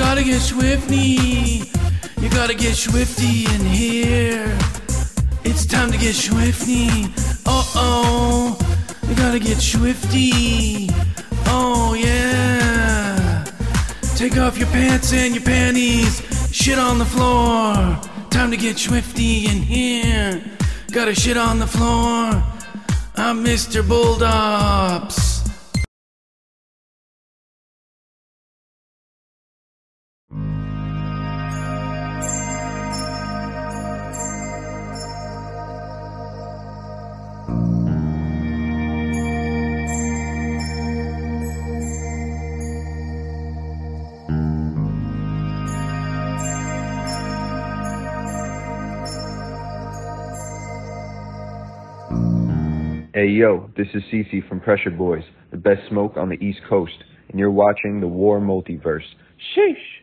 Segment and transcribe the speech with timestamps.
[0.00, 1.70] gotta get swifty.
[2.22, 4.46] You gotta get swifty in here.
[5.44, 6.88] It's time to get swifty.
[7.44, 8.58] Uh oh,
[9.06, 10.88] you gotta get swifty.
[11.46, 13.44] Oh yeah,
[14.16, 16.22] take off your pants and your panties.
[16.50, 17.74] Shit on the floor.
[18.30, 20.42] Time to get swifty in here.
[20.90, 22.42] Gotta shit on the floor.
[23.16, 23.82] I'm Mr.
[23.82, 25.19] Bulldops.
[53.80, 57.50] This is Cece from Pressure Boys, the best smoke on the East Coast, and you're
[57.50, 59.06] watching the WARR Multiverse.
[59.56, 59.99] Sheesh!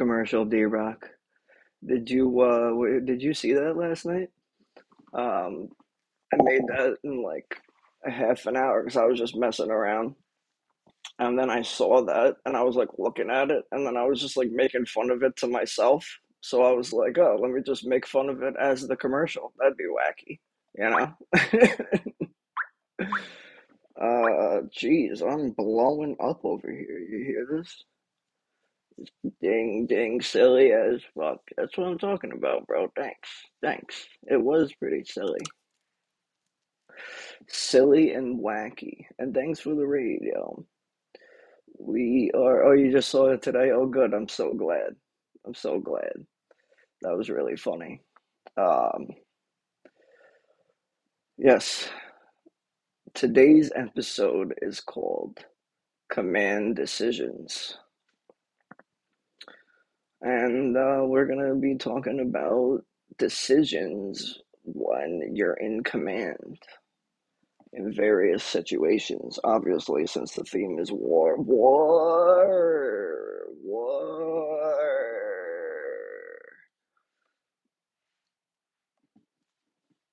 [0.00, 1.10] Commercial, D Rock?
[1.86, 2.72] Did you uh,
[3.04, 4.30] did you see that last night?
[5.12, 5.68] Um,
[6.32, 7.60] I made that in like
[8.06, 10.14] a half an hour because I was just messing around,
[11.18, 14.04] and then I saw that, and I was like looking at it, and then I
[14.04, 16.06] was just like making fun of it to myself.
[16.40, 19.52] So I was like, oh, let me just make fun of it as the commercial.
[19.58, 20.40] That'd be wacky,
[20.78, 21.14] you know?
[24.00, 26.98] Uh, geez, I'm blowing up over here.
[26.98, 27.84] You hear this?
[29.40, 31.40] Ding, ding, silly as fuck.
[31.56, 32.88] That's what I'm talking about, bro.
[32.96, 33.30] Thanks.
[33.62, 34.06] Thanks.
[34.24, 35.40] It was pretty silly.
[37.48, 39.06] Silly and wacky.
[39.18, 40.64] And thanks for the radio.
[41.78, 43.70] We are, oh, you just saw it today?
[43.70, 44.12] Oh, good.
[44.12, 44.96] I'm so glad.
[45.46, 46.12] I'm so glad.
[47.02, 48.02] That was really funny.
[48.58, 49.06] Um,
[51.38, 51.88] yes,
[53.14, 55.38] today's episode is called
[56.12, 57.78] Command Decisions.
[60.22, 62.84] And uh, we're to be talking about
[63.18, 66.58] decisions when you're in command
[67.72, 69.38] in various situations.
[69.44, 74.58] Obviously, since the theme is war, war, war.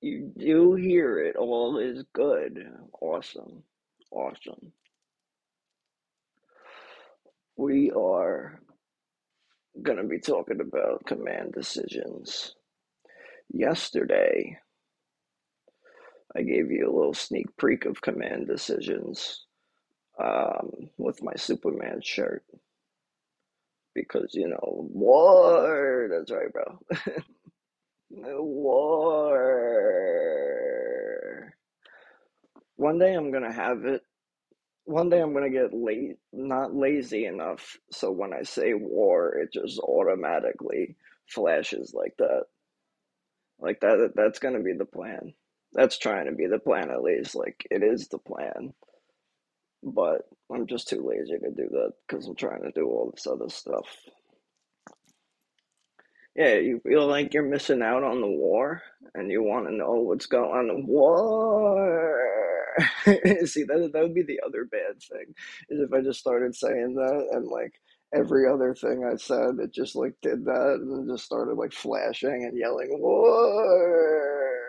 [0.02, 1.36] You do hear it.
[1.36, 2.66] All is good.
[3.02, 3.64] Awesome.
[4.12, 4.72] Awesome.
[7.58, 8.62] We are
[9.84, 12.56] going to be talking about command decisions.
[13.50, 14.58] Yesterday,
[16.36, 19.46] I gave you a little sneak peek of command decisions
[20.20, 22.44] um, with my Superman shirt
[23.96, 26.08] because, you know, war.
[26.12, 26.80] That's right, bro.
[28.44, 29.68] war.
[32.76, 34.02] One day I'm going to have it.
[34.88, 37.76] One day I'm to get late, not lazy enough.
[37.92, 40.96] So when I say war, it just automatically
[41.28, 42.44] flashes like that.
[43.60, 45.34] Like that, that's to be the plan.
[45.74, 47.36] That's trying to be the plan at least.
[47.36, 48.74] Like it is the plan.
[49.84, 53.28] But I'm just too lazy to do that because I'm trying to do all this
[53.28, 53.88] other stuff.
[56.34, 58.82] Yeah, you feel like you're missing out on the war
[59.14, 60.88] and you want to know what's going on.
[60.88, 62.47] War.
[63.46, 65.34] See, that, that would be the other bad thing
[65.70, 67.74] is if I just started saying that and like
[68.14, 72.46] every other thing I said, it just like did that and just started like flashing
[72.46, 74.60] and yelling war,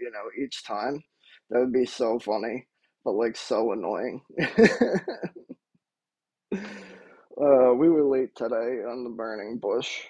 [0.00, 1.02] you know, each time.
[1.50, 2.66] That would be so funny,
[3.04, 4.22] but like so annoying.
[7.40, 10.00] Uh, we were late today on the burning bush.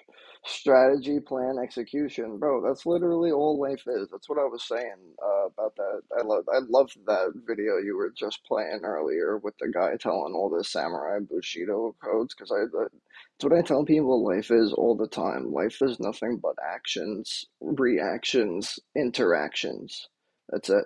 [0.47, 2.61] Strategy, plan, execution, bro.
[2.61, 4.09] That's literally all life is.
[4.11, 6.01] That's what I was saying uh, about that.
[6.17, 10.33] I love, I loved that video you were just playing earlier with the guy telling
[10.35, 12.35] all the samurai bushido codes.
[12.35, 14.25] Because I, that's what I tell people.
[14.25, 15.51] Life is all the time.
[15.53, 20.09] Life is nothing but actions, reactions, interactions.
[20.49, 20.85] That's it.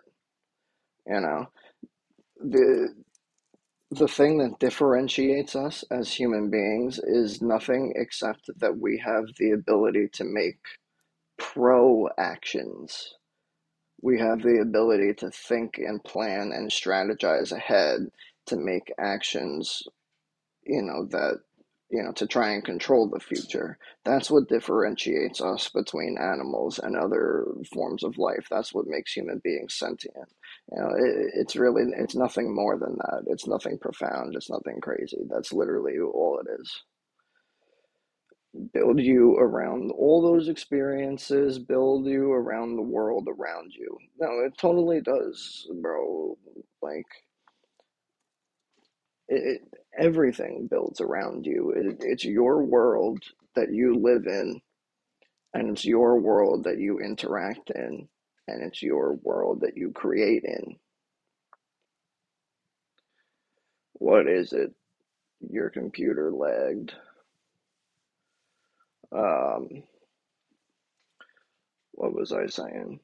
[1.08, 1.48] You know
[2.44, 2.94] the
[3.92, 9.52] the thing that differentiates us as human beings is nothing except that we have the
[9.52, 10.60] ability to make
[11.38, 13.16] pro actions.
[14.02, 18.12] We have the ability to think and plan and strategize ahead
[18.48, 19.84] to make actions,
[20.64, 21.42] you know, that,
[21.90, 23.78] you know, to try and control the future.
[24.06, 28.48] That's what differentiates us between animals and other forms of life.
[28.50, 30.30] That's what makes human beings sentient.
[30.72, 33.24] You know, it, it's really it's nothing more than that.
[33.28, 34.36] It's nothing profound.
[34.36, 35.20] It's nothing crazy.
[35.30, 36.84] That's literally all it is.
[38.74, 41.60] Build you around all those experiences.
[41.60, 43.98] Build you around the world around you.
[44.20, 46.38] No, it totally does, bro.
[46.82, 47.06] Like
[49.28, 49.62] it, it
[49.98, 51.72] everything builds around you.
[51.75, 53.24] It, it's your world
[53.56, 54.62] that you live in,
[55.54, 58.08] and it's your world that you interact in,
[58.48, 60.78] and it's your world that you create in.
[63.94, 64.74] What is it?
[65.50, 66.94] Your computer lagged.
[69.12, 69.84] Um,
[71.94, 73.00] what was I saying?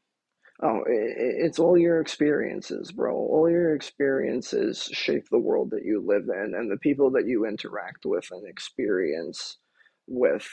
[0.64, 3.16] Oh, it's all your experiences, bro.
[3.16, 7.46] All your experiences shape the world that you live in, and the people that you
[7.46, 9.58] interact with and experience
[10.08, 10.50] with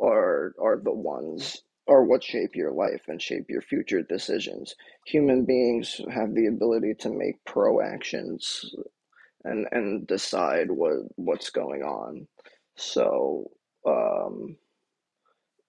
[0.00, 4.74] are are the ones are what shape your life and shape your future decisions.
[5.06, 8.74] Human beings have the ability to make pro actions
[9.44, 12.26] and and decide what what's going on.
[12.76, 13.50] So,
[13.86, 14.56] um,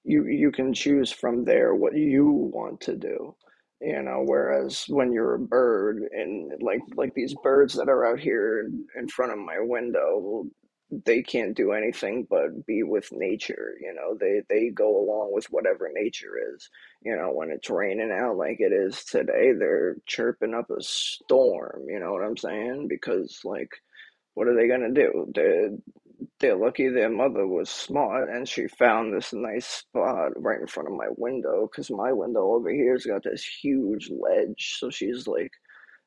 [0.03, 3.35] you you can choose from there what you want to do
[3.81, 8.19] you know whereas when you're a bird and like like these birds that are out
[8.19, 10.45] here in, in front of my window
[10.91, 15.45] they can't do anything but be with nature you know they they go along with
[15.47, 16.69] whatever nature is
[17.03, 21.83] you know when it's raining out like it is today they're chirping up a storm
[21.87, 22.87] you know what i'm saying?
[22.87, 23.71] Because like
[24.35, 25.31] what are they gonna do?
[25.33, 25.69] They
[26.39, 30.89] they're lucky their mother was smart and she found this nice spot right in front
[30.89, 35.51] of my window because my window over here's got this huge ledge so she's like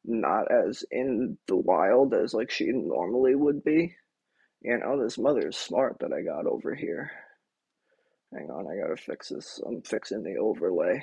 [0.05, 3.95] not as in the wild as like she normally would be
[4.63, 7.11] you oh, know this mother is smart that i got over here.
[8.33, 9.61] Hang on i gotta fix this.
[9.67, 11.03] I'm fixing the overlay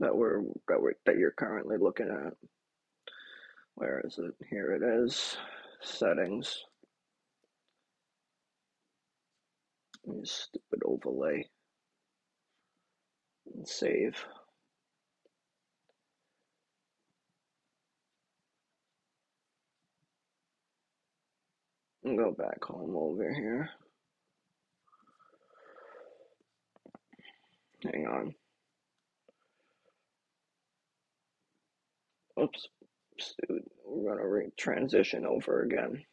[0.00, 2.34] that we're that, we're, that you're currently looking at.
[3.74, 4.34] Where is it?
[4.50, 5.36] Here it is.
[5.80, 6.64] Settings.
[10.24, 11.48] Stupid overlay
[13.54, 14.24] and save
[22.04, 23.70] go back home over here.
[27.84, 28.34] Hang on.
[32.42, 32.68] Oops.
[33.48, 36.04] Dude we're gonna re- transition over again.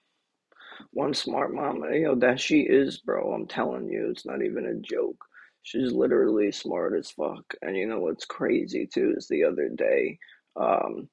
[0.91, 1.89] One smart mama.
[1.91, 3.33] Know that she is bro.
[3.33, 5.17] I'm telling you it's not even a joke.
[5.63, 7.45] She's literally smart as fuck.
[7.61, 10.19] And you know what's crazy too is the other day
[10.55, 11.07] um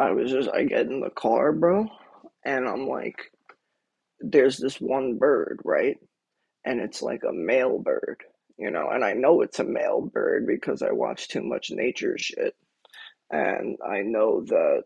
[0.00, 1.86] i was just i get in the car bro
[2.44, 3.32] and i'm like
[4.20, 5.98] there's this one bird right
[6.64, 8.22] and it's like a male bird
[8.58, 12.16] you know and i know it's a male bird because i watch too much nature
[12.18, 12.54] shit
[13.30, 14.82] and i know that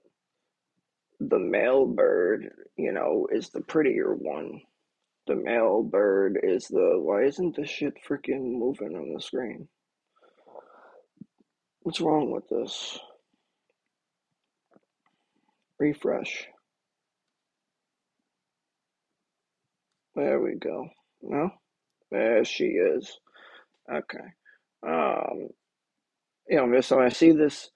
[1.20, 4.60] the male bird you know is the prettier one
[5.26, 6.98] The male bird is the.
[7.00, 9.68] Why isn't this shit freaking moving on the screen?
[11.82, 12.98] What's wrong with this?
[15.78, 16.48] Refresh.
[20.16, 20.88] There we go.
[21.22, 21.50] No?
[22.10, 23.18] There she is.
[23.92, 24.26] Okay.
[24.86, 25.48] Um,
[26.48, 27.70] you know, so I see this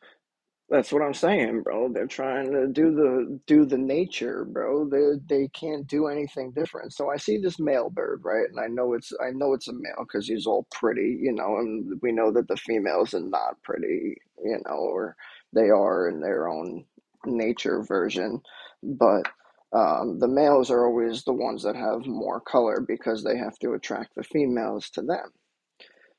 [0.71, 1.91] That's what I'm saying, bro.
[1.93, 4.89] They're trying to do the do the nature, bro.
[4.89, 6.93] They they can't do anything different.
[6.95, 8.49] So I see this male bird, right?
[8.51, 11.59] And I know it's I know it's a male because he's all pretty, you know.
[11.59, 15.17] And we know that the females are not pretty, you know, or
[15.53, 16.85] they are in their own
[17.27, 18.41] nature version.
[18.83, 19.25] But
[19.73, 23.73] um, the males are always the ones that have more color because they have to
[23.75, 25.31] attract the females to them.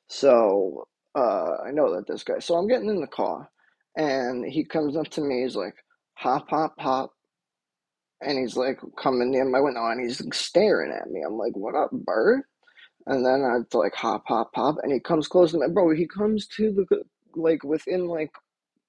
[0.08, 2.39] So uh, I know that this guy.
[2.39, 3.50] So I'm getting in the car,
[3.98, 5.43] and he comes up to me.
[5.43, 5.75] He's like,
[6.15, 7.12] "Hop, hop, hop,"
[8.22, 11.22] and he's like coming near my window, and he's staring at me.
[11.25, 12.41] I'm like, "What up, bird?"
[13.08, 15.91] And then I'm like hop, hop, hop, and he comes close to me, bro.
[15.93, 17.03] He comes to the
[17.36, 18.31] like within like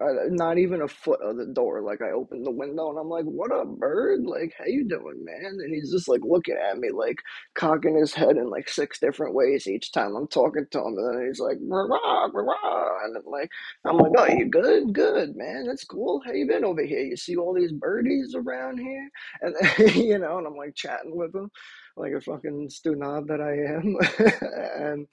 [0.01, 1.81] uh, not even a foot of the door.
[1.83, 4.25] Like I opened the window and I'm like, "What up, bird?
[4.25, 7.19] Like, how you doing, man?" And he's just like looking at me, like
[7.55, 10.97] cocking his head in like six different ways each time I'm talking to him.
[10.99, 13.51] And then he's like, rah, rah, rah, and I'm like,
[13.85, 14.93] I'm like, "Oh, you good?
[14.93, 15.67] Good, man.
[15.67, 16.21] That's cool.
[16.25, 17.01] How you been over here?
[17.03, 19.09] You see all these birdies around here?"
[19.41, 19.55] And
[19.95, 21.51] you know, and I'm like chatting with him
[21.97, 23.97] like a fucking knob that I am,
[24.89, 25.07] and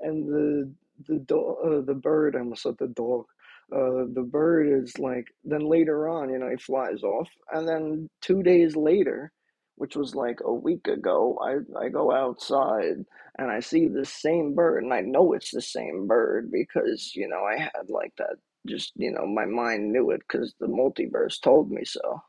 [0.00, 0.72] and the
[1.08, 3.26] the dog, uh, the bird, I almost said the dog.
[3.72, 8.08] Uh, the bird is like, then later on, you know, he flies off, and then
[8.22, 9.32] two days later,
[9.76, 13.04] which was like a week ago, I I go outside
[13.38, 17.28] and I see the same bird, and I know it's the same bird because you
[17.28, 18.36] know I had like that,
[18.66, 22.22] just you know, my mind knew it because the multiverse told me so,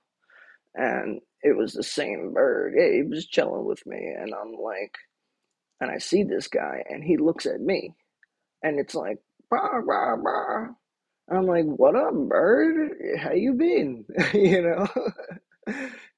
[0.76, 2.74] and it was the same bird.
[2.78, 4.96] Yeah, he was chilling with me, and I'm like,
[5.82, 7.96] and I see this guy, and he looks at me
[8.64, 9.20] and it's like
[9.52, 10.68] rah, rah, rah.
[11.32, 12.92] I'm like, what up, bird?
[13.20, 14.06] How you been?
[14.34, 14.88] you know,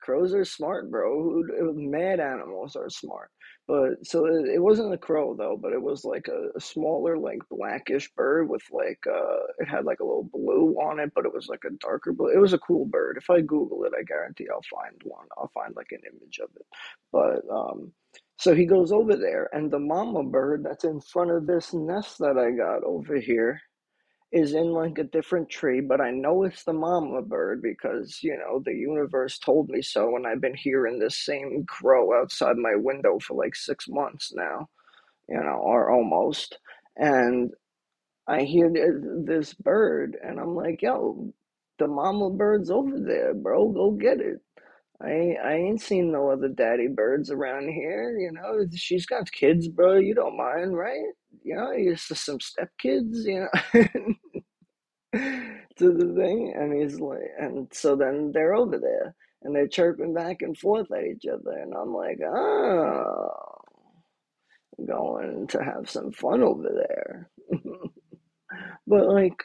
[0.01, 1.43] crows are smart, bro.
[1.75, 3.29] Mad animals are smart.
[3.67, 7.17] But so it, it wasn't a crow though, but it was like a, a smaller,
[7.17, 11.25] like blackish bird with like uh, it had like a little blue on it, but
[11.25, 12.27] it was like a darker blue.
[12.29, 13.17] It was a cool bird.
[13.17, 15.27] If I Google it, I guarantee I'll find one.
[15.38, 16.65] I'll find like an image of it.
[17.13, 17.93] But um,
[18.38, 22.17] so he goes over there, and the mama bird that's in front of this nest
[22.20, 23.62] that I got over here
[24.34, 28.38] is in like a different tree, but I know it's the mama bird because, you
[28.38, 32.75] know, the universe told me so, and I've been hearing this same crow outside my
[32.75, 34.70] window for like six months now,
[35.30, 36.60] you know, or almost.
[36.98, 37.52] And
[38.28, 38.72] I hear
[39.25, 41.34] this bird, and I'm like, yo,
[41.80, 43.70] the mama bird's over there, bro.
[43.70, 44.40] Go get it.
[45.02, 48.18] I I ain't seen no other daddy birds around here.
[48.20, 49.96] You know, she's got kids, bro.
[49.98, 51.04] You don't mind, right?
[51.44, 53.25] You know, to some step kids.
[53.25, 53.86] You know,
[55.77, 60.13] to the thing, and he's like, and so then they're over there, and they're chirping
[60.13, 63.30] back and forth at each other, and I'm like, oh,
[64.86, 67.30] going to have some fun over there.
[68.88, 69.43] but like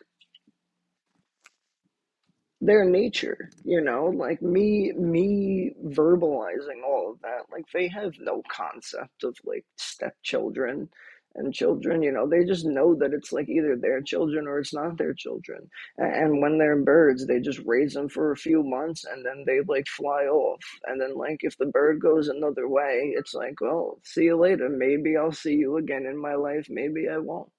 [2.61, 8.42] their nature, you know, like me me verbalizing all of that, like they have no
[8.50, 10.88] concept of like stepchildren
[11.34, 14.74] and children, you know, they just know that it's like either their children or it's
[14.74, 15.68] not their children.
[15.98, 19.60] And when they're birds, they just raise them for a few months and then they
[19.68, 20.60] like fly off.
[20.86, 24.68] And then like if the bird goes another way, it's like, well, see you later.
[24.68, 27.50] Maybe I'll see you again in my life, maybe I won't.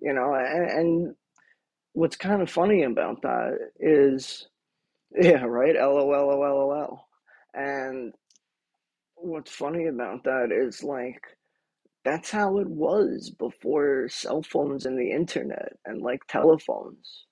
[0.00, 1.16] You know, and, and
[1.92, 4.46] what's kind of funny about that is
[5.14, 5.76] yeah, right?
[5.76, 7.06] LOL, LOL,
[7.54, 8.12] And
[9.14, 11.22] what's funny about that is like
[12.04, 17.24] that's how it was before cell phones and the internet and like telephones.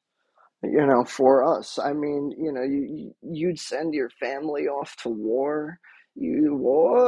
[0.63, 5.09] You know, for us, I mean, you know, you you'd send your family off to
[5.09, 5.79] war.
[6.15, 7.03] You war.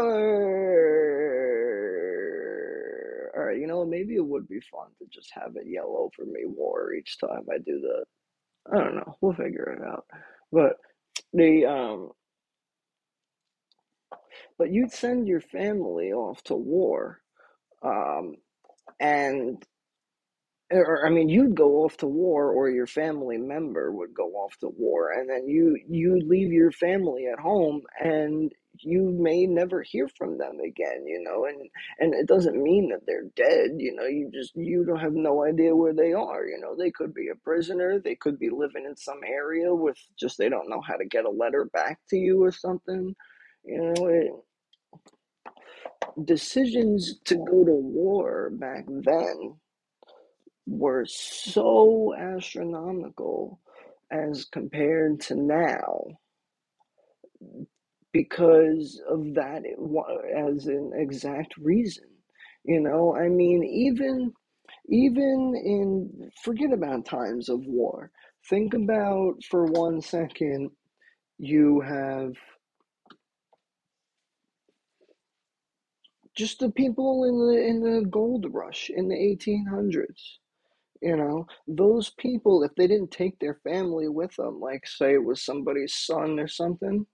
[3.37, 6.29] All right, you know, maybe it would be fun to just have it yell over
[6.29, 8.05] me war each time I do that.
[8.73, 9.17] I don't know.
[9.21, 10.07] We'll figure it out.
[10.53, 10.77] But
[11.33, 12.11] the um
[14.59, 17.21] but you'd send your family off to war
[17.85, 18.37] um
[19.01, 19.65] and
[20.73, 24.57] or I mean, you'd go off to war, or your family member would go off
[24.61, 29.83] to war, and then you you leave your family at home, and you may never
[29.83, 31.07] hear from them again.
[31.07, 31.69] You know, and
[32.01, 33.73] and it doesn't mean that they're dead.
[33.77, 36.47] You know, you just you don't have no idea where they are.
[36.47, 39.99] You know, they could be a prisoner, they could be living in some area with
[40.19, 43.15] just they don't know how to get a letter back to you or something.
[43.65, 44.31] You know, it,
[46.25, 49.55] decisions to go to war back then
[50.67, 53.61] were so astronomical
[54.11, 56.05] as compared to now
[58.13, 59.63] because of that
[60.37, 62.05] as an exact reason
[62.65, 63.15] you know?
[63.15, 64.33] I mean even
[64.89, 68.11] even in forget about times of war.
[68.51, 70.71] Think about for one second
[71.39, 72.33] you have
[76.37, 80.39] just the people in the in the gold rush in the 1800s
[81.03, 85.23] you know, those people, if they didn't take their family with them, like say it
[85.23, 87.07] was somebody's son or something,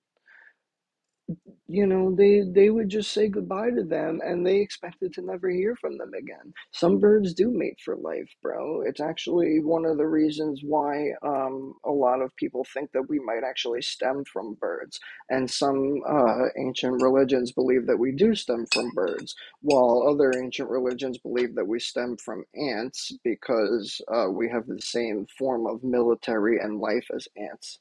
[1.70, 5.48] you know, they they would just say goodbye to them and they expected to never
[5.48, 6.52] hear from them again.
[6.72, 8.82] Some birds do mate for life, bro.
[8.82, 13.20] It's actually one of the reasons why um, a lot of people think that we
[13.20, 14.98] might actually stem from birds.
[15.28, 20.68] And some uh, ancient religions believe that we do stem from birds, while other ancient
[20.70, 25.84] religions believe that we stem from ants because uh, we have the same form of
[25.84, 27.78] military and life as ants.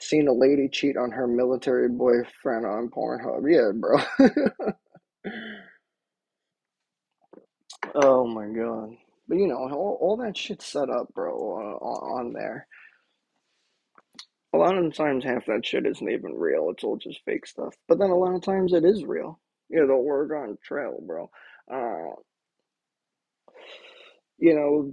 [0.00, 3.50] Seen a lady cheat on her military boyfriend on Pornhub.
[3.50, 3.98] Yeah, bro.
[7.94, 8.90] oh my god.
[9.28, 12.66] But you know, all, all that shit's set up, bro, uh, on there.
[14.54, 16.70] A lot of times, half that shit isn't even real.
[16.70, 17.74] It's all just fake stuff.
[17.88, 19.40] But then a lot of times it is real.
[19.68, 21.30] Yeah, the Oregon Trail, bro.
[21.72, 22.16] Uh,
[24.38, 24.92] you know,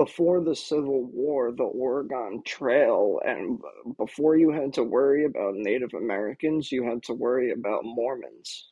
[0.00, 3.60] before the Civil War, the Oregon Trail, and
[3.98, 8.70] before you had to worry about Native Americans, you had to worry about Mormons.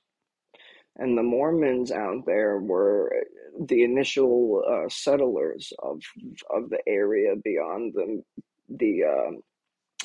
[0.96, 3.12] And the Mormons out there were
[3.60, 6.00] the initial uh, settlers of
[6.48, 8.22] of the area beyond the
[8.70, 9.32] the uh,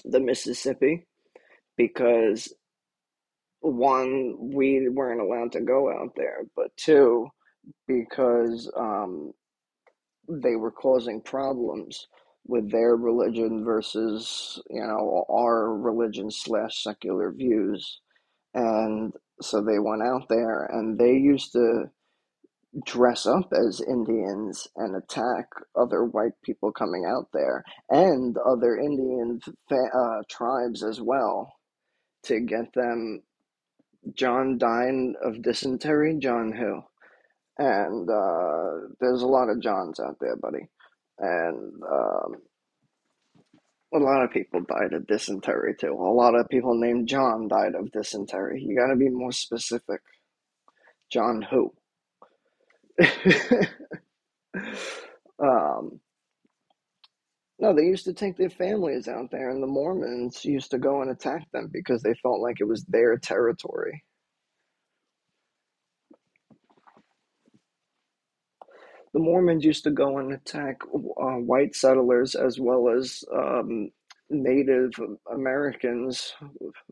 [0.03, 1.07] the Mississippi,
[1.77, 2.53] because
[3.61, 7.29] one, we weren't allowed to go out there, but two,
[7.87, 9.31] because um,
[10.29, 12.07] they were causing problems
[12.45, 17.99] with their religion versus you know our religion slash secular views.
[18.53, 21.85] And so they went out there and they used to
[22.85, 29.39] dress up as indians and attack other white people coming out there and other indian
[29.71, 31.53] uh, tribes as well
[32.23, 33.21] to get them.
[34.15, 36.17] John died of dysentery.
[36.19, 36.81] John who
[37.57, 40.67] and uh, there's a lot of Johns out there, buddy,
[41.19, 42.35] and um,
[43.93, 45.93] a lot of people died of dysentery too.
[45.93, 48.63] A lot of people named John died of dysentery.
[48.63, 50.01] You got to be more specific.
[51.11, 51.73] John who?
[55.39, 55.99] um,
[57.59, 61.01] no, they used to take their families out there, and the Mormons used to go
[61.01, 64.03] and attack them because they felt like it was their territory.
[69.13, 73.89] The Mormons used to go and attack uh, white settlers as well as um,
[74.29, 74.91] Native
[75.31, 76.33] Americans,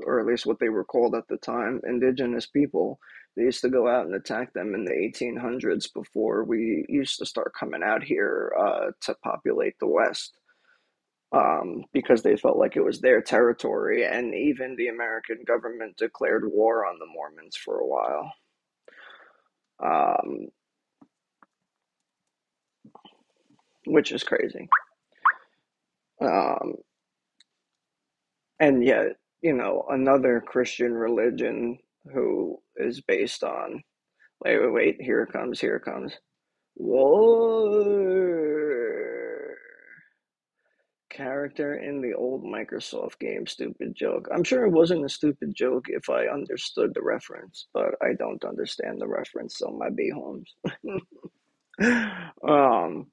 [0.06, 3.00] or at least what they were called at the time, indigenous people.
[3.36, 7.26] They used to go out and attack them in the 1800s before we used to
[7.26, 10.38] start coming out here uh, to populate the West
[11.32, 14.06] um, because they felt like it was their territory.
[14.06, 18.34] And even the American government declared war on the Mormons for a while.
[19.84, 20.48] Um,
[23.86, 24.68] which is crazy.
[26.22, 26.76] Um,
[28.60, 31.80] and yet, you know, another Christian religion
[32.14, 33.82] who is based on
[34.44, 36.14] wait, wait, wait, here it comes, here it comes.
[36.76, 38.12] Whoa.
[41.10, 44.28] Character in the old Microsoft game, stupid joke.
[44.34, 48.44] I'm sure it wasn't a stupid joke if I understood the reference, but I don't
[48.46, 50.56] understand the reference, so my B homes.
[52.48, 53.08] um,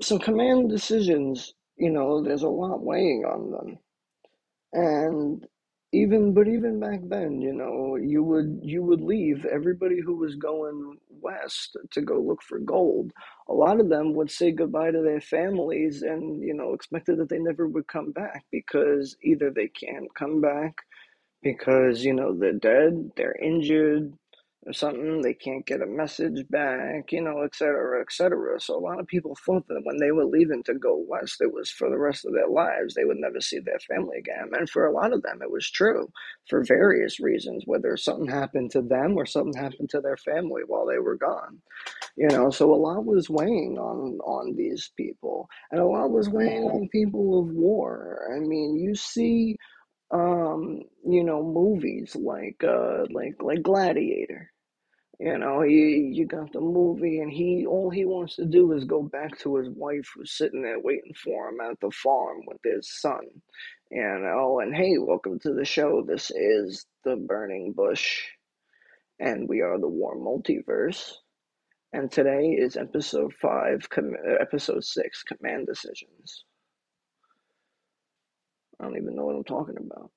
[0.00, 3.78] so command decisions, you know, there's a lot weighing on them.
[4.72, 5.46] And
[5.92, 10.36] even but even back then, you know, you would you would leave everybody who was
[10.36, 13.12] going west to go look for gold.
[13.48, 17.28] A lot of them would say goodbye to their families and, you know, expected that
[17.28, 20.74] they never would come back because either they can't come back
[21.42, 24.12] because, you know, they're dead, they're injured,
[24.64, 28.60] or something, they can't get a message back, you know, et cetera, et cetera.
[28.60, 31.52] So a lot of people thought that when they were leaving to go west, it
[31.52, 32.94] was for the rest of their lives.
[32.94, 34.50] They would never see their family again.
[34.52, 36.08] And for a lot of them, it was true
[36.48, 40.86] for various reasons, whether something happened to them or something happened to their family while
[40.86, 41.60] they were gone.
[42.16, 46.28] You know, so a lot was weighing on on these people, and a lot was
[46.28, 48.30] weighing on people of war.
[48.36, 49.56] I mean, you see
[50.12, 54.51] um you know movies like uh like like gladiator
[55.18, 58.84] you know, you you got the movie, and he all he wants to do is
[58.84, 62.58] go back to his wife, who's sitting there waiting for him at the farm with
[62.64, 63.20] his son.
[63.90, 66.02] You know, and hey, welcome to the show.
[66.02, 68.22] This is the Burning Bush,
[69.20, 71.12] and we are the WARR Multiverse.
[71.92, 76.44] And today is episode five, com- episode six, command decisions.
[78.80, 80.10] I don't even know what I'm talking about.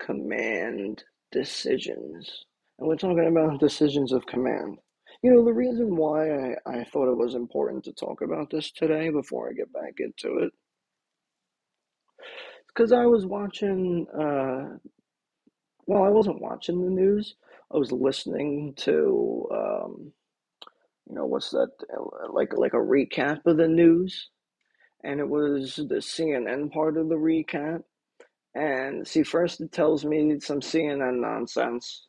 [0.00, 2.46] Command decisions.
[2.78, 4.78] And we're talking about decisions of command.
[5.22, 8.70] You know, the reason why I, I thought it was important to talk about this
[8.70, 10.52] today before I get back into it,
[12.68, 14.76] because I was watching, uh,
[15.86, 17.36] well, I wasn't watching the news.
[17.72, 20.12] I was listening to, um,
[21.08, 21.70] you know, what's that,
[22.30, 24.28] like, like a recap of the news.
[25.02, 27.82] And it was the CNN part of the recap.
[28.54, 32.06] And see, first it tells me some CNN nonsense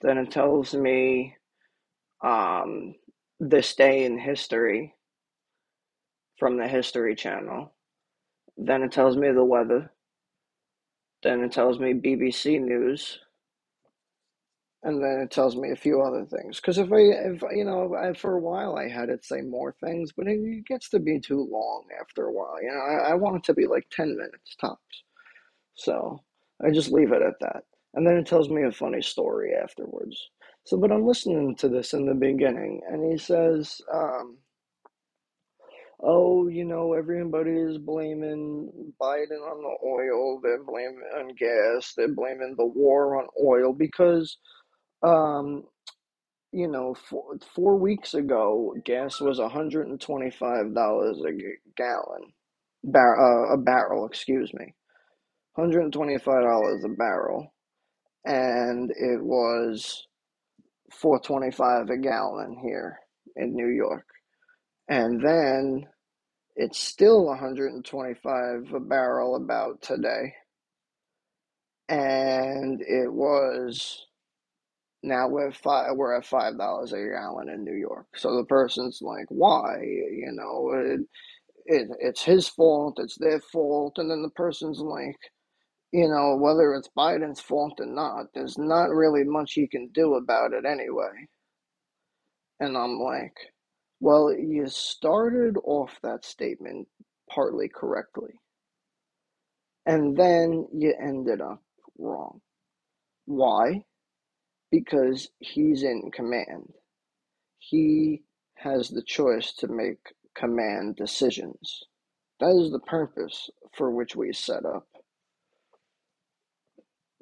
[0.00, 1.36] then it tells me
[2.22, 2.94] um,
[3.40, 4.94] this day in history
[6.38, 7.72] from the History Channel.
[8.56, 9.92] Then it tells me the weather.
[11.22, 13.18] Then it tells me BBC News.
[14.82, 16.60] And then it tells me a few other things.
[16.60, 19.74] Because if I, if you know, I, for a while I had it say more
[19.82, 22.62] things, but it gets to be too long after a while.
[22.62, 25.02] You know, I, I want it to be like 10 minutes tops.
[25.74, 26.22] So
[26.64, 27.64] I just leave it at that
[27.96, 30.30] and then it tells me a funny story afterwards.
[30.66, 34.38] So, but I'm listening to this in the beginning, and he says, um,
[36.00, 40.40] "Oh, you know, everybody is blaming Biden on the oil.
[40.42, 41.94] They're blaming on gas.
[41.96, 44.38] They're blaming the war on oil because,
[45.02, 45.64] um,
[46.52, 51.32] you know, four, four weeks ago, gas was 125 dollars a
[51.76, 52.32] gallon,
[52.84, 54.06] bar, uh, a barrel.
[54.06, 54.74] Excuse me,
[55.56, 57.52] 125 dollars a barrel."
[58.26, 60.06] And it was
[60.92, 62.98] 425 a gallon here
[63.36, 64.06] in New York.
[64.88, 65.86] And then
[66.56, 70.34] it's still 125 a barrel about today.
[71.88, 74.06] And it was
[75.02, 78.06] now we're five we're at five dollars a gallon in New York.
[78.16, 79.76] So the person's like, why?
[79.82, 81.00] You know, it,
[81.66, 85.18] it it's his fault, it's their fault, and then the person's like,
[85.96, 90.16] you know, whether it's Biden's fault or not, there's not really much he can do
[90.16, 91.26] about it anyway.
[92.60, 93.32] And I'm like,
[93.98, 96.86] well, you started off that statement
[97.30, 98.34] partly correctly.
[99.86, 101.62] And then you ended up
[101.98, 102.42] wrong.
[103.24, 103.84] Why?
[104.70, 106.74] Because he's in command.
[107.58, 108.20] He
[108.56, 111.84] has the choice to make command decisions.
[112.38, 114.86] That is the purpose for which we set up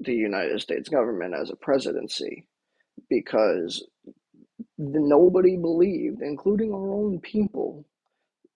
[0.05, 2.47] the United States government as a presidency.
[3.11, 3.85] because
[4.79, 7.85] nobody believed, including our own people,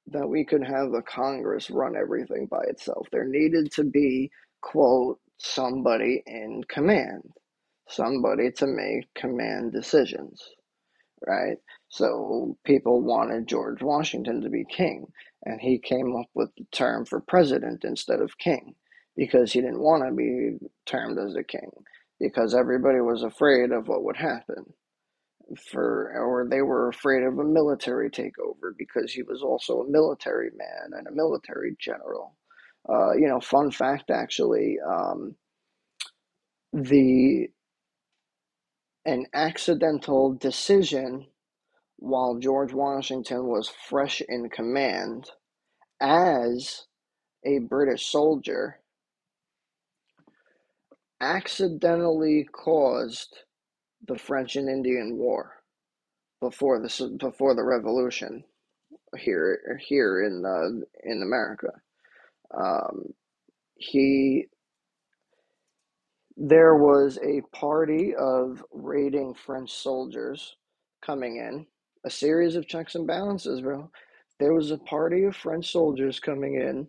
[0.08, 3.08] that we could have a Congress run everything by itself.
[3.12, 4.30] There needed to be,
[4.62, 7.22] quote, somebody in command,
[7.88, 10.42] somebody to make command decisions,
[11.26, 11.58] right?
[11.88, 15.06] So people wanted George Washington to be king,
[15.44, 18.74] and he came up with the term for president instead of king
[19.18, 21.70] because he didn't want to be termed as a king
[22.20, 24.64] because everybody was afraid of what would happen
[25.70, 30.50] for or they were afraid of a military takeover because he was also a military
[30.57, 32.37] man and a military general.
[32.88, 35.35] Uh, you know, fun fact actually, um,
[36.72, 37.48] the
[39.04, 41.26] an accidental decision
[41.96, 45.31] while George Washington was fresh in command
[46.00, 46.85] as
[47.44, 48.81] a British soldier
[51.20, 53.38] accidentally caused
[54.07, 55.62] the French and Indian War
[56.40, 58.44] before the before the Revolution
[59.16, 61.70] here here in uh, in America.
[62.57, 63.12] Um,
[63.74, 64.46] he
[66.37, 70.57] there was a party of raiding French soldiers
[71.04, 71.66] coming in,
[72.04, 73.90] a series of checks and balances, bro.
[74.38, 76.87] There was a party of French soldiers coming in,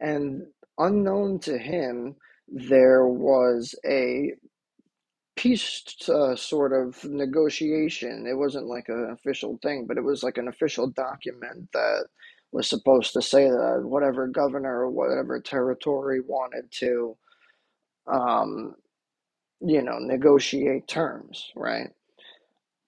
[0.00, 0.42] and
[0.78, 2.16] unknown to him,
[2.48, 4.32] there was a
[5.36, 8.26] peace uh, sort of negotiation.
[8.26, 12.06] It wasn't like an official thing, but it was like an official document that
[12.52, 17.16] was supposed to say that whatever governor or whatever territory wanted to,
[18.06, 18.74] um,
[19.60, 21.90] you know, negotiate terms, right?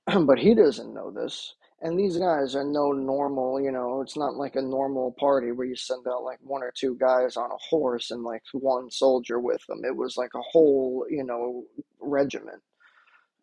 [0.26, 1.54] but he doesn't know this.
[1.82, 5.66] And these guys are no normal, you know, it's not like a normal party where
[5.66, 9.38] you send out like one or two guys on a horse and like one soldier
[9.38, 9.84] with them.
[9.84, 11.64] It was like a whole, you know,
[12.00, 12.62] regiment,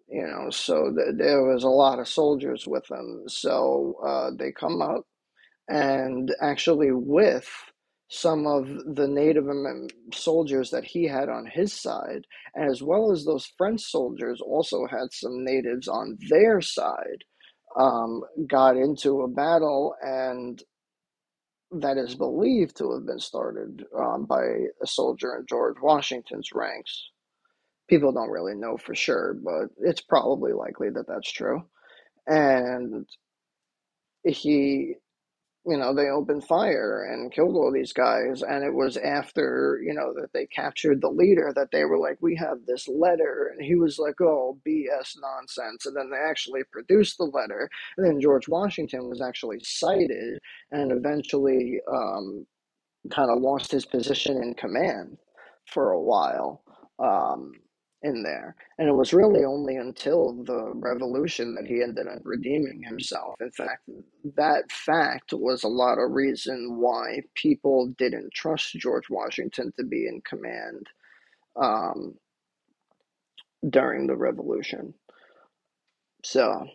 [0.10, 3.24] you know, so th- there was a lot of soldiers with them.
[3.28, 5.06] So uh, they come up
[5.70, 7.50] and actually with
[8.10, 9.46] some of the Native
[10.14, 15.12] soldiers that he had on his side, as well as those French soldiers also had
[15.12, 17.24] some natives on their side,
[17.78, 20.62] um, got into a battle and
[21.72, 24.44] that is believed to have been started um, by
[24.82, 27.10] a soldier in George Washington's ranks.
[27.90, 31.64] People don't really know for sure, but it's probably likely that that's true.
[32.28, 33.06] And
[34.26, 34.96] he
[35.66, 38.44] you know, they opened fire and killed all these guys.
[38.44, 42.18] And it was after, you know, that they captured the leader that they were like,
[42.22, 43.54] we have this letter.
[43.56, 45.86] And he was like, oh, BS nonsense.
[45.86, 47.70] And then they actually produced the letter.
[47.98, 50.40] And then George Washington was actually cited
[50.72, 52.46] and eventually um,
[53.12, 55.18] kind of lost his position in command
[55.68, 56.64] for a while.
[57.00, 57.54] Um,
[58.04, 58.56] in there.
[58.78, 63.36] And it was really only until the revolution that he ended up redeeming himself.
[63.40, 63.90] In fact,
[64.36, 70.08] that fact was a lot of reason why people didn't trust George Washington to be
[70.08, 70.88] in command
[71.56, 72.16] um,
[73.70, 74.94] during the revolution.
[76.24, 76.68] So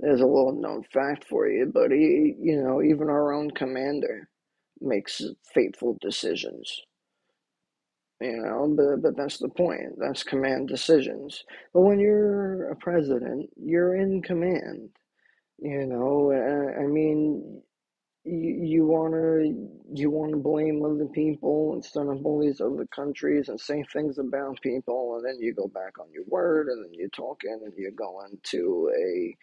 [0.00, 4.28] there's a little known fact for you, but he, you know, even our own commander
[4.80, 5.22] makes
[5.54, 6.82] fateful decisions
[8.22, 9.98] you know but but that's the point.
[9.98, 11.44] That's command decisions.
[11.74, 14.90] But when you're a president you're in command
[15.58, 16.32] you know?
[16.32, 17.62] I, I mean
[18.24, 22.86] you, you want to you want to blame other people instead of all these other
[22.94, 26.84] countries and say things about people and then you go back on your word and
[26.84, 29.36] then you're talking and you go into a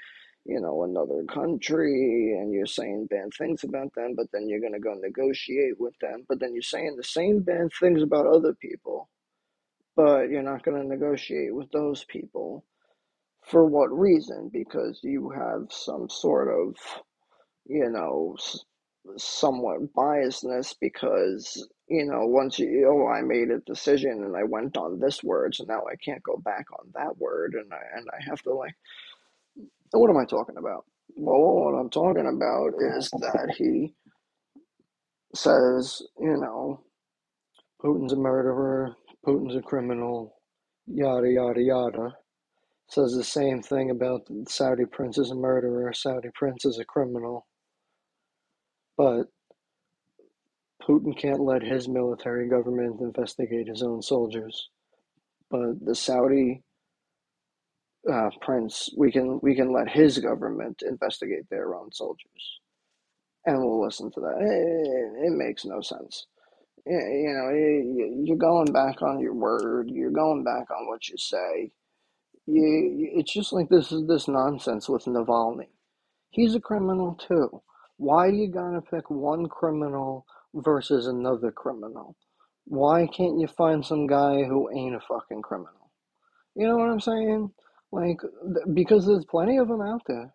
[0.49, 4.73] you know, another country and you're saying bad things about them, but then you're going
[4.73, 8.55] to go negotiate with them, but then you're saying the same bad things about other
[8.55, 9.09] people,
[9.95, 12.65] but you're not going to negotiate with those people.
[13.45, 14.49] For what reason?
[14.51, 16.75] Because you have some sort of,
[17.67, 18.35] you know,
[19.17, 24.77] somewhat biasness because you know once you oh i made a decision and i went
[24.77, 28.07] on this word so now i can't go back on that word and i and
[28.13, 28.75] i have to like
[29.91, 30.85] what am I talking about?
[31.15, 33.93] Well, what I'm talking about is that he
[35.33, 36.81] says, you know,
[37.83, 40.35] Putin's a murderer, Putin's a criminal,
[40.87, 42.15] yada, yada, yada.
[42.89, 47.47] Says the same thing about Saudi prince is a murderer, Saudi prince is a criminal.
[48.97, 49.25] But
[50.81, 54.69] Putin can't let his military government investigate his own soldiers.
[55.51, 56.63] But the Saudi
[58.09, 62.61] uh, Prince, we can we can let his government investigate their own soldiers,
[63.45, 64.37] and we'll listen to that.
[64.41, 66.27] It, it makes no sense.
[66.85, 69.89] You know, you're going back on your word.
[69.91, 71.71] You're going back on what you say.
[72.47, 75.67] you, it's just like this is this nonsense with Navalny.
[76.31, 77.61] He's a criminal too.
[77.97, 82.15] Why you gotta pick one criminal versus another criminal?
[82.65, 85.91] Why can't you find some guy who ain't a fucking criminal?
[86.55, 87.51] You know what I'm saying?
[87.91, 88.19] Like,
[88.73, 90.33] because there's plenty of them out there.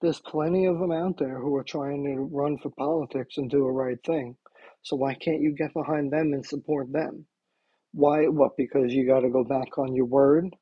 [0.00, 3.66] There's plenty of them out there who are trying to run for politics and do
[3.66, 4.36] a right thing.
[4.82, 7.26] So why can't you get behind them and support them?
[7.92, 8.26] Why?
[8.28, 8.56] What?
[8.56, 10.56] Because you got to go back on your word?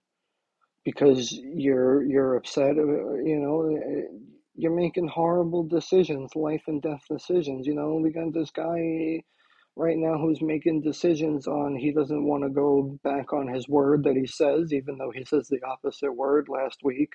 [0.84, 2.76] Because you're you're upset?
[2.78, 4.18] uh, You know, uh,
[4.54, 7.66] you're making horrible decisions, life and death decisions.
[7.66, 9.22] You know, we got this guy
[9.76, 14.04] right now who's making decisions on he doesn't want to go back on his word
[14.04, 17.12] that he says, even though he says the opposite word last week.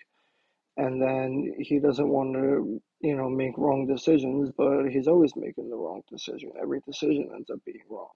[0.77, 5.69] And then he doesn't want to you know make wrong decisions but he's always making
[5.69, 6.51] the wrong decision.
[6.61, 8.09] Every decision ends up being wrong.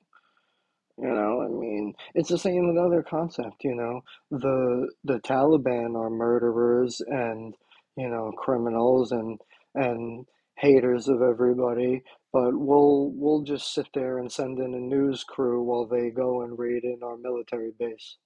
[0.98, 4.02] You know i mean it's the same with other concept you know.
[4.32, 7.56] The the taliban are murderers and
[7.98, 9.40] you know criminals and
[9.76, 10.26] and
[10.60, 15.64] haters of everybody but we'll we'll just sit there and send in a news crew
[15.64, 18.18] while they go and raid in our military base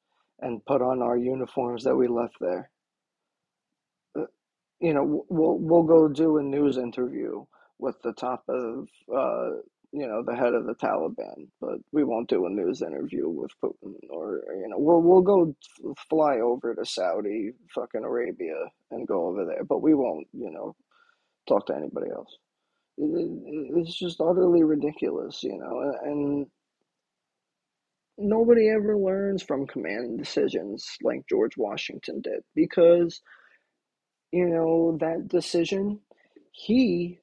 [0.42, 2.70] and put on our uniforms that we left there.
[4.18, 4.26] Uh,
[4.82, 7.46] you know, we'll we'll go do a news interview
[7.80, 9.58] with the top of uh,
[9.94, 13.52] you know, the head of the Taliban, but we won't do a news interview with
[13.64, 15.56] Putin or you know, we'll we'll go
[16.10, 18.56] fly over to Saudi, fucking Arabia,
[18.92, 20.76] and go over there, but we won't, you know,
[21.48, 22.38] talk to anybody else.
[22.98, 26.48] It, it, it's just utterly ridiculous, you know, and
[28.18, 33.22] nobody ever learns from command decisions like George Washington did because
[34.32, 36.00] you know, that decision,
[36.54, 37.20] he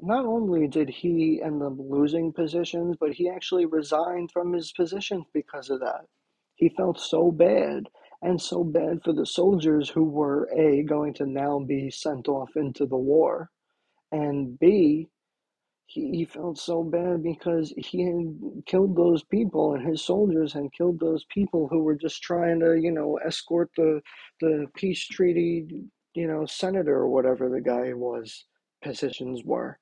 [0.00, 5.24] not only did he end up losing positions, but he actually resigned from his position
[5.34, 6.06] because of that.
[6.56, 7.84] He felt so bad
[8.22, 12.50] and so bad for the soldiers who were A, going to now be sent off
[12.56, 13.50] into the war,
[14.12, 15.08] and B,
[15.86, 20.72] he, he felt so bad because he had killed those people and his soldiers had
[20.72, 24.00] killed those people who were just trying to, you know, escort the
[24.40, 25.66] the peace treaty,
[26.14, 28.44] you know, senator or whatever the guy was
[28.82, 29.78] positions were.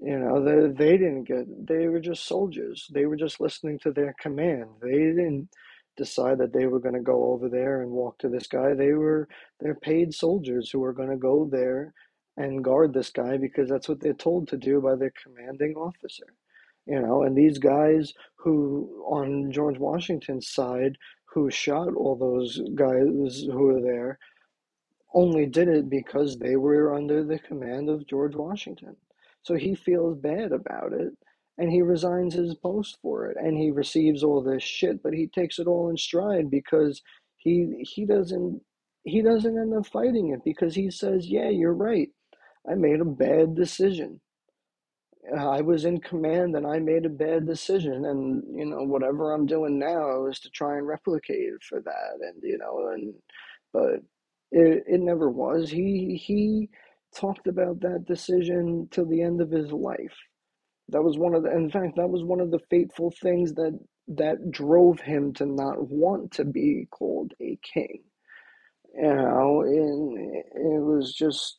[0.00, 2.88] You know, they they didn't get they were just soldiers.
[2.92, 4.66] They were just listening to their command.
[4.82, 5.48] They didn't
[5.96, 8.74] decide that they were going to go over there and walk to this guy.
[8.74, 9.28] They were
[9.60, 11.94] they're paid soldiers who are going to go there
[12.36, 16.34] and guard this guy because that's what they're told to do by their commanding officer.
[16.86, 23.44] You know, and these guys who on George Washington's side who shot all those guys
[23.46, 24.18] who were there
[25.14, 28.96] only did it because they were under the command of George Washington.
[29.42, 31.12] So he feels bad about it
[31.58, 35.26] and he resigns his post for it and he receives all this shit, but he
[35.28, 37.02] takes it all in stride because
[37.36, 38.60] he he doesn't
[39.04, 42.10] he doesn't end up fighting it because he says, "Yeah, you're right.
[42.68, 44.20] I made a bad decision.
[45.36, 49.46] I was in command and I made a bad decision and you know whatever I'm
[49.46, 53.14] doing now is to try and replicate for that and you know and
[53.72, 54.00] but
[54.50, 55.70] it it never was.
[55.70, 56.68] He he
[57.14, 60.16] talked about that decision till the end of his life.
[60.88, 63.78] That was one of the in fact that was one of the fateful things that
[64.08, 68.02] that drove him to not want to be called a king.
[68.94, 71.58] You know, and it was just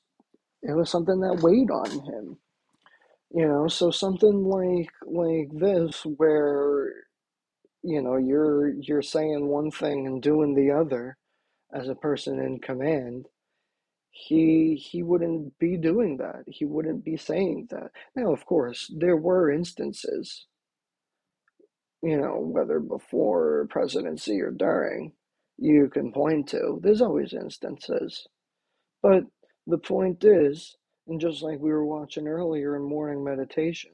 [0.64, 2.38] it was something that weighed on him
[3.34, 6.94] you know so something like like this where
[7.84, 11.18] you know you're you're saying one thing and doing the other
[11.74, 13.28] as a person in command
[14.14, 16.46] he he wouldn't be doing that.
[16.48, 17.92] He wouldn't be saying that.
[18.16, 20.48] Now of course there were instances
[22.04, 25.14] you know whether before presidency or during
[25.58, 28.28] you can point to there's always instances.
[29.04, 29.26] But
[29.68, 33.92] the point is and just like we were watching earlier in morning meditation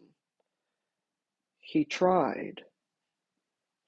[1.62, 2.64] he tried.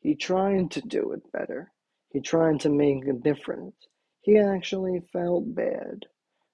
[0.01, 1.71] He tried to do it better.
[2.11, 3.75] He tried to make a difference.
[4.21, 6.05] He actually felt bad,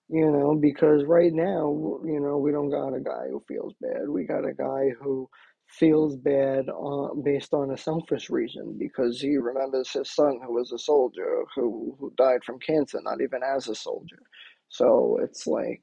[0.10, 4.08] you know, because right now, you know, we don't got a guy who feels bad.
[4.08, 5.30] We got a guy who
[5.68, 10.72] feels bad uh, based on a selfish reason because he remembers his son who was
[10.72, 14.22] a soldier who, who died from cancer, not even as a soldier.
[14.70, 15.82] So it's like,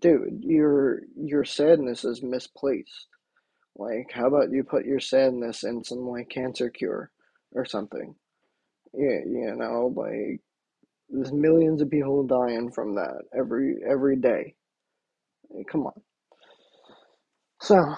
[0.00, 3.06] dude, your your sadness is misplaced.
[3.76, 7.10] Like, how about you put your sadness in some like cancer cure
[7.52, 8.14] or something?
[8.94, 10.40] Yeah, you know, like
[11.10, 14.54] there's millions of people dying from that every every day.
[15.70, 16.00] Come on.
[17.60, 17.94] So,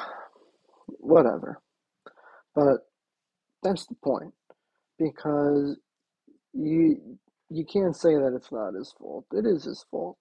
[0.87, 1.61] whatever.
[2.55, 2.79] But
[3.63, 4.33] that's the point
[4.99, 5.77] because
[6.53, 7.19] you
[7.51, 9.27] you can't say that it's not his fault.
[9.33, 10.19] It is his fault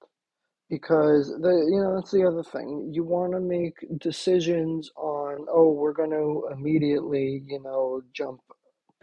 [0.70, 2.92] because the you know that's the other thing.
[2.94, 8.42] You want to make decisions on oh we're going to immediately you know jump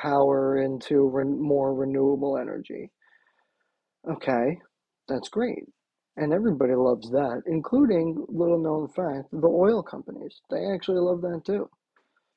[0.01, 2.91] power into re- more renewable energy.
[4.09, 4.59] Okay,
[5.09, 5.65] that's great.
[6.17, 10.41] And everybody loves that, including little known fact, the oil companies.
[10.51, 11.69] They actually love that too.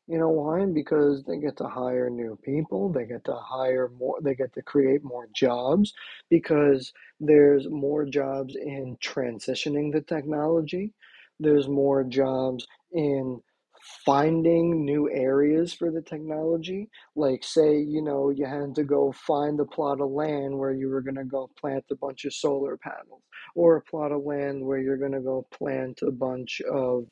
[0.07, 0.65] You know why?
[0.65, 4.61] Because they get to hire new people, they get to hire more, they get to
[4.63, 5.93] create more jobs
[6.29, 10.93] because there's more jobs in transitioning the technology.
[11.39, 13.41] There's more jobs in
[14.05, 16.89] finding new areas for the technology.
[17.15, 20.89] Like, say, you know, you had to go find a plot of land where you
[20.89, 23.23] were going to go plant a bunch of solar panels,
[23.55, 27.05] or a plot of land where you're going to go plant a bunch of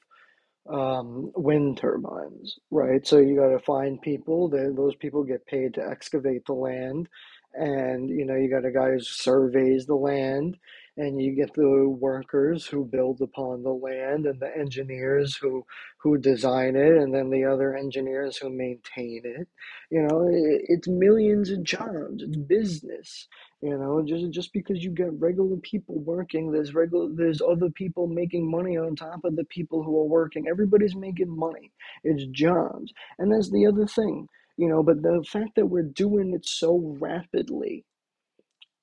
[0.70, 3.06] um, wind turbines, right?
[3.06, 4.50] So you got to find people.
[4.50, 7.08] That those people get paid to excavate the land,
[7.54, 10.58] and you know you got a guy who surveys the land,
[10.98, 15.66] and you get the workers who build upon the land, and the engineers who
[16.00, 19.48] who design it, and then the other engineers who maintain it.
[19.91, 22.24] You know, it, it's millions of jobs.
[22.24, 23.28] It's business.
[23.62, 28.08] You know, just just because you get regular people working, there's regular there's other people
[28.08, 30.48] making money on top of the people who are working.
[30.50, 31.72] Everybody's making money.
[32.04, 32.93] It's jobs.
[33.20, 34.28] And that's the other thing,
[34.58, 37.86] you know, but the fact that we're doing it so rapidly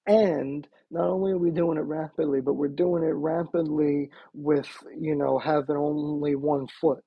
[0.06, 5.14] and not only are we doing it rapidly, but we're doing it rapidly with, you
[5.16, 7.04] know, having only one foot,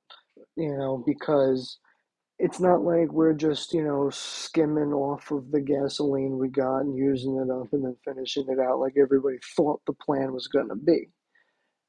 [0.56, 1.80] you know, because
[2.40, 6.98] it's not like we're just, you know, skimming off of the gasoline we got and
[6.98, 10.70] using it up and then finishing it out like everybody thought the plan was going
[10.70, 11.10] to be.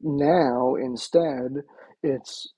[0.00, 1.62] Now, instead,
[2.02, 2.52] it's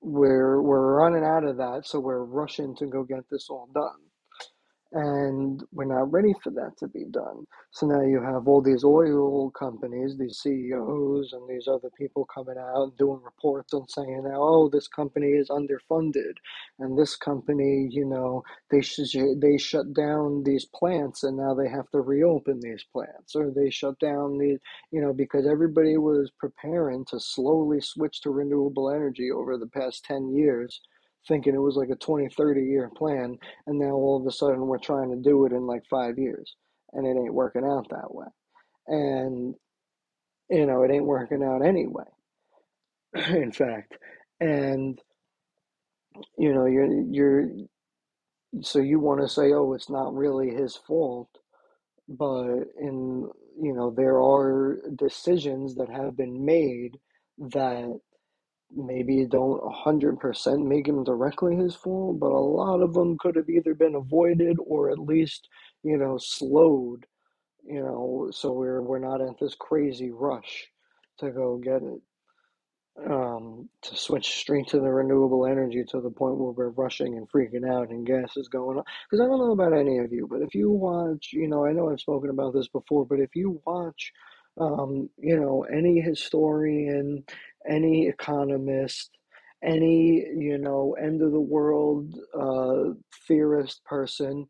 [0.00, 4.00] we're we're running out of that, so we're rushing to go get this all done
[4.96, 7.46] and we're not ready for that to be done.
[7.72, 12.58] So now you have all these oil companies, these CEOs, and these other people coming
[12.58, 16.34] out and doing reports and saying, "Oh, this company is underfunded,
[16.80, 21.68] and this company, you know, they sh- they shut down these plants, and now they
[21.70, 24.60] have to reopen these plants, or they shut down these,
[24.92, 30.04] you know, because everybody was preparing to slowly switch to renewable energy over the past
[30.06, 30.82] ten years."
[31.28, 34.66] Thinking it was like a 20, 30 year plan, and now all of a sudden
[34.66, 36.56] we're trying to do it in like five years,
[36.92, 38.26] and it ain't working out that way.
[38.88, 39.54] And,
[40.50, 42.04] you know, it ain't working out anyway,
[43.14, 43.94] in fact.
[44.40, 45.00] And,
[46.38, 47.48] you know, you're, you're,
[48.62, 51.28] so you want to say, oh, it's not really his fault,
[52.08, 53.28] but in,
[53.60, 56.98] you know, there are decisions that have been made
[57.38, 57.98] that
[58.74, 63.48] maybe don't 100% make him directly his fault, but a lot of them could have
[63.48, 65.48] either been avoided or at least,
[65.82, 67.06] you know, slowed,
[67.64, 70.68] you know, so we're we're not at this crazy rush
[71.18, 72.00] to go get it.
[73.10, 77.28] Um, to switch straight to the renewable energy to the point where we're rushing and
[77.30, 78.86] freaking out and gas is going up.
[79.04, 81.72] Because I don't know about any of you, but if you watch, you know, I
[81.72, 84.12] know I've spoken about this before, but if you watch,
[84.58, 87.22] um, you know, any historian
[87.68, 89.10] any economist,
[89.62, 92.94] any you know end of the world uh,
[93.26, 94.46] theorist person,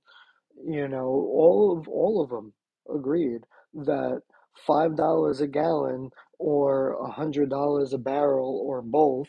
[0.66, 2.52] you know, all of all of them
[2.94, 3.42] agreed
[3.74, 4.22] that
[4.66, 9.28] five dollars a gallon or a hundred dollars a barrel or both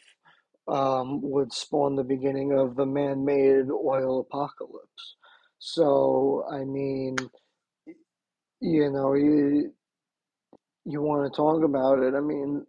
[0.67, 5.15] um, would spawn the beginning of the man-made oil apocalypse.
[5.59, 7.15] So I mean,
[8.61, 9.73] you know, you
[10.85, 12.13] you want to talk about it.
[12.15, 12.65] I mean,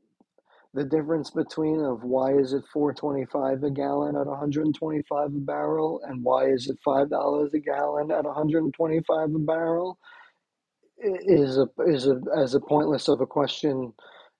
[0.75, 6.25] the difference between of why is it 425 a gallon at 125 a barrel and
[6.25, 9.99] why is it five dollars a gallon at 125 a barrel
[10.99, 13.93] is a is a as a pointless of a question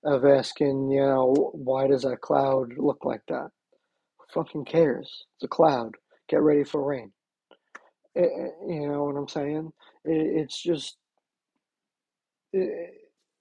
[0.05, 3.49] of asking you know why does that cloud look like that?
[4.33, 5.25] Fucking cares?
[5.37, 5.95] It's a cloud.
[6.29, 7.11] Get ready for rain.
[8.15, 8.31] It,
[8.67, 9.71] you know what i'm saying?
[10.05, 10.97] It, it's just
[12.53, 12.93] it,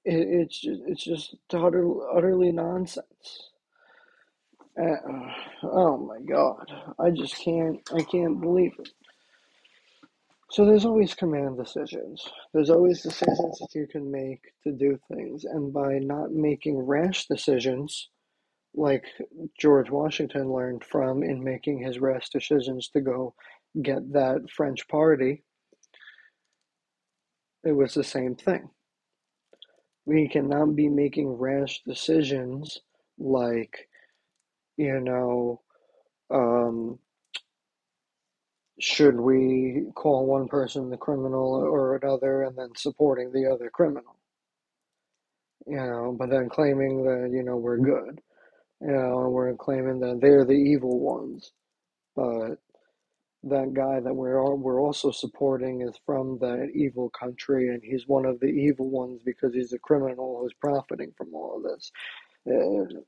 [0.09, 1.87] it's just, it's just utter,
[2.17, 3.51] utterly nonsense.
[4.81, 4.97] Uh,
[5.65, 8.91] oh my god, I just can't I can't believe it.
[10.51, 12.27] So there's always command decisions.
[12.55, 17.27] There's always decisions that you can make to do things, and by not making rash
[17.27, 18.09] decisions,
[18.75, 19.05] like
[19.59, 23.35] George Washington learned from in making his rash decisions to go
[23.83, 25.43] get that French party,
[27.65, 28.71] it was the same thing
[30.09, 32.81] we cannot be making rash decisions
[33.19, 33.89] like
[34.77, 35.63] you know
[36.31, 36.99] um,
[38.81, 44.17] should we call one person the criminal or another and then supporting the other criminal?
[45.67, 48.21] You know, but then claiming that, you know, we're good.
[48.81, 51.53] You know, we're claiming that they're the evil ones.
[52.17, 52.57] But
[53.45, 58.07] that guy that we're all, we're also supporting is from that evil country and he's
[58.07, 61.93] one of the evil ones because he's a criminal who's profiting from all of this.
[62.47, 63.01] Uh,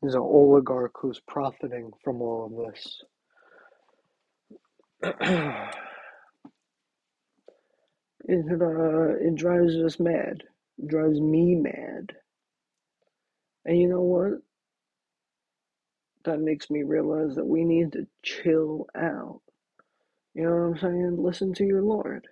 [0.00, 3.02] he's an oligarch who's profiting from all of this.
[8.24, 10.44] it uh it drives us mad.
[10.78, 12.12] It drives me mad.
[13.64, 14.51] And you know what?
[16.24, 19.40] That makes me realize that we need to chill out.
[20.34, 21.16] You know what I'm saying?
[21.18, 22.26] Listen to your Lord.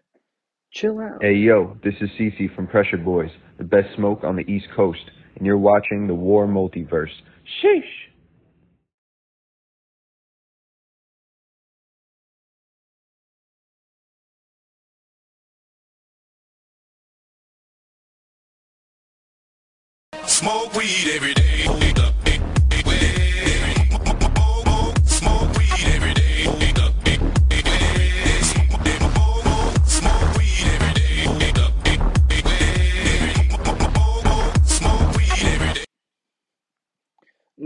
[0.72, 1.22] Chill out.
[1.22, 5.02] Hey yo, this is Cece from Pressure Boys, the best smoke on the East Coast,
[5.36, 7.10] and you're watching the WARR Multiverse.
[7.62, 7.82] Sheesh.
[20.26, 21.49] Smoke weed every day.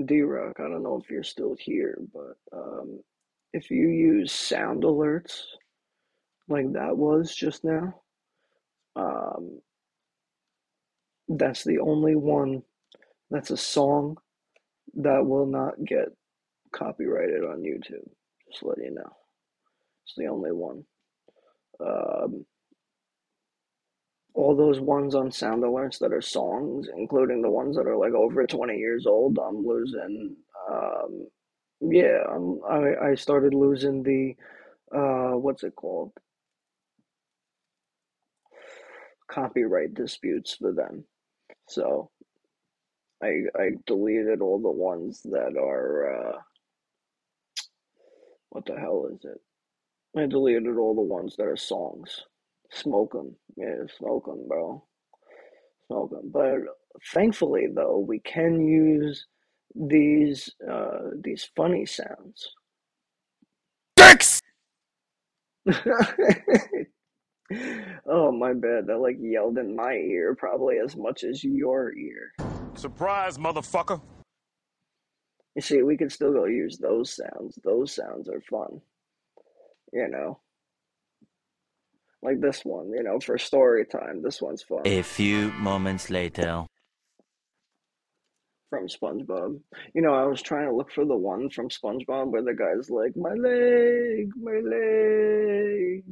[0.07, 3.01] D Rock, I don't know if you're still here, but um,
[3.53, 5.41] if you use sound alerts
[6.49, 7.95] like that was just now,
[8.97, 9.61] um,
[11.29, 12.63] that's the only one
[13.31, 14.17] that's a song
[14.95, 16.09] that will not get
[16.73, 18.09] copyrighted on YouTube.
[18.51, 19.13] Just let you know.
[20.05, 20.85] It's the only one.
[21.81, 22.45] Um,
[24.35, 28.13] all those ones on sound alerts that are songs, including the ones that are like
[28.13, 30.37] over 20 years old, I'm losing.
[30.71, 31.29] Um,
[31.81, 34.35] yeah, I'm, I, I started losing the,
[34.97, 36.13] uh, what's it called?
[39.31, 41.05] Copyright disputes for them.
[41.69, 42.11] So
[43.23, 46.39] I, I deleted all the ones that are, uh,
[48.51, 49.41] what the hell is it?
[50.17, 52.23] I deleted all the ones that are songs.
[52.75, 53.37] Smoke them.
[53.57, 54.85] Yeah, smoke them, bro.
[55.87, 56.31] Smoke them.
[56.33, 56.59] But
[57.13, 59.27] thankfully, though, we can use
[59.75, 62.49] these uh, these funny sounds.
[63.97, 64.41] Dicks!
[68.07, 68.87] oh, my bad.
[68.87, 72.33] That like yelled in my ear probably as much as your ear.
[72.75, 74.01] Surprise, motherfucker.
[75.55, 77.57] You see, we can still go use those sounds.
[77.63, 78.81] Those sounds are fun.
[79.93, 80.41] You know?
[82.25, 84.23] Like this one, you know, for story time.
[84.23, 84.81] This one's fun.
[84.87, 86.65] A few moments later.
[88.71, 89.61] from SpongeBob.
[89.95, 92.91] You know, I was trying to look for the one from SpongeBob where the guy's
[92.91, 96.03] like, "My leg, my leg."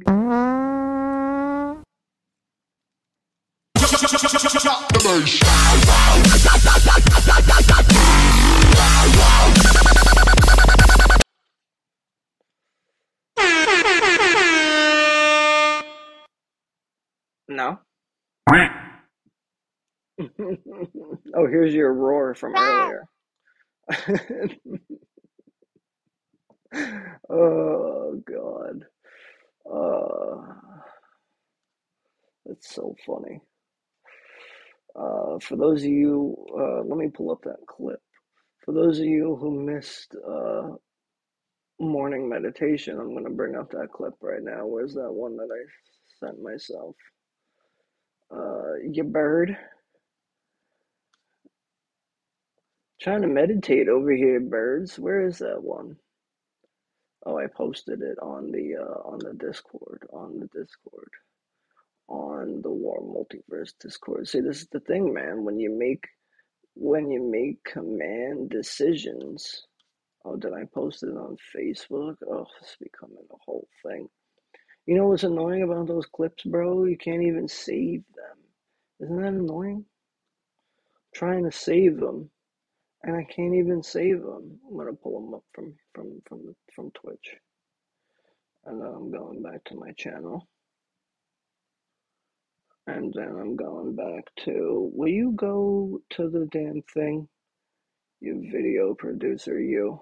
[17.53, 17.79] No.
[20.21, 23.05] oh, here's your roar from earlier.
[27.29, 28.85] oh God.
[29.71, 30.53] Uh,
[32.45, 33.41] that's so funny.
[34.95, 37.99] Uh, for those of you, uh, let me pull up that clip.
[38.65, 40.69] For those of you who missed uh,
[41.79, 44.65] morning meditation, I'm going to bring up that clip right now.
[44.65, 46.95] Where's that one that I sent myself?
[48.33, 49.57] Uh, you bird.
[53.01, 54.97] Trying to meditate over here, birds.
[54.97, 55.97] Where is that one?
[57.25, 61.09] Oh, I posted it on the uh, on the Discord, on the Discord,
[62.07, 64.27] on the WARR Multiverse Discord.
[64.27, 65.43] See, this is the thing, man.
[65.43, 66.05] When you make
[66.75, 69.67] when you make command decisions.
[70.25, 72.15] Oh, did I post it on Facebook?
[72.25, 74.07] Oh, it's becoming a whole thing.
[74.85, 76.85] You know what's annoying about those clips, bro?
[76.85, 78.37] You can't even save them.
[79.01, 79.85] Isn't that annoying?
[81.13, 82.29] trying to save them,
[83.03, 84.59] and I can't even save them.
[84.67, 87.35] I'm gonna pull them up from from from from Twitch,
[88.65, 90.47] and then I'm going back to my channel,
[92.87, 94.91] and then I'm going back to.
[94.93, 97.27] Will you go to the damn thing,
[98.21, 100.01] you video producer, you?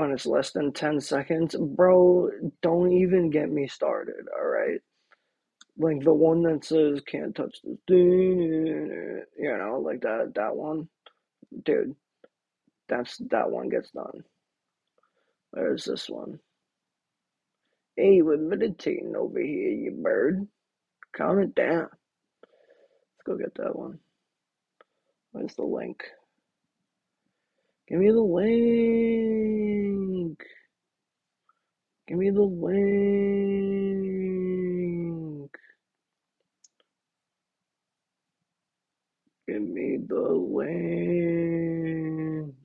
[0.00, 2.30] When it's less than 10 seconds, bro,
[2.62, 4.80] don't even get me started, all right?
[5.80, 10.88] like the one that says "Can't touch this," you know, like that that one,
[11.64, 11.96] dude.
[12.88, 14.24] That's that one gets done.
[15.52, 16.38] There's this one.
[17.96, 20.46] Hey, we're meditating over here, you bird.
[21.16, 21.88] Calm it down.
[22.42, 23.98] Let's go get that one.
[25.32, 26.02] Where's the link?
[27.88, 29.49] Give me the link.
[32.10, 33.94] Give me the link.
[39.46, 42.56] Give me the link.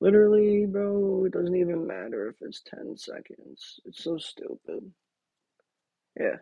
[0.00, 3.78] Literally, bro, it doesn't even matter if it's 10 seconds.
[3.84, 4.92] It's so stupid.
[6.18, 6.38] Yeah.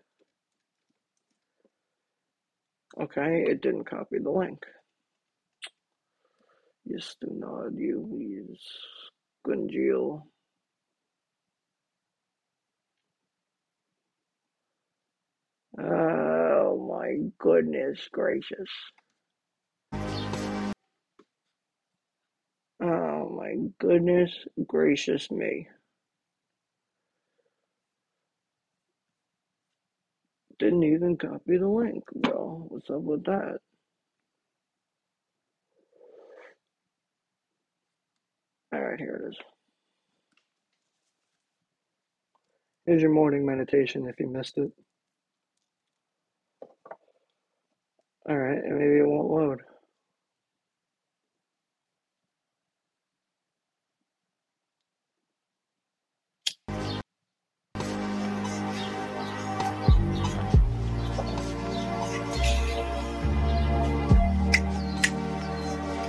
[2.99, 4.65] Okay, it didn't copy the link.
[6.87, 8.67] Yes, do not use
[9.47, 10.23] Gunjil.
[15.79, 18.69] Oh my goodness gracious.
[22.83, 24.31] Oh my goodness
[24.67, 25.69] gracious me.
[30.59, 32.67] Didn't even copy the link, bro.
[32.69, 33.59] What's up with that?
[38.75, 39.39] Alright, here it is.
[42.87, 44.71] Here's your morning meditation if you missed it.
[48.29, 49.63] Alright, and maybe it won't load.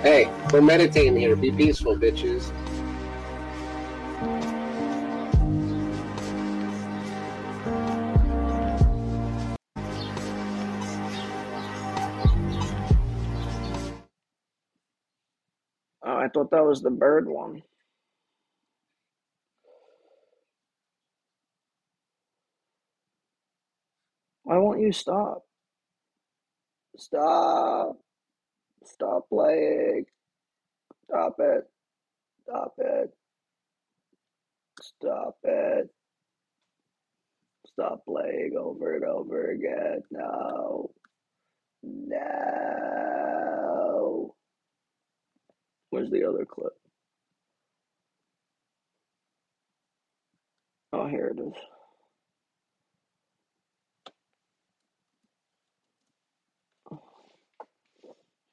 [0.04, 1.36] Hey, we're meditating here.
[1.36, 2.52] Be peaceful, bitches.
[16.34, 17.62] Thought that was the bird one.
[24.44, 25.44] Why won't you stop?
[26.98, 27.98] Stop.
[28.84, 30.06] Stop playing.
[31.06, 31.64] Stop it.
[32.44, 33.10] Stop it.
[34.82, 35.90] Stop it.
[37.68, 40.04] Stop playing over and over again.
[40.12, 40.92] No.
[41.82, 43.33] No.
[45.94, 46.74] Where's the other clip?
[50.92, 51.54] Oh, here it is.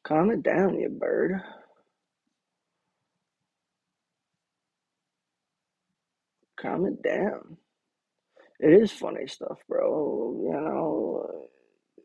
[0.07, 1.41] Calm it down, you bird.
[6.61, 7.57] Calm it down.
[8.59, 10.43] It is funny stuff, bro.
[10.45, 11.49] You know,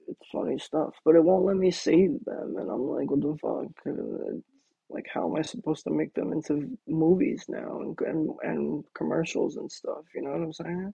[0.08, 3.38] it's funny stuff, but it won't let me save them, and I'm like, what the
[3.42, 4.55] fuck?
[4.90, 9.58] Like, how am I supposed to make them into movies now and and, and commercials
[9.58, 10.06] and stuff?
[10.16, 10.94] You know what I'm saying?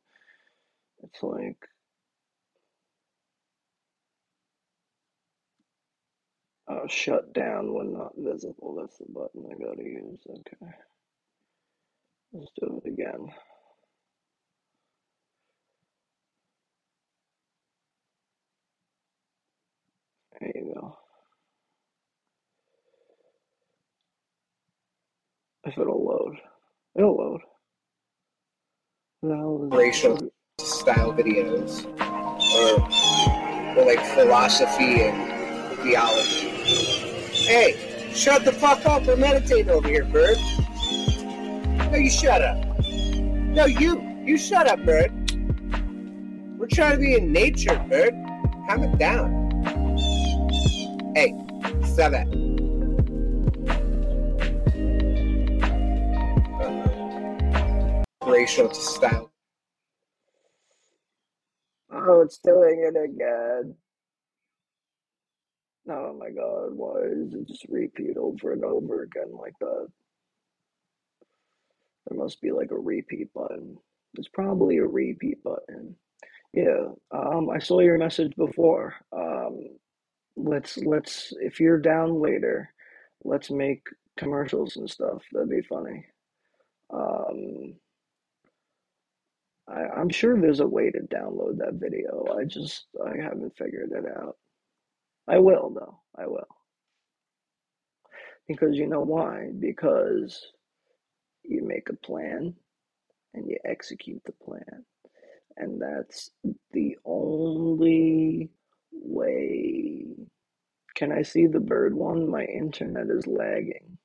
[1.04, 1.58] It's like,
[6.88, 8.76] shut down when not visible.
[8.80, 10.20] That's the button I gotta use.
[10.30, 10.74] Okay,
[12.34, 13.28] let's do it again.
[20.40, 20.98] There you go.
[25.64, 26.38] If it'll load,
[26.96, 27.42] it'll load.
[29.22, 30.18] Hell Racial
[30.60, 31.86] style videos.
[32.58, 36.50] Or, or like philosophy and theology.
[37.46, 39.06] Hey, shut the fuck up.
[39.06, 40.38] We're meditating over here, bird.
[41.92, 42.58] No, you shut up.
[42.90, 44.02] No, you.
[44.26, 45.12] You shut up, bird.
[46.58, 48.14] We're trying to be in nature, bird.
[48.68, 49.52] Calm it down.
[51.16, 51.36] Hey,
[51.84, 52.51] stop that.
[58.32, 59.30] Racial style.
[61.92, 63.76] Oh, it's doing it again.
[65.90, 69.88] Oh my god, why is it just repeat over and over again like that?
[72.08, 73.78] There must be like a repeat button.
[74.14, 75.96] There's probably a repeat button.
[76.54, 78.96] Yeah, um, I saw your message before.
[79.12, 79.78] Um,
[80.38, 82.74] let's let's if you're down later,
[83.26, 83.84] let's make
[84.18, 85.22] commercials and stuff.
[85.34, 86.06] That'd be funny.
[86.94, 87.76] Um,
[89.72, 92.26] I, I'm sure there's a way to download that video.
[92.40, 94.38] I just I haven't figured it out.
[95.28, 96.00] I will though.
[96.18, 96.48] I will.
[98.48, 99.50] Because you know why?
[99.60, 100.46] Because
[101.44, 102.56] you make a plan
[103.34, 104.84] and you execute the plan.
[105.58, 106.32] and that's
[106.72, 108.50] the only
[108.92, 110.06] way.
[110.96, 112.30] Can I see the bird one?
[112.30, 113.98] My internet is lagging.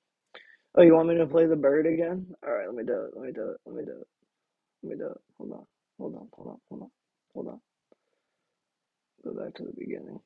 [0.76, 2.28] Oh, you want me to play the bird again?
[2.46, 3.12] All right, let me do it.
[3.16, 3.58] Let me do it.
[3.66, 4.15] Let me do it.
[4.86, 5.20] Let me do it.
[5.38, 5.66] Hold on.
[5.98, 6.28] Hold on.
[6.32, 6.58] Hold on.
[6.70, 6.90] Hold on.
[7.34, 7.60] Hold on.
[9.24, 10.20] Go back to the beginning.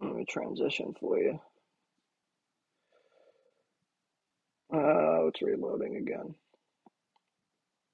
[0.00, 1.38] Let me transition for you.
[4.72, 6.34] Uh, it's reloading again.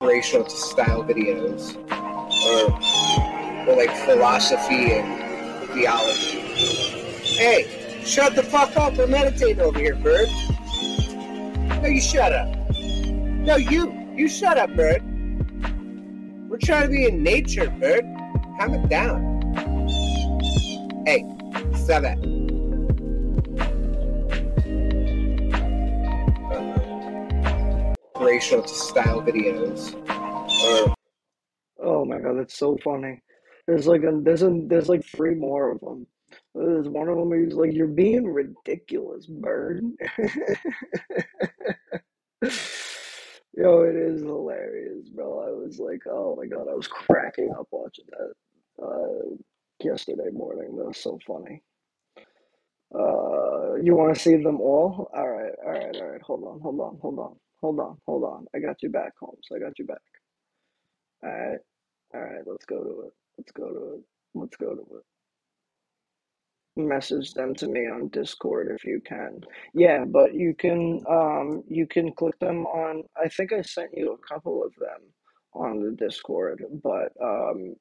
[0.01, 1.75] Inspirational style videos
[2.47, 6.39] or, or like philosophy and theology.
[7.37, 8.97] Hey, shut the fuck up.
[8.97, 10.29] We're meditating over here, bird.
[11.83, 12.49] No, you shut up.
[12.79, 13.95] No, you.
[14.17, 15.03] You shut up, bird.
[16.49, 18.05] We're trying to be in nature, bird.
[18.59, 19.39] Calm it down.
[21.07, 21.25] Hey,
[21.75, 22.19] stop that.
[28.15, 29.95] Inspirational style videos
[30.65, 30.95] or
[31.81, 33.23] Oh my god, that's so funny.
[33.67, 36.07] There's like a there's a there's like three more of them.
[36.59, 39.83] There's one of them where he's like, "You're being ridiculous, bird."
[43.55, 45.41] Yo, it is hilarious, bro.
[45.47, 49.37] I was like, oh my god, I was cracking up watching that uh,
[49.85, 50.77] yesterday morning.
[50.77, 51.63] That was so funny.
[52.95, 55.11] Uh, you want to see them all?
[55.15, 56.23] All right, all right, all right.
[56.23, 58.47] Hold on, hold on, hold on, hold on, hold on.
[58.55, 59.47] I got you back, Holmes.
[59.55, 59.99] I got you back.
[61.25, 61.59] All right,
[62.15, 62.43] all right.
[62.47, 63.13] Let's go to it.
[63.39, 64.03] Let's go to it.
[64.35, 65.18] Let's go to it.
[66.79, 69.41] Message them to me on Discord if you can.
[69.75, 73.03] Yeah, but you can um you can click them on.
[73.21, 75.01] I think I sent you a couple of them
[75.55, 77.75] on the Discord, but um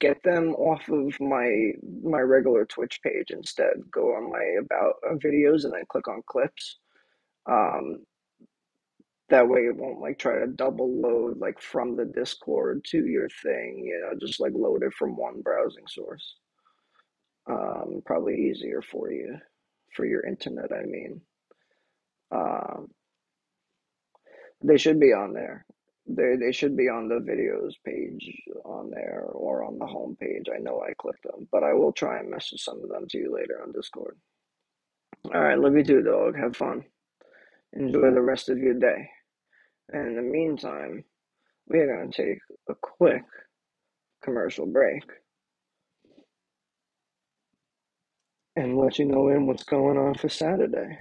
[0.00, 1.72] get them off of my
[2.04, 3.74] my regular Twitch page instead.
[3.90, 6.78] Go on my about videos and then click on clips.
[7.50, 8.04] Um,
[9.28, 13.28] that way it won't like try to double load like from the Discord to your
[13.42, 13.82] thing.
[13.84, 16.36] You know, just like load it from one browsing source.
[17.48, 19.38] Um, probably easier for you
[19.94, 20.72] for your internet.
[20.72, 21.20] I mean,
[22.32, 22.88] um,
[24.62, 25.64] they should be on there.
[26.08, 30.46] They they should be on the videos page on there or on the home page.
[30.54, 33.18] I know I clicked them, but I will try and message some of them to
[33.18, 34.16] you later on Discord.
[35.34, 36.36] All right, love you too, dog.
[36.36, 36.84] Have fun.
[37.72, 39.08] Enjoy the rest of your day.
[39.90, 41.04] And in the meantime,
[41.68, 42.38] we are gonna take
[42.68, 43.24] a quick
[44.22, 45.02] commercial break
[48.56, 50.98] and let you know in what's going on for Saturday.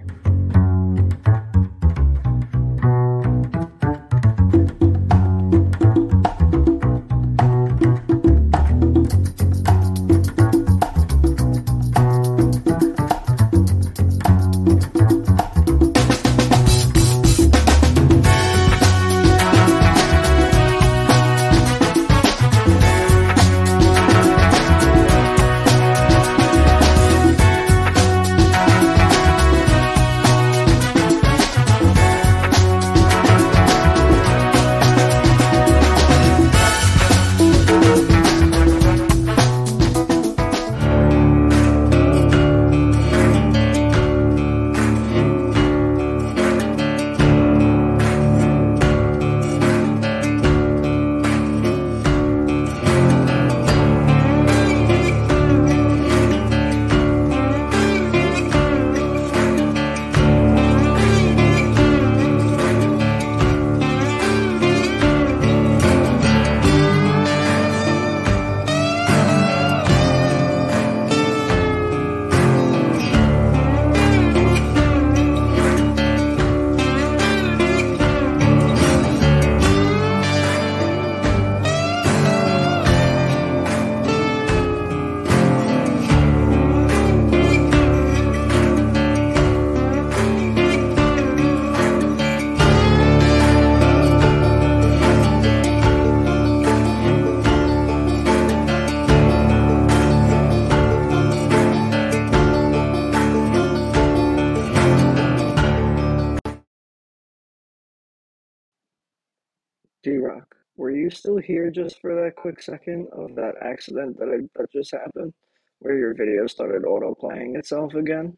[111.46, 115.34] Here just for that quick second of that accident that, I, that just happened,
[115.80, 118.38] where your video started auto playing itself again?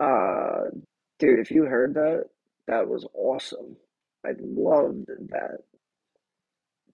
[0.00, 0.64] Uh,
[1.18, 2.24] dude, if you heard that,
[2.66, 3.76] that was awesome.
[4.24, 5.58] I loved that.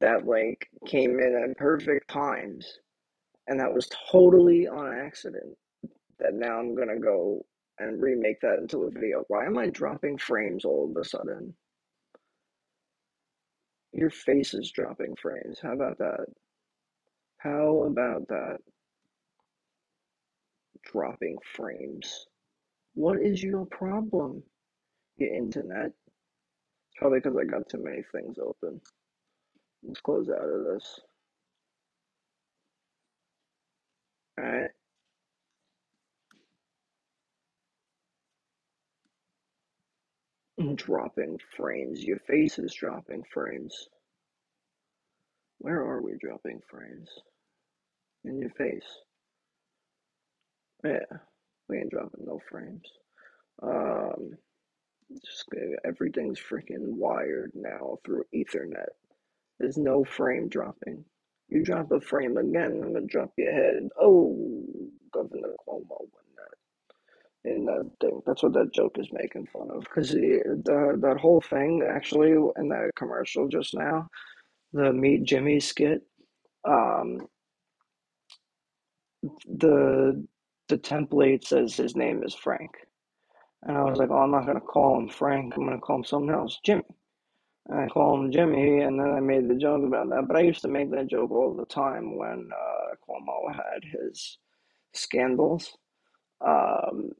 [0.00, 2.78] That like came in at perfect times,
[3.46, 5.56] and that was totally on accident.
[6.18, 7.44] That now I'm gonna go
[7.78, 9.24] and remake that into a video.
[9.28, 11.54] Why am I dropping frames all of a sudden?
[13.94, 15.60] Your face is dropping frames.
[15.62, 16.26] How about that?
[17.38, 18.58] How about that?
[20.82, 22.26] Dropping frames.
[22.94, 24.42] What is your problem,
[25.16, 25.92] your internet?
[26.96, 28.80] Probably because I got too many things open.
[29.84, 31.00] Let's close out of this.
[34.40, 34.70] Alright.
[40.76, 42.02] Dropping frames.
[42.04, 43.88] Your face is dropping frames.
[45.58, 47.08] Where are we dropping frames?
[48.24, 48.86] In your face.
[50.84, 51.18] Yeah,
[51.68, 52.86] we ain't dropping no frames.
[53.62, 54.32] Um,
[55.24, 55.46] just
[55.84, 58.90] everything's freaking wired now through Ethernet.
[59.58, 61.04] There's no frame dropping.
[61.48, 63.88] You drop a frame again, I'm gonna drop your head.
[64.00, 64.36] Oh,
[65.12, 66.06] Governor Cuomo
[67.44, 68.22] in that thing.
[68.26, 69.82] That's what that joke is making fun of.
[69.84, 74.08] Because the that whole thing actually in that commercial just now,
[74.72, 76.02] the Meet Jimmy skit,
[76.66, 77.26] um,
[79.46, 80.26] the
[80.68, 82.70] the template says his name is Frank.
[83.64, 85.54] And I was like, oh, I'm not going to call him Frank.
[85.56, 86.84] I'm going to call him something else, Jimmy.
[87.68, 90.26] And I call him Jimmy, and then I made the joke about that.
[90.28, 94.38] But I used to make that joke all the time when uh, Cuomo had his
[94.94, 95.76] scandals.
[96.46, 97.12] Um,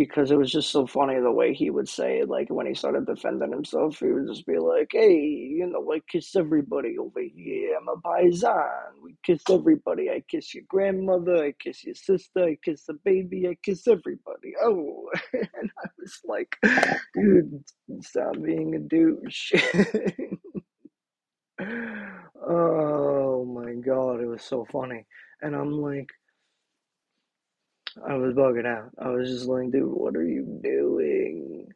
[0.00, 2.28] because it was just so funny the way he would say it.
[2.30, 6.00] Like when he started defending himself, he would just be like, "Hey, you know, I
[6.10, 7.76] kiss everybody over here.
[7.76, 9.02] I'm a paisan.
[9.04, 10.08] We kiss everybody.
[10.08, 11.36] I kiss your grandmother.
[11.44, 12.44] I kiss your sister.
[12.44, 13.46] I kiss the baby.
[13.46, 16.56] I kiss everybody." Oh, and I was like,
[17.14, 17.62] "Dude,
[18.00, 19.52] stop being a douche."
[22.48, 25.06] oh my god, it was so funny,
[25.42, 26.08] and I'm like.
[28.06, 28.90] I was bugging out.
[28.98, 31.68] I was just like, dude, what are you doing?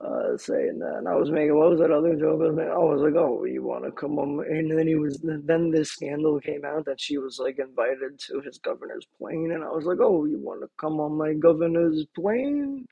[0.00, 2.40] Uh, saying that, and I was making what was that other joke?
[2.40, 2.70] I was, making?
[2.70, 4.46] I was like, oh, you want to come on?
[4.46, 5.18] And then he was.
[5.24, 9.64] Then this scandal came out that she was like invited to his governor's plane, and
[9.64, 12.86] I was like, oh, you want to come on my governor's plane?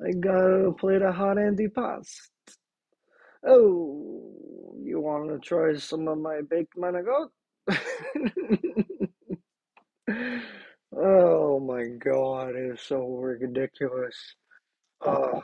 [0.00, 2.28] I gotta play the hot antipasto.
[3.44, 7.28] Oh, you want to try some of my baked manigot?
[10.96, 14.36] Oh my god, it was so ridiculous.
[15.02, 15.42] Oh,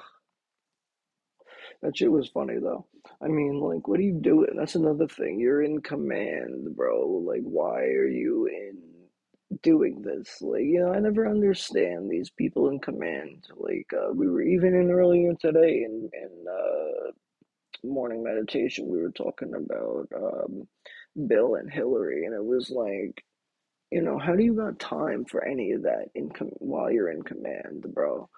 [1.82, 2.86] that shit was funny though.
[3.22, 4.55] I mean, like, what are you doing?
[4.57, 5.40] That's another thing.
[5.40, 7.09] You're in command, bro.
[7.26, 8.78] Like, why are you in
[9.62, 10.38] doing this?
[10.42, 13.46] Like, you know, I never understand these people in command.
[13.57, 17.12] Like, uh, we were even in earlier today in in uh,
[17.84, 18.88] morning meditation.
[18.88, 20.68] We were talking about um,
[21.28, 23.24] Bill and Hillary, and it was like
[23.91, 27.11] you know, how do you got time for any of that in com- while you're
[27.11, 28.28] in command, bro?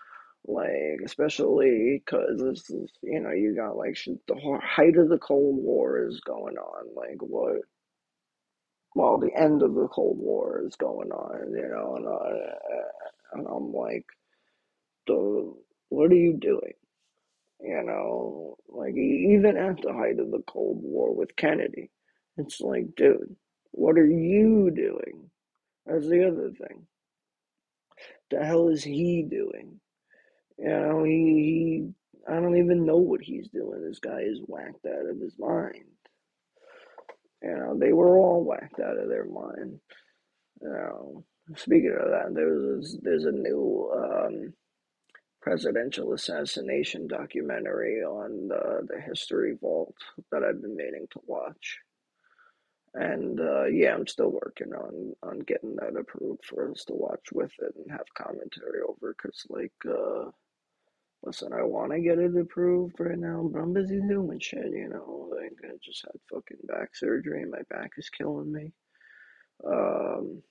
[0.47, 3.97] Like, especially because this is, you know, you got like
[4.29, 6.95] the height of the Cold War is going on.
[6.97, 7.63] Like, what?
[8.95, 12.57] Well, the end of the Cold War is going on, you know, and, uh,
[13.35, 14.07] and I'm like,
[15.07, 15.55] the
[15.91, 16.75] what are you doing?
[17.61, 21.91] You know, like even at the height of the Cold War with Kennedy,
[22.39, 23.37] it's like, dude,
[23.73, 25.31] what are you doing?
[25.87, 26.87] That's the other thing.
[28.31, 29.81] The hell is he doing?
[30.59, 31.91] You know, he, he
[32.29, 33.83] I don't even know what he's doing.
[33.83, 35.85] This guy is whacked out of his mind.
[37.43, 39.81] You know, they were all whacked out of their mind.
[40.61, 41.25] You know,
[41.57, 44.53] speaking of that, there's there's a new um,
[45.41, 49.95] presidential assassination documentary on the, the History Vault
[50.31, 51.79] that I've been meaning to watch
[52.95, 57.33] and uh, yeah, I'm still working on on getting that approved for us to watch
[57.33, 59.15] with it and have commentary over.
[59.21, 60.31] Cause like, uh,
[61.23, 64.73] listen, I want to get it approved right now, but I'm busy doing shit.
[64.73, 68.73] You know, like I just had fucking back surgery, my back is killing me.
[69.65, 70.43] Um,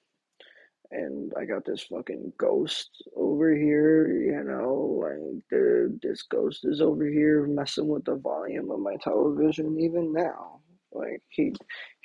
[0.92, 6.82] and I got this fucking ghost over here, you know, like the, this ghost is
[6.82, 10.62] over here messing with the volume of my television even now.
[10.92, 11.54] Like he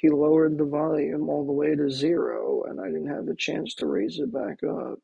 [0.05, 3.75] he lowered the volume all the way to zero, and I didn't have a chance
[3.77, 4.99] to raise it back up.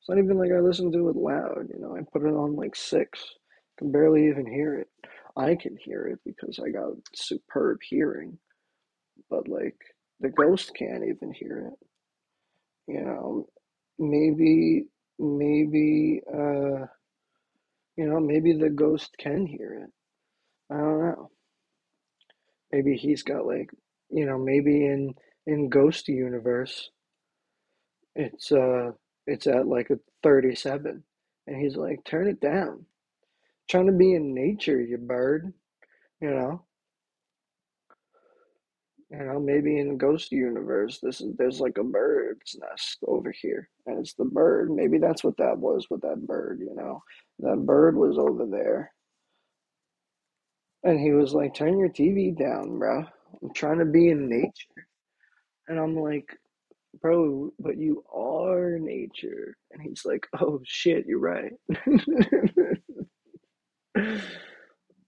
[0.00, 1.94] It's not even like I listen to it loud, you know.
[1.96, 3.22] I put it on like six,
[3.78, 4.88] can barely even hear it.
[5.36, 8.36] I can hear it because I got superb hearing,
[9.30, 9.76] but like
[10.18, 11.86] the ghost can't even hear it.
[12.92, 13.46] You know,
[14.00, 14.86] maybe
[15.20, 16.86] maybe uh,
[17.96, 19.90] you know maybe the ghost can hear it.
[20.74, 21.30] I don't know.
[22.72, 23.70] Maybe he's got like
[24.12, 25.14] you know maybe in
[25.46, 26.90] in Ghost universe
[28.14, 28.92] it's uh
[29.26, 31.04] it's at like a 37
[31.46, 32.86] And he's like, turn it down.
[33.70, 35.52] trying to be in nature, you bird.
[36.20, 36.64] You know,
[39.10, 43.68] you know, maybe in Ghost Universe, this is there's like a bird's nest over here,
[43.86, 44.70] and it's the bird.
[44.70, 46.60] Maybe that's what that was with that bird.
[46.60, 47.02] You know,
[47.40, 48.92] that bird was over there,
[50.84, 53.04] and he was like, "Turn your TV down, bro.
[53.42, 54.86] I'm trying to be in nature."
[55.68, 56.36] And I'm like,
[57.00, 61.52] "Bro, but you are nature." And he's like, "Oh shit, you're right."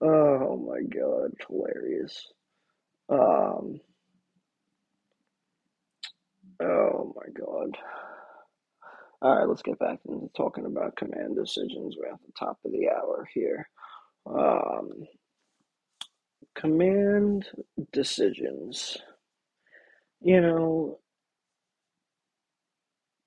[0.01, 2.27] oh my god, hilarious.
[3.09, 3.79] Um,
[6.61, 7.77] oh my god.
[9.21, 11.95] All right, let's get back into talking about command decisions.
[11.97, 13.67] We're at the top of the hour here.
[14.27, 14.91] Um,
[16.55, 17.47] command
[17.91, 18.97] decisions.
[20.21, 20.99] You know,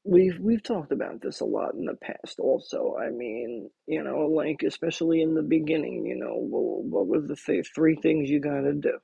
[0.05, 2.41] we've we've talked about this a lot in the past.
[2.41, 7.27] Also, I mean, you know, like especially in the beginning, you know, what, what were
[7.27, 8.99] the th- three things you got to do?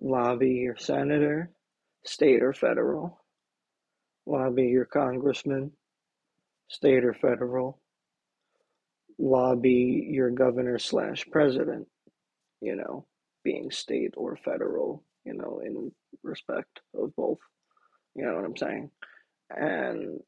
[0.00, 1.50] Lobby your senator,
[2.04, 3.20] state or federal.
[4.26, 5.72] Lobby your congressman,
[6.68, 7.80] state or federal.
[9.18, 11.86] Lobby your governor slash president.
[12.60, 13.06] You know,
[13.44, 15.04] being state or federal.
[15.24, 17.38] You know, in respect of both.
[18.14, 18.90] You know what I'm saying?
[19.50, 20.20] And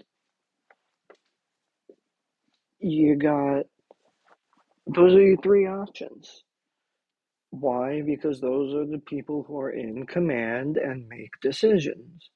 [2.81, 3.65] you got
[4.87, 6.45] those are your three options.
[7.51, 8.03] Why?
[8.03, 12.31] Because those are the people who are in command and make decisions.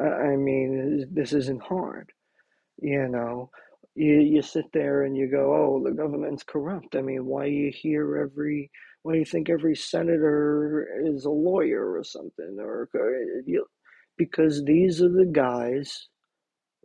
[0.00, 2.10] I mean, this isn't hard.
[2.80, 3.50] You know,
[3.94, 6.96] you, you sit there and you go, oh, the government's corrupt.
[6.96, 8.70] I mean, why you hear every,
[9.02, 12.56] why do you think every senator is a lawyer or something?
[12.58, 13.60] Or uh,
[14.16, 16.08] because these are the guys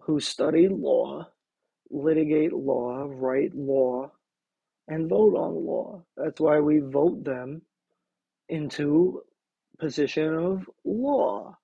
[0.02, 1.28] who study law,
[1.92, 4.12] litigate law, write law,
[4.88, 6.04] and vote on law.
[6.16, 7.62] That's why we vote them
[8.50, 9.22] into
[9.80, 11.56] position of law,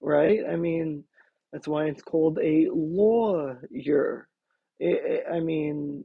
[0.00, 0.40] right?
[0.50, 1.04] I mean,
[1.52, 4.28] that's why it's called a lawyer.
[4.82, 6.04] I mean,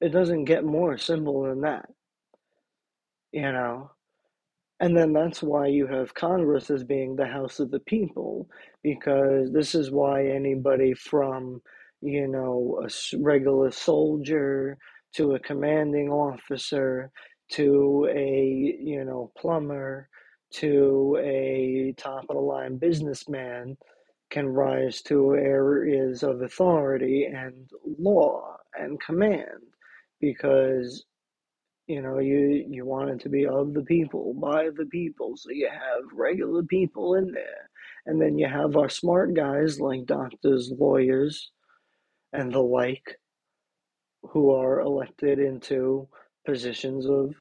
[0.00, 1.88] it doesn't get more simple than that,
[3.34, 3.90] you know?
[4.80, 8.48] And then that's why you have Congress as being the House of the People,
[8.82, 11.60] because this is why anybody from,
[12.00, 14.78] you know, a regular soldier
[15.16, 17.10] to a commanding officer
[17.52, 20.08] to a, you know, plumber
[20.52, 23.76] to a top of the line businessman
[24.30, 29.62] can rise to areas of authority and law and command
[30.20, 31.04] because
[31.86, 35.36] you know you you want it to be of the people by the people.
[35.36, 37.68] So you have regular people in there.
[38.06, 41.50] And then you have our smart guys like doctors lawyers
[42.32, 43.16] and the like
[44.22, 46.08] who are elected into
[46.46, 47.34] positions of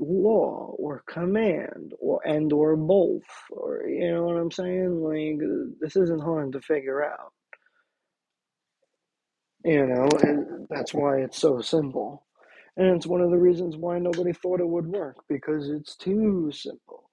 [0.00, 5.00] law or command or and or both or you know what i'm saying?
[5.00, 5.38] Like
[5.80, 7.32] this isn't hard to figure out.
[9.64, 12.24] You know and that's why it's so simple
[12.76, 16.50] and it's one of the reasons why nobody thought it would work because it's too
[16.52, 17.04] simple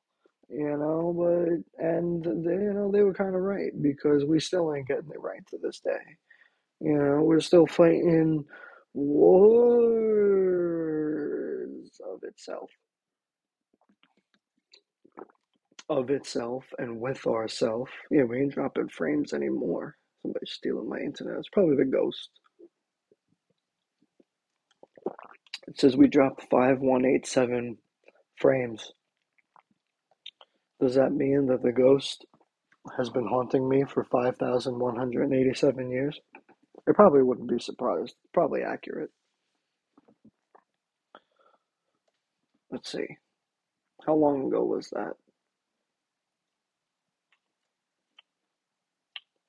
[0.49, 4.74] you know but and they, you know they were kind of right because we still
[4.76, 5.99] ain't getting it right to this day.
[6.82, 8.45] You know we're still fighting
[8.93, 9.41] wars
[12.12, 12.70] of itself.
[15.89, 17.89] Of itself and with ourself.
[18.12, 19.97] Yeah we ain't dropping frames anymore.
[20.24, 21.38] Somebody's stealing my internet.
[21.39, 22.30] It's probably the ghost
[25.72, 27.78] it says we dropped 5187
[28.38, 28.91] frames
[30.82, 32.26] does that mean that the ghost
[32.97, 36.19] has been haunting me for 5,187 years.
[36.89, 38.15] I probably wouldn't be surprised.
[38.34, 39.11] Probably accurate.
[42.72, 43.17] Let's see.
[44.07, 45.13] How long ago was that?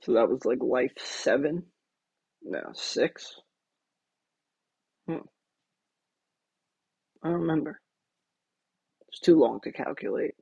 [0.03, 1.65] So that was like life seven?
[2.43, 3.37] No, six?
[7.23, 7.81] I don't remember.
[9.09, 10.35] It's too long to calculate.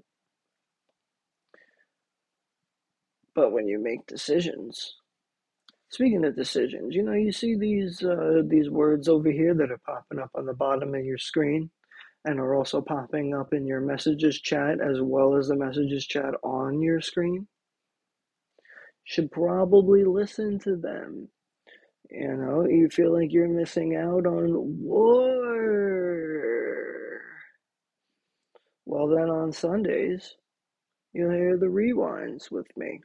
[3.35, 4.95] But when you make decisions,
[5.91, 9.81] speaking of decisions, you know, you see these uh, these words over here that are
[9.87, 11.71] popping up on the bottom of your screen
[12.25, 16.35] and are also popping up in your messages chat as well as the messages chat
[16.43, 17.47] on your screen.
[19.05, 21.29] Should probably listen to them.
[22.11, 25.90] You know, you feel like you're missing out on war.
[28.91, 30.35] Well, then on Sundays,
[31.13, 33.01] you'll hear the rewinds with me.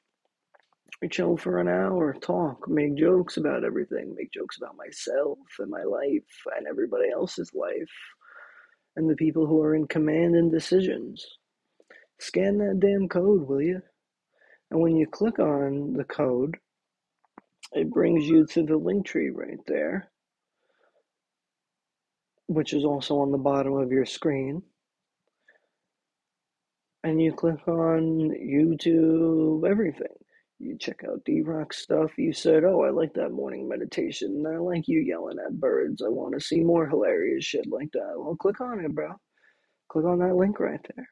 [1.00, 5.70] We chill for an hour, talk, make jokes about everything, make jokes about myself and
[5.70, 6.24] my life
[6.58, 7.92] and everybody else's life
[8.96, 11.24] and the people who are in command and decisions.
[12.20, 13.80] Scan that damn code, will you?
[14.72, 16.58] And when you click on the code,
[17.74, 20.10] it brings you to the link tree right there,
[22.48, 24.64] which is also on the bottom of your screen.
[27.06, 30.08] And you click on YouTube, everything.
[30.60, 32.18] You check out D Rock stuff.
[32.18, 34.46] You said, Oh, I like that morning meditation.
[34.48, 36.04] I like you yelling at birds.
[36.04, 38.14] I want to see more hilarious shit like that.
[38.18, 39.14] Well, click on it, bro.
[39.90, 41.10] Click on that link right there.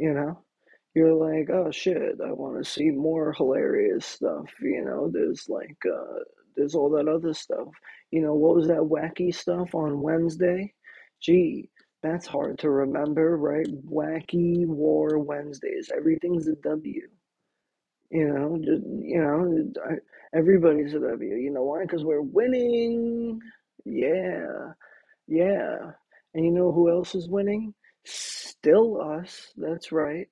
[0.00, 0.44] You know?
[0.94, 4.50] You're like, oh shit, I want to see more hilarious stuff.
[4.62, 6.20] You know, there's like, uh,
[6.56, 7.68] there's all that other stuff.
[8.12, 10.74] You know, what was that wacky stuff on Wednesday?
[11.22, 11.70] Gee,
[12.02, 13.66] that's hard to remember, right?
[13.86, 15.90] Wacky War Wednesdays.
[15.94, 17.02] Everything's a W.
[18.10, 19.70] You know, just, you know,
[20.34, 21.34] everybody's a W.
[21.34, 21.82] You know why?
[21.82, 23.40] Because we're winning.
[23.84, 24.72] Yeah,
[25.28, 25.92] yeah.
[26.34, 27.74] And you know who else is winning?
[28.04, 29.52] Still us.
[29.56, 30.28] That's right.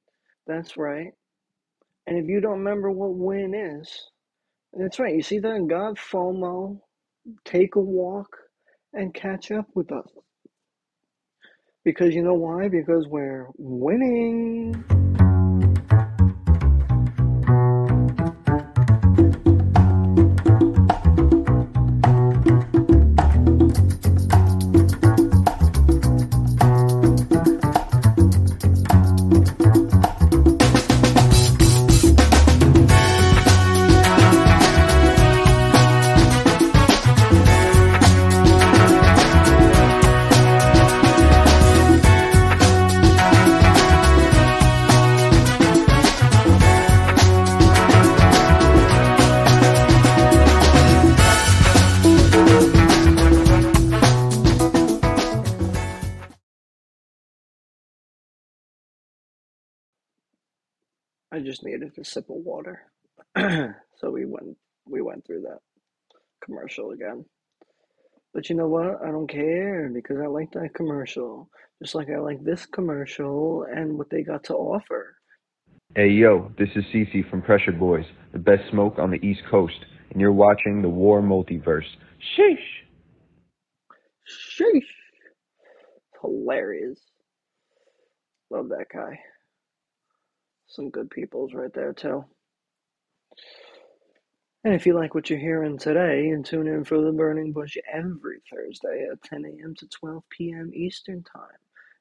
[0.47, 1.13] That's right.
[2.07, 4.11] And if you don't remember what win is,
[4.73, 5.15] that's right.
[5.15, 5.67] You see that?
[5.69, 6.81] God FOMO,
[7.45, 8.35] take a walk
[8.95, 10.09] and catch up with us.
[11.89, 12.69] Because you know why?
[12.69, 14.98] Because we're winning.
[61.39, 62.83] I just needed a sip of water.
[63.37, 64.57] so we went
[64.87, 65.61] we went through that
[66.45, 67.25] commercial again.
[68.35, 69.01] But you know what?
[69.05, 71.49] I don't care because I like that commercial.
[71.81, 75.15] Just like I like this commercial and what they got to offer.
[75.95, 79.79] Hey yo, this is Cece from Pressure Boys, the best smoke on the East Coast,
[80.11, 81.87] and you're watching the WARR Multiverse.
[82.37, 82.57] Sheesh!
[84.59, 84.83] Sheesh.
[86.21, 86.99] Hilarious.
[88.51, 89.21] Love that guy.
[90.69, 92.25] Some good peoples right there too.
[94.65, 97.77] And if you like what you're hearing today, and tune in for the Burning Bush
[97.91, 99.75] every Thursday at 10 a.m.
[99.77, 100.71] to 12 p.m.
[100.75, 101.57] Eastern Time.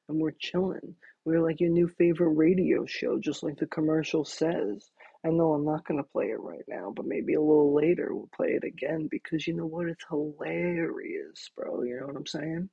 [0.08, 0.96] And we're chilling.
[1.24, 4.90] We're like your new favorite radio show, just like the commercial says.
[5.24, 8.14] I know I'm not going to play it right now, but maybe a little later
[8.14, 9.88] we'll play it again because you know what?
[9.88, 11.82] It's hilarious, bro.
[11.84, 12.68] You know what I'm saying?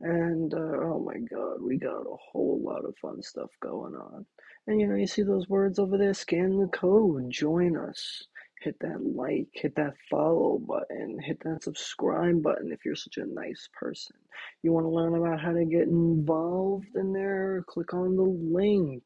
[0.00, 4.26] And uh, oh my god, we got a whole lot of fun stuff going on.
[4.66, 8.26] And you know, you see those words over there, scan the code, join us.
[8.62, 13.26] Hit that like, hit that follow button, hit that subscribe button if you're such a
[13.26, 14.16] nice person.
[14.62, 17.62] You want to learn about how to get involved in there?
[17.68, 19.02] Click on the link.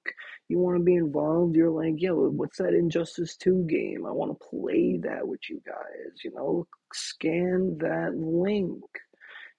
[0.49, 1.57] You want to be involved?
[1.57, 4.07] You're like, yo, what's that Injustice 2 game?
[4.07, 6.25] I want to play that with you guys.
[6.25, 8.83] You know, scan that link.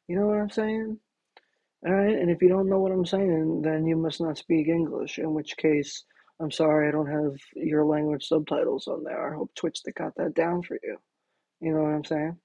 [0.07, 0.99] You know what I'm saying?
[1.83, 4.67] All right, and if you don't know what I'm saying, then you must not speak
[4.67, 6.03] English, in which case,
[6.39, 9.31] I'm sorry I don't have your language subtitles on there.
[9.31, 10.97] I hope Twitch got that down for you.
[11.59, 12.37] You know what I'm saying?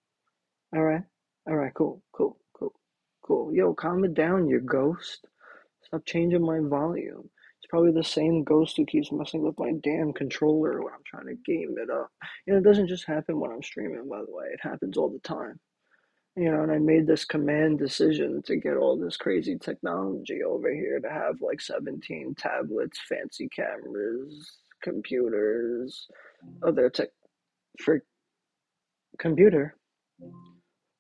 [0.75, 1.03] All right,
[1.47, 2.73] all right, cool, cool, cool,
[3.23, 3.55] cool.
[3.55, 5.27] Yo, calm it down, you ghost.
[5.83, 7.29] Stop changing my volume.
[7.59, 11.27] It's probably the same ghost who keeps messing with my damn controller when I'm trying
[11.27, 12.11] to game it up.
[12.47, 15.11] You know, it doesn't just happen when I'm streaming, by the way, it happens all
[15.11, 15.61] the time.
[16.37, 20.71] You know, and I made this command decision to get all this crazy technology over
[20.73, 26.09] here to have like 17 tablets, fancy cameras, computers,
[26.63, 27.09] other tech
[27.81, 28.03] for
[29.19, 29.77] computer.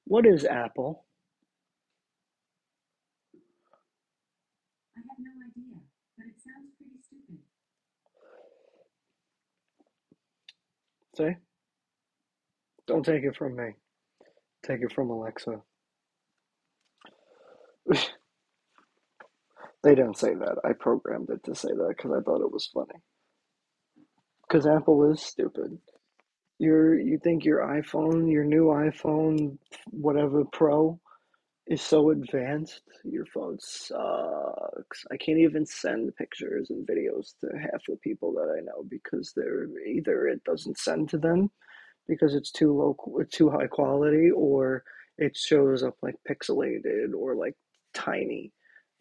[0.07, 1.05] What is Apple?
[4.97, 5.81] I have no idea,
[6.17, 7.41] but it sounds pretty stupid.
[11.17, 11.37] See?
[12.87, 13.75] Don't take it from me.
[14.67, 15.63] Take it from Alexa.
[19.83, 20.57] They didn't say that.
[20.65, 23.01] I programmed it to say that because I thought it was funny.
[24.49, 25.79] Because Apple is stupid.
[26.59, 29.59] You're, you think your iPhone, your new iPhone,
[29.91, 31.01] whatever Pro,
[31.69, 35.05] is so advanced, your phone sucks.
[35.13, 39.33] I can't even send pictures and videos to half the people that I know because
[39.37, 41.51] they're either it doesn't send to them
[42.09, 42.97] because it's too low,
[43.31, 44.85] too high quality, or
[45.19, 47.55] it shows up like pixelated or like
[47.95, 48.53] tiny.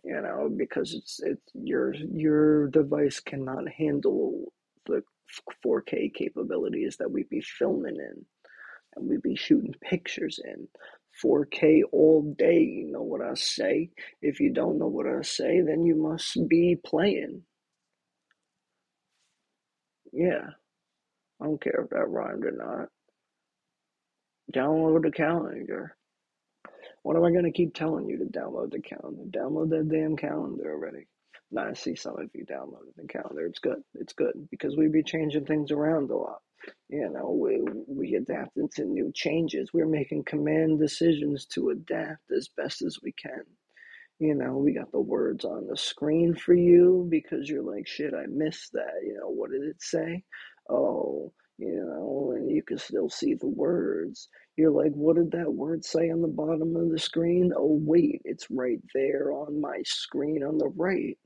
[0.03, 4.53] You know, because it's it your your device cannot handle
[4.85, 5.01] the
[5.65, 8.25] 4K capabilities that we'd be filming in
[8.95, 10.67] and we'd be shooting pictures in
[11.23, 12.59] 4K all day.
[12.59, 13.89] You know what I say?
[14.21, 17.43] If you don't know what I say, then you must be playing.
[20.13, 20.49] Yeah,
[21.41, 22.89] I don't care if that rhymed or not.
[24.53, 25.95] Download the calendar.
[27.03, 29.23] What am I gonna keep telling you to download the calendar?
[29.29, 31.07] Download that damn calendar already.
[31.51, 33.45] Now I see some of you downloaded the calendar.
[33.45, 33.81] It's good.
[33.93, 36.41] It's good because we be changing things around a lot.
[36.89, 39.71] You know, we we adapt into new changes.
[39.73, 43.43] We're making command decisions to adapt as best as we can.
[44.19, 48.13] You know, we got the words on the screen for you because you're like, shit,
[48.13, 49.01] I missed that.
[49.03, 50.23] You know, what did it say?
[50.69, 54.29] Oh, you know, and you can still see the words.
[54.57, 57.51] You're like, what did that word say on the bottom of the screen?
[57.55, 61.17] Oh, wait, it's right there on my screen on the right.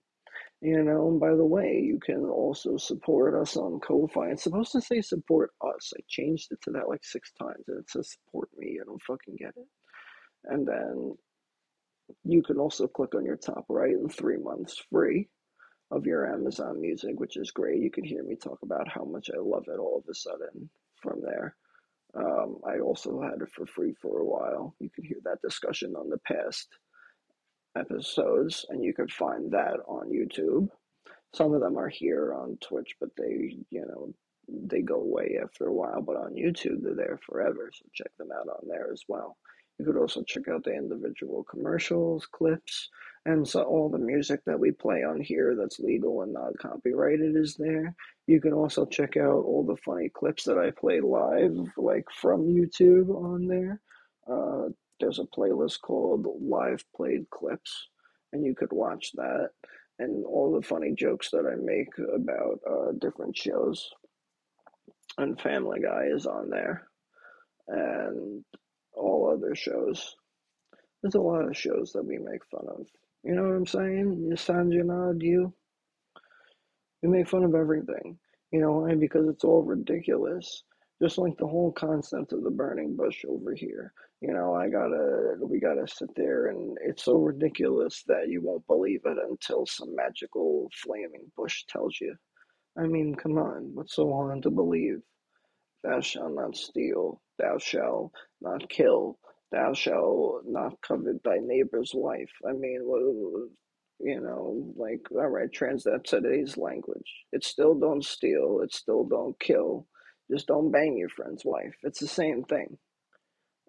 [0.62, 4.32] You know, and by the way, you can also support us on Ko-Fi.
[4.32, 5.94] It's supposed to say support us.
[5.98, 8.78] I changed it to that like six times and it says support me.
[8.82, 9.68] I don't fucking get it.
[10.46, 11.16] And then
[12.26, 15.30] you can also click on your top right and three months free
[15.92, 17.82] of your Amazon music, which is great.
[17.82, 20.70] You can hear me talk about how much I love it all of a sudden
[21.02, 21.56] from there.
[22.16, 24.76] Um, I also had it for free for a while.
[24.80, 26.68] You can hear that discussion on the past
[27.78, 30.70] episodes, and you can find that on YouTube.
[31.34, 34.14] Some of them are here on Twitch, but they, you know,
[34.48, 36.02] they go away after a while.
[36.02, 37.70] But on YouTube, they're there forever.
[37.72, 39.38] So check them out on there as well.
[39.80, 42.90] You could also check out the individual commercials, clips,
[43.26, 47.36] and so all the music that we play on here that's legal and not copyrighted
[47.36, 47.96] is there.
[48.28, 52.48] You can also check out all the funny clips that I play live, like from
[52.48, 53.82] YouTube on there.
[54.30, 54.70] Uh,
[55.00, 57.88] there's a playlist called Live Played Clips,
[58.34, 59.50] and you could watch that
[60.00, 63.90] and all the funny jokes that I make about uh, different shows.
[65.18, 66.88] And Family Guy is on there,
[67.68, 68.44] and
[69.00, 70.16] all other shows.
[71.02, 72.86] There's a lot of shows that we make fun of.
[73.24, 74.26] You know what I'm saying?
[74.28, 75.54] You Sanjanad, you.
[77.02, 78.18] We make fun of everything.
[78.52, 78.96] You know why?
[78.96, 80.64] Because it's all ridiculous.
[81.02, 83.94] Just like the whole concept of the burning bush over here.
[84.22, 88.68] You know, I gotta, we gotta sit there and it's so ridiculous that you won't
[88.68, 92.16] believe it until some magical flaming bush tells you.
[92.78, 95.00] I mean, come on, what's so hard to believe?
[95.84, 98.12] Thou shalt not steal, thou shalt
[98.42, 99.18] not kill,
[99.52, 102.32] thou shalt not covet thy neighbor's wife.
[102.48, 102.82] I mean,
[104.00, 107.12] you know, like, all right, translate today's language.
[107.32, 109.88] It still don't steal, it still don't kill,
[110.32, 111.76] just don't bang your friend's wife.
[111.84, 112.78] It's the same thing.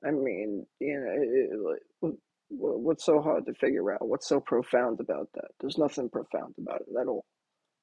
[0.06, 2.14] I mean, you know, it,
[2.48, 4.06] what's so hard to figure out?
[4.06, 5.48] What's so profound about that?
[5.60, 7.24] There's nothing profound about it at all.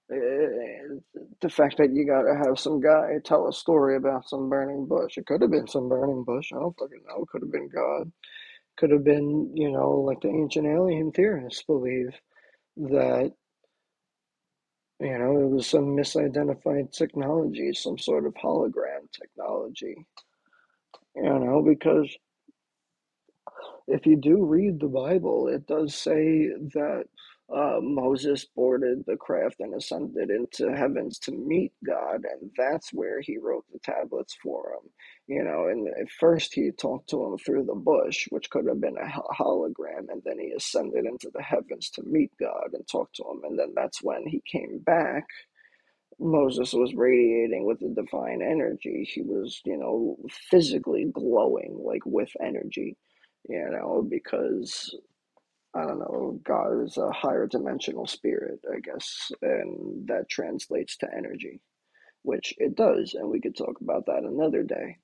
[0.09, 1.03] It,
[1.41, 5.17] the fact that you gotta have some guy tell a story about some burning bush.
[5.17, 6.51] It could have been some burning bush.
[6.53, 7.23] I don't fucking know.
[7.23, 8.11] It could have been God.
[8.77, 12.13] Could have been, you know, like the ancient alien theorists believe
[12.77, 13.33] that,
[14.99, 19.95] you know, it was some misidentified technology, some sort of hologram technology.
[21.15, 22.15] You know, because
[23.87, 27.05] if you do read the Bible, it does say that
[27.53, 33.21] uh, Moses boarded the craft and ascended into heavens to meet God, and that's where
[33.21, 34.89] he wrote the tablets for him.
[35.27, 38.81] You know, and at first he talked to him through the bush, which could have
[38.81, 43.13] been a hologram, and then he ascended into the heavens to meet God and talk
[43.13, 45.25] to him, and then that's when he came back.
[46.19, 49.09] Moses was radiating with the divine energy.
[49.13, 50.17] He was, you know,
[50.49, 52.97] physically glowing, like with energy
[53.49, 54.93] you know, because
[55.77, 61.07] I don't know, God is a higher dimensional spirit, I guess, and that translates to
[61.15, 61.61] energy,
[62.23, 64.97] which it does, and we could talk about that another day.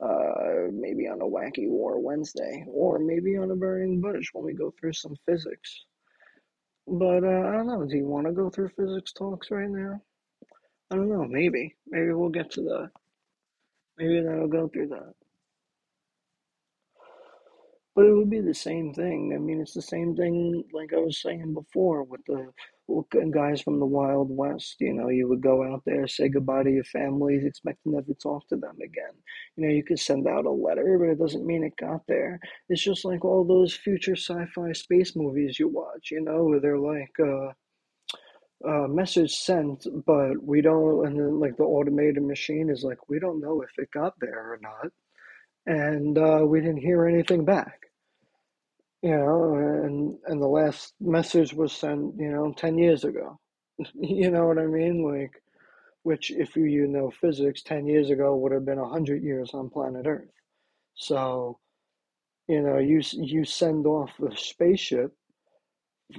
[0.00, 4.52] Uh, maybe on a wacky war Wednesday, or maybe on a burning bush when we
[4.52, 5.84] go through some physics.
[6.86, 7.84] But uh, I don't know.
[7.84, 10.00] Do you want to go through physics talks right now?
[10.90, 11.24] I don't know.
[11.24, 11.74] Maybe.
[11.88, 12.90] Maybe we'll get to that.
[13.98, 15.14] Maybe that'll go through that.
[17.96, 19.32] But it would be the same thing.
[19.34, 22.52] I mean, it's the same thing like I was saying before with the
[23.32, 24.76] guys from the Wild West.
[24.80, 28.14] You know, you would go out there, say goodbye to your families, expect to never
[28.14, 29.14] talk to them again.
[29.56, 32.38] You know, you could send out a letter, but it doesn't mean it got there.
[32.68, 36.78] It's just like all those future sci-fi space movies you watch, you know, where they're
[36.78, 37.52] like, uh,
[38.68, 43.18] uh, message sent, but we don't, and then like the automated machine is like, we
[43.18, 44.92] don't know if it got there or not,
[45.66, 47.85] and uh, we didn't hear anything back.
[49.06, 49.54] You know,
[49.84, 53.38] and and the last message was sent, you know, ten years ago.
[53.94, 54.96] You know what I mean?
[55.04, 55.34] Like,
[56.02, 60.06] which if you know physics, ten years ago would have been hundred years on planet
[60.06, 60.34] Earth.
[60.96, 61.58] So,
[62.48, 65.12] you know, you you send off a spaceship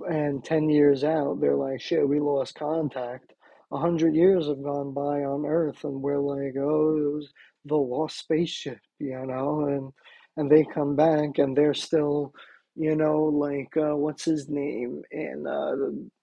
[0.10, 3.34] and 10 years out they're like shit we lost contact
[3.72, 7.32] a hundred years have gone by on earth and we're like oh it was
[7.66, 9.92] the lost spaceship you know and
[10.38, 12.34] and they come back and they're still
[12.78, 15.74] you know like uh, what's his name in uh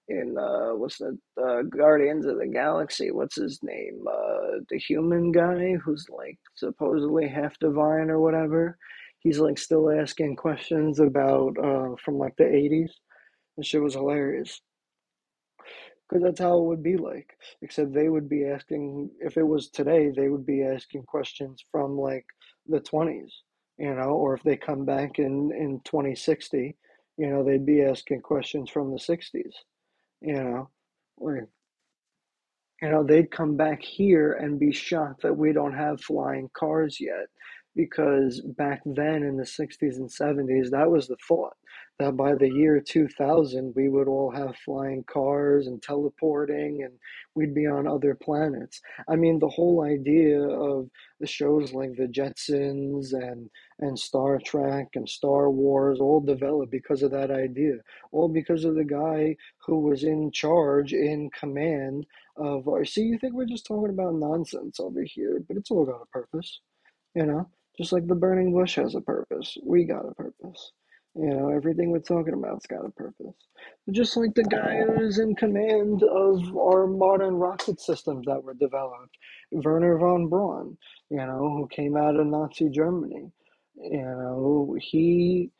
[0.07, 5.31] in uh what's the uh, guardians of the galaxy what's his name uh the human
[5.31, 8.77] guy who's like supposedly half divine or whatever
[9.19, 12.91] he's like still asking questions about uh from like the 80s
[13.57, 14.61] that shit was hilarious.
[16.07, 17.35] Because that's how it would be like.
[17.61, 21.97] Except they would be asking, if it was today, they would be asking questions from
[21.97, 22.25] like
[22.67, 23.31] the 20s,
[23.77, 26.75] you know, or if they come back in, in 2060,
[27.17, 29.53] you know, they'd be asking questions from the 60s,
[30.21, 30.69] you know.
[31.17, 31.47] Like,
[32.81, 36.97] you know, they'd come back here and be shocked that we don't have flying cars
[36.99, 37.27] yet.
[37.75, 41.55] Because back then in the 60s and 70s, that was the thought
[41.99, 46.93] that by the year 2000, we would all have flying cars and teleporting and
[47.35, 48.81] we'd be on other planets.
[49.07, 50.89] I mean, the whole idea of
[51.19, 53.49] the shows like The Jetsons and,
[53.79, 57.75] and Star Trek and Star Wars all developed because of that idea,
[58.11, 59.35] all because of the guy
[59.65, 62.05] who was in charge, in command
[62.37, 62.83] of our.
[62.83, 66.05] See, you think we're just talking about nonsense over here, but it's all got a
[66.07, 66.59] purpose,
[67.15, 67.49] you know?
[67.77, 70.71] Just like the burning bush has a purpose, we got a purpose.
[71.15, 73.35] You know, everything we're talking about's got a purpose.
[73.91, 79.17] Just like the guy who's in command of our modern rocket systems that were developed,
[79.51, 80.77] Wernher von Braun,
[81.09, 83.31] you know, who came out of Nazi Germany.
[83.77, 85.51] You know, he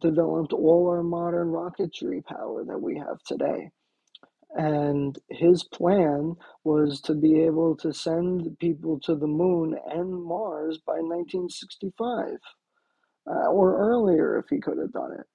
[0.00, 3.70] developed all our modern rocketry power that we have today.
[4.56, 6.34] And his plan
[6.64, 12.38] was to be able to send people to the moon and Mars by 1965
[13.30, 15.26] uh, or earlier if he could have done it.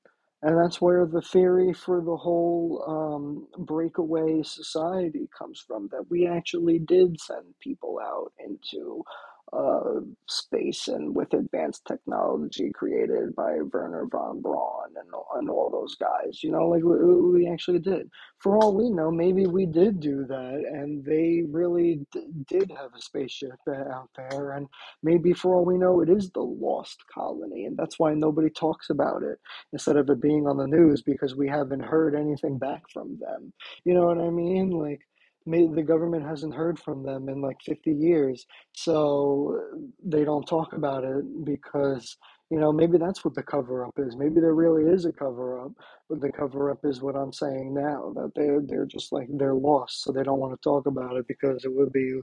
[0.42, 6.28] And that's where the theory for the whole um, breakaway society comes from that we
[6.28, 9.04] actually did send people out into
[9.52, 15.96] uh, space and with advanced technology created by Wernher von Braun and, and all those
[15.96, 16.44] guys.
[16.44, 16.98] You know, like we,
[17.32, 18.10] we actually did.
[18.40, 22.92] For all we know, maybe we did do that and they really d- did have
[22.96, 24.52] a spaceship out there.
[24.52, 24.68] And
[25.04, 27.66] maybe for all we know, it is the lost colony.
[27.66, 29.40] And that's why nobody talks about it
[29.74, 33.52] instead of it being on the news because we haven't heard anything back from them.
[33.84, 34.70] You know what I mean?
[34.72, 35.02] Like,
[35.46, 39.60] may, the government hasn't heard from them in like 50 years, so
[40.04, 42.18] they don't talk about it because,
[42.50, 44.16] you know, maybe that's what the cover up is.
[44.16, 45.72] Maybe there really is a cover up,
[46.10, 49.54] but the cover up is what I'm saying now that they're, they're just like, they're
[49.54, 52.20] lost, so they don't want to talk about it because it would be,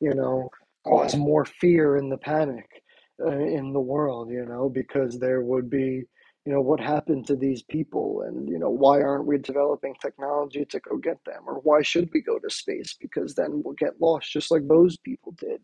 [0.00, 0.48] you know,
[0.86, 2.82] cause more fear in the panic
[3.24, 6.04] uh, in the world, you know, because there would be
[6.46, 10.64] you know what happened to these people and you know why aren't we developing technology
[10.66, 11.42] to go get them?
[11.46, 12.96] Or why should we go to space?
[13.00, 15.60] Because then we'll get lost just like those people did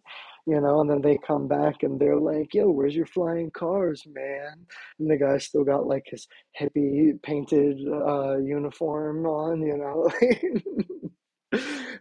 [0.46, 0.80] you know?
[0.80, 4.66] And then they come back and they're like yo where's your flying cars man?
[4.98, 6.26] And the guy still got like his
[6.60, 10.10] hippie painted uh uniform on you know?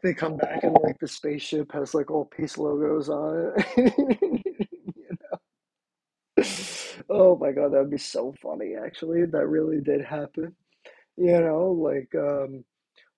[0.02, 4.44] They come back and like the spaceship has like all peace logos on it
[7.10, 9.26] Oh my God, that'd be so funny actually.
[9.26, 10.56] That really did happen.
[11.18, 12.66] You know, like um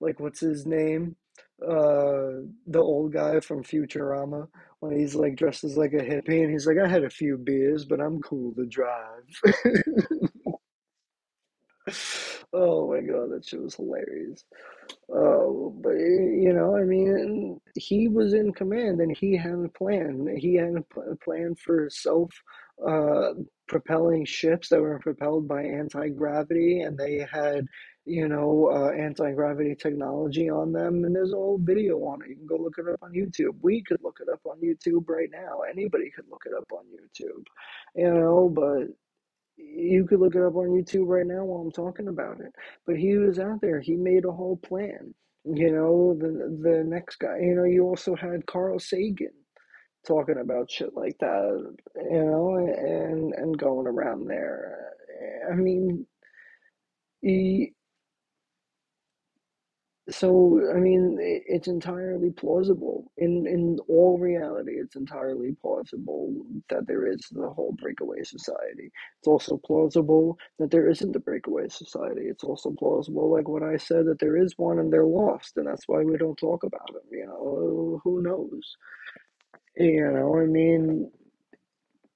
[0.02, 1.16] like what's his name?
[1.62, 4.48] Uh the old guy from Futurama
[4.82, 7.38] when he's like dressed as like a hippie and he's like, I had a few
[7.38, 9.26] beers, but I'm cool to drive.
[12.54, 14.44] Oh my God, that shit was hilarious.
[15.10, 20.36] Oh, but you know, I mean, he was in command and he had a plan.
[20.38, 22.32] He had a plan for self
[22.86, 23.34] uh,
[23.68, 27.66] propelling ships that were propelled by anti-gravity, and they had,
[28.06, 31.04] you know, uh, anti-gravity technology on them.
[31.04, 32.30] And there's a whole video on it.
[32.30, 33.56] You can go look it up on YouTube.
[33.62, 35.62] We could look it up on YouTube right now.
[35.70, 37.44] Anybody could look it up on YouTube,
[37.96, 38.88] you know, but
[39.58, 42.54] You could look it up on YouTube right now while I'm talking about it.
[42.86, 43.80] But he was out there.
[43.80, 45.14] He made a whole plan.
[45.46, 47.38] You know, the the next guy.
[47.40, 49.32] You know, you also had Carl Sagan
[50.06, 51.76] talking about shit like that.
[51.96, 54.94] You know, and and going around there.
[55.52, 56.06] I mean,
[57.22, 57.74] he,
[60.08, 63.12] so I mean, it's entirely plausible.
[63.18, 66.32] In in all reality, it's entirely plausible
[66.70, 68.92] that there is the whole breakaway society.
[69.18, 72.24] It's also plausible that there isn't the breakaway society.
[72.26, 75.66] It's also plausible, like what I said, that there is one and they're lost, and
[75.66, 77.02] that's why we don't talk about them.
[77.12, 78.76] You know, who knows?
[79.78, 81.12] You know, I mean,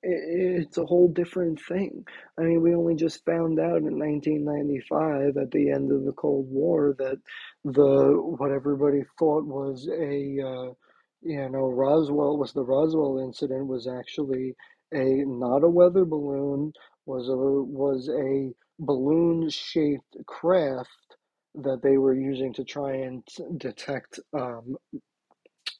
[0.01, 2.05] it's a whole different thing.
[2.37, 6.47] I mean, we only just found out in 1995 at the end of the Cold
[6.49, 7.19] War that
[7.65, 10.73] the what everybody thought was a uh,
[11.21, 14.55] you know Roswell was the Roswell incident was actually
[14.93, 16.71] a not a weather balloon
[17.05, 21.17] was a was a balloon shaped craft
[21.55, 23.23] that they were using to try and
[23.57, 24.77] detect um,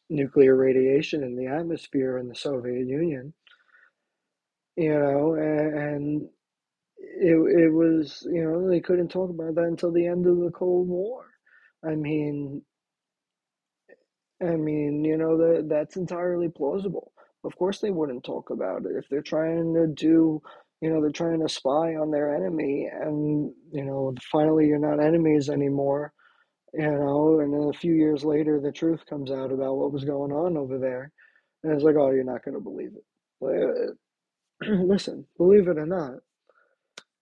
[0.10, 3.34] nuclear radiation in the atmosphere in the Soviet Union
[4.76, 6.28] you know, and,
[7.22, 10.52] it it was you know they couldn't talk about that until the end of the
[10.52, 11.26] Cold War.
[11.86, 12.64] I mean,
[14.42, 17.12] I mean, you know that that's entirely plausible.
[17.44, 20.42] Of course, they wouldn't talk about it if they're trying to do,
[20.82, 25.04] you know, they're trying to spy on their enemy, and you know, finally you're not
[25.04, 26.14] enemies anymore.
[26.74, 30.04] You know, and then a few years later, the truth comes out about what was
[30.06, 31.12] going on over there,
[31.64, 33.06] and it's like, oh, you're not going to believe it.
[33.40, 33.92] Well, uh,
[34.68, 36.16] Listen, believe it or not,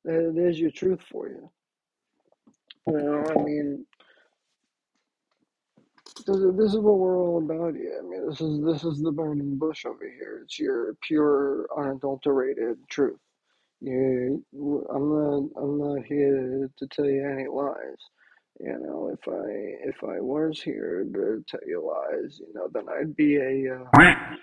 [0.03, 1.51] there's your truth for you.
[2.87, 3.85] You know, I mean,
[6.25, 8.01] this is, this is what we're all about here.
[8.03, 10.41] I mean, this is this is the burning bush over here.
[10.43, 13.19] It's your pure, unadulterated truth.
[13.81, 18.16] You, I'm not, I'm not here to tell you any lies.
[18.59, 22.85] You know, if I if I was here to tell you lies, you know, then
[22.89, 24.35] I'd be a uh,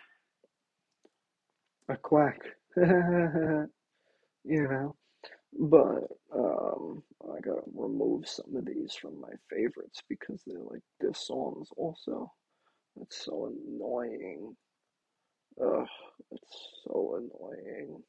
[1.89, 2.41] a quack.
[2.77, 3.69] you
[4.45, 4.95] know.
[5.59, 11.27] But um, I gotta remove some of these from my favorites because they're like diss
[11.27, 12.33] songs also.
[13.01, 14.57] It's so annoying.
[15.61, 15.87] Ugh,
[16.33, 18.03] it's so annoying.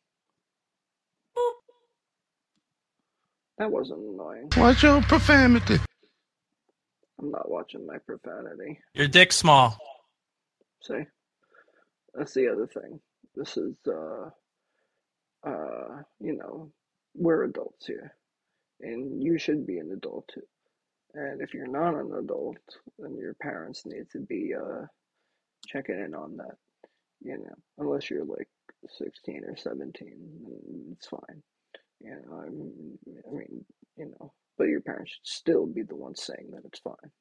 [3.57, 4.49] That wasn't annoying.
[4.57, 5.79] Watch your profanity.
[7.19, 8.79] I'm not watching my profanity.
[8.93, 9.77] Your dick's small.
[10.81, 11.03] See?
[12.13, 12.99] That's the other thing.
[13.35, 14.29] This is uh
[15.47, 16.71] uh you know,
[17.15, 18.15] we're adults here.
[18.81, 20.41] And you should be an adult too.
[21.13, 22.57] And if you're not an adult,
[22.99, 24.85] then your parents need to be uh
[25.67, 26.55] checking in on that.
[27.21, 28.49] You know, unless you're like
[28.97, 29.91] 16 or 17,
[30.43, 31.41] then it's fine.
[32.01, 32.97] You know, I mean,
[33.27, 33.65] I mean,
[33.97, 37.11] you know, but your parents should still be the ones saying that it's fine.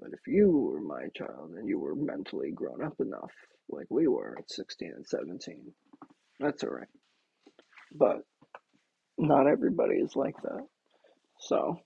[0.00, 3.32] But if you were my child and you were mentally grown up enough,
[3.68, 5.72] like we were at 16 and 17,
[6.38, 6.88] that's all right.
[7.94, 8.22] But
[9.18, 10.66] not everybody is like that.
[11.38, 11.80] So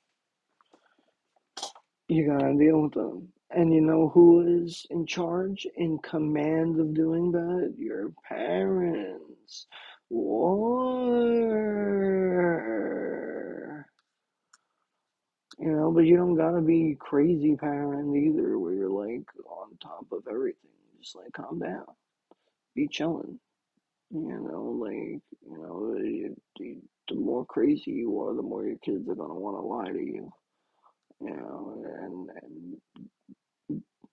[2.08, 3.28] you gotta deal with them.
[3.50, 7.74] And you know who is in charge, in command of doing that?
[7.78, 9.66] Your parents.
[10.10, 11.24] War.
[15.58, 20.06] You know, but you don't gotta be crazy parent either, where you're like on top
[20.12, 20.70] of everything.
[21.00, 21.86] Just like calm down,
[22.74, 23.38] be chilling.
[24.10, 24.20] You
[24.50, 29.08] know, like you know, you, you, the more crazy you are, the more your kids
[29.08, 30.32] are gonna want to lie to you.
[31.20, 32.76] You know, and and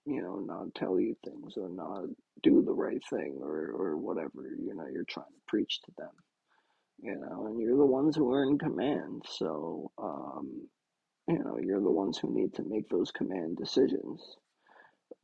[0.04, 2.04] you know, not tell you things or not
[2.42, 4.54] do the right thing or or whatever.
[4.58, 6.10] You know, you're trying to preach to them.
[7.02, 9.24] You know, and you're the ones who are in command.
[9.28, 10.68] So, um,
[11.28, 14.36] you know, you're the ones who need to make those command decisions.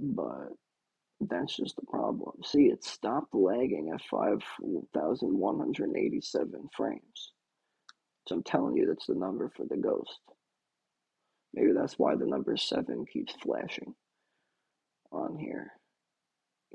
[0.00, 0.48] But
[1.20, 2.42] that's just the problem.
[2.44, 7.32] See, it stopped lagging at 5,187 frames.
[8.28, 10.20] So I'm telling you, that's the number for the ghost.
[11.54, 13.94] Maybe that's why the number 7 keeps flashing
[15.10, 15.72] on here.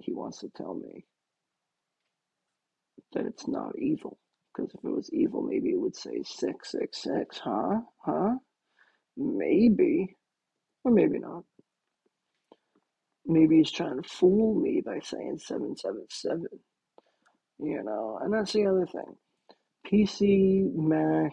[0.02, 1.06] He wants to tell me
[3.14, 4.18] that it's not evil.
[4.54, 7.80] Because if it was evil, maybe it would say 666, huh?
[8.04, 8.36] Huh?
[9.18, 10.16] Maybe.
[10.84, 11.44] Or maybe not.
[13.26, 16.48] Maybe he's trying to fool me by saying 777.
[17.60, 19.16] You know, and that's the other thing.
[19.88, 21.32] PC, Mac,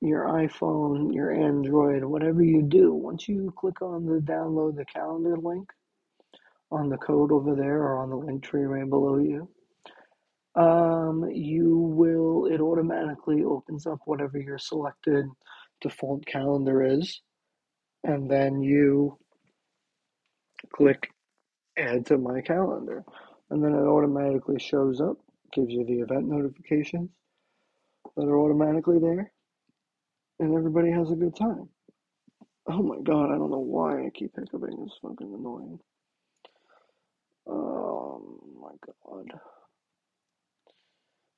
[0.00, 5.36] your iPhone, your Android, whatever you do, once you click on the download the calendar
[5.36, 5.68] link
[6.70, 9.48] on the code over there or on the link tree right below you,
[10.54, 15.26] um, you will, it automatically opens up whatever your selected
[15.80, 17.20] default calendar is,
[18.04, 19.18] and then you
[20.74, 21.08] click
[21.76, 23.04] add to my calendar,
[23.50, 25.16] and then it automatically shows up,
[25.52, 27.10] gives you the event notifications
[28.16, 29.32] that are automatically there,
[30.40, 31.68] and everybody has a good time.
[32.66, 34.84] Oh my god, I don't know why I keep hiccuping.
[34.84, 35.78] It's fucking annoying.
[37.46, 39.40] Oh my god.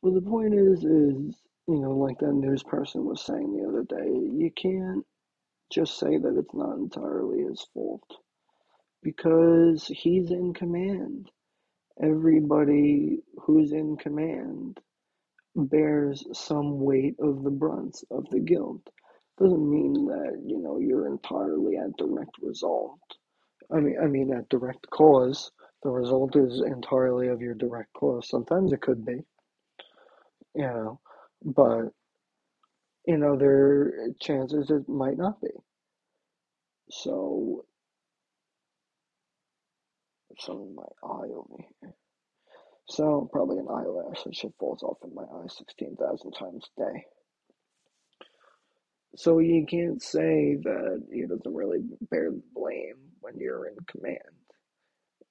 [0.03, 1.37] Well, the point is, is
[1.71, 5.07] you know, like that news person was saying the other day, you can't
[5.73, 8.03] just say that it's not entirely his fault
[9.03, 11.31] because he's in command.
[12.03, 14.79] Everybody who's in command
[15.55, 18.83] bears some weight of the brunt of the guilt.
[19.39, 23.01] Doesn't mean that you know you're entirely at direct result.
[23.73, 25.51] I mean, I mean at direct cause.
[25.83, 28.29] The result is entirely of your direct cause.
[28.29, 29.23] Sometimes it could be,
[30.55, 31.01] you know,
[31.45, 31.93] but
[33.07, 35.49] in other chances it might not be.
[36.91, 37.65] So,
[40.41, 41.95] some of my eye over here.
[42.89, 46.83] So probably an eyelash that shit falls off in my eye sixteen thousand times a
[46.93, 47.05] day.
[49.17, 51.81] So you can't say that he doesn't really
[52.11, 54.19] bear the blame when you're in command.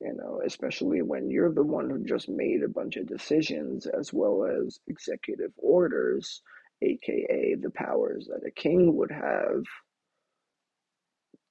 [0.01, 4.13] You know, especially when you're the one who just made a bunch of decisions as
[4.13, 6.41] well as executive orders,
[6.81, 9.63] aka the powers that a king would have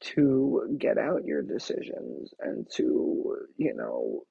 [0.00, 4.22] to get out your decisions and to, you know,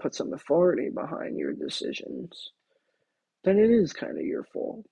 [0.00, 2.50] put some authority behind your decisions,
[3.44, 4.86] then it is kind of your fault.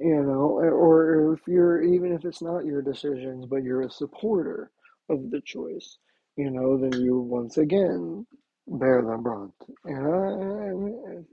[0.00, 4.70] You know, or if you're, even if it's not your decisions, but you're a supporter
[5.08, 5.98] of the choice,
[6.36, 8.26] you know, then you once again
[8.66, 9.54] bear the brunt.
[9.86, 11.24] You know,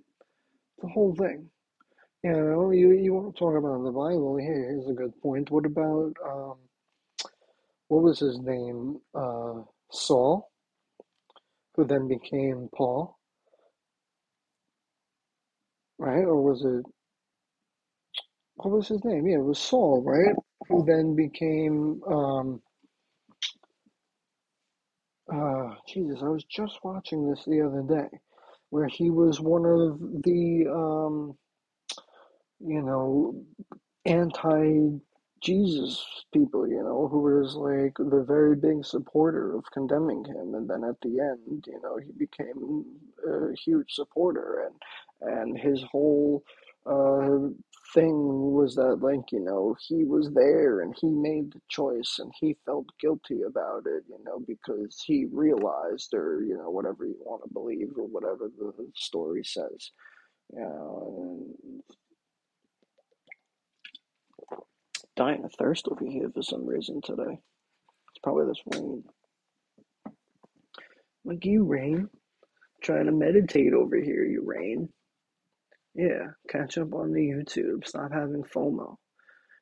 [0.81, 1.49] the whole thing.
[2.23, 5.51] You know, you, you want to talk about the Bible, here, here's a good point.
[5.51, 6.55] What about, um,
[7.89, 8.99] what was his name?
[9.13, 9.61] Uh,
[9.91, 10.49] Saul,
[11.75, 13.17] who then became Paul,
[15.97, 16.23] right?
[16.23, 16.85] Or was it,
[18.55, 19.27] what was his name?
[19.27, 20.35] Yeah, it was Saul, right?
[20.69, 22.61] Who then became, um,
[25.31, 28.17] uh, Jesus, I was just watching this the other day,
[28.69, 31.37] where he was one of the, um,
[32.59, 33.43] you know,
[34.05, 34.99] anti
[35.41, 40.69] Jesus people, you know, who was like the very big supporter of condemning him, and
[40.69, 42.85] then at the end, you know, he became
[43.27, 46.43] a huge supporter, and and his whole
[46.85, 47.49] uh,
[47.93, 52.31] thing was that like you know he was there and he made the choice and
[52.39, 57.15] he felt guilty about it, you know, because he realized or you know whatever you
[57.19, 59.91] want to believe or whatever the story says,
[60.53, 61.15] you know.
[61.61, 61.83] And
[65.15, 67.39] dying of thirst over here for some reason today.
[68.11, 69.03] It's probably this rain.
[71.25, 72.09] Like you, rain.
[72.81, 74.89] Trying to meditate over here, you rain.
[75.95, 77.85] Yeah, catch up on the YouTube.
[77.85, 78.97] Stop having FOMO.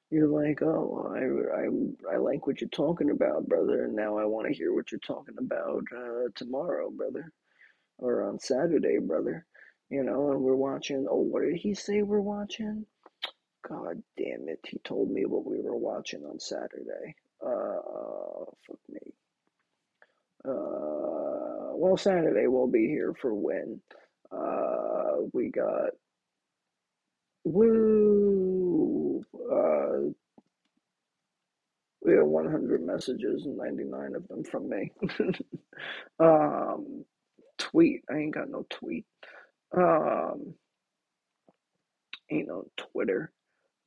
[0.10, 4.26] You're like, oh, I, I, I like what you're talking about, brother, and now I
[4.26, 7.32] want to hear what you're talking about uh, tomorrow, brother,
[7.98, 9.46] or on Saturday, brother.
[9.90, 11.06] You know, and we're watching.
[11.10, 12.86] Oh, what did he say we're watching?
[13.68, 14.60] God damn it!
[14.66, 17.16] He told me what we were watching on Saturday.
[17.46, 19.14] Uh, fuck me.
[20.46, 23.82] Uh, well, Saturday we'll be here for when.
[24.32, 25.92] Uh, we got
[27.44, 29.24] woo.
[29.52, 30.12] Uh,
[32.04, 34.92] we have 100 messages and 99 of them from me.
[36.20, 37.06] um,
[37.58, 38.02] tweet.
[38.10, 39.06] I ain't got no tweet.
[39.76, 40.56] Um,
[42.32, 43.32] ain't no Twitter.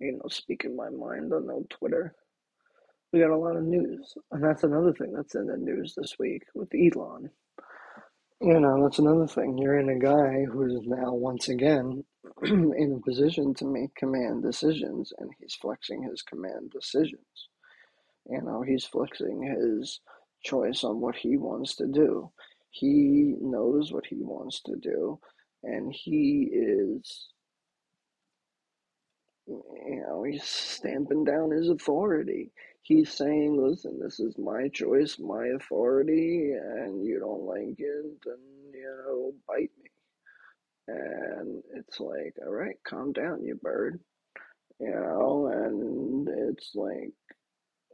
[0.03, 2.15] Ain't no speaking my mind on no Twitter.
[3.13, 6.17] We got a lot of news, and that's another thing that's in the news this
[6.19, 7.31] week with Elon.
[8.41, 9.57] You know, that's another thing.
[9.57, 12.05] You're in a guy who's now once again
[12.45, 17.49] in a position to make command decisions, and he's flexing his command decisions.
[18.31, 20.01] You know, he's flexing his
[20.45, 22.31] choice on what he wants to do.
[22.71, 25.21] He knows what he wants to do,
[25.63, 27.29] and he is,
[29.47, 32.53] you know, he's stamping down his authority.
[32.83, 38.39] He's saying, listen, this is my choice, my authority, and you don't like it, then,
[38.73, 39.84] you know, bite me.
[40.87, 44.01] And it's like, all right, calm down, you bird.
[44.81, 47.13] You know, and it's like,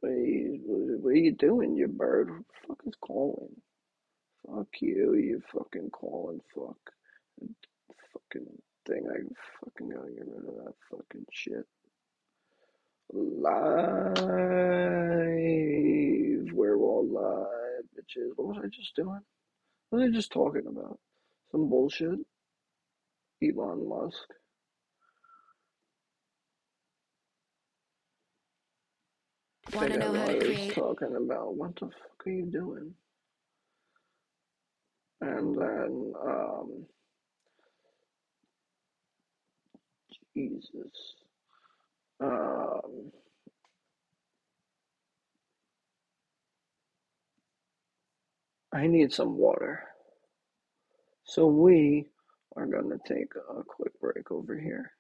[0.01, 2.29] what are you, what are you doing, you bird?
[2.29, 3.55] Who the fuck is calling?
[4.47, 6.79] Fuck you, you fucking calling fuck.
[8.13, 8.47] Fucking
[8.87, 9.07] thing.
[9.09, 9.19] I
[9.65, 11.67] fucking gotta get rid of that fucking shit.
[13.13, 14.17] Live.
[16.53, 18.33] We're all live, bitches.
[18.37, 19.21] What was I just doing?
[19.91, 20.99] What was I just talking about?
[21.53, 22.19] Some bullshit?
[23.43, 24.19] Elon Musk.
[29.75, 30.75] Want to know how to what I was create?
[30.75, 31.57] talking about.
[31.57, 32.95] What the fuck are you doing?
[35.23, 36.87] And then, um,
[40.37, 41.15] Jesus.
[42.21, 43.13] Um,
[48.73, 49.85] I need some water.
[51.25, 52.09] So we
[52.57, 54.93] are going to take a quick break over here.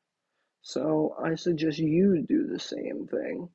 [0.63, 3.49] So I suggest you do the same thing.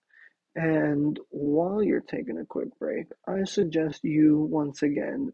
[0.56, 5.34] And while you're taking a quick break, I suggest you once again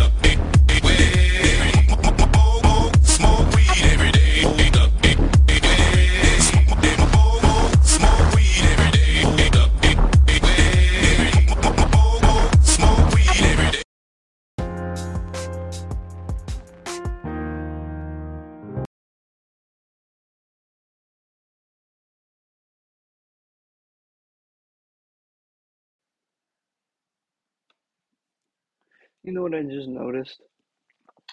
[29.23, 30.41] You know what I just noticed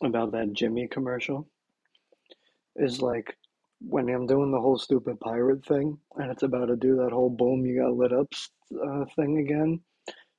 [0.02, 1.48] about that Jimmy commercial?
[2.76, 3.34] Is like
[3.80, 7.30] when I'm doing the whole stupid pirate thing and it's about to do that whole
[7.30, 8.28] boom you got lit up
[8.74, 9.80] uh, thing again,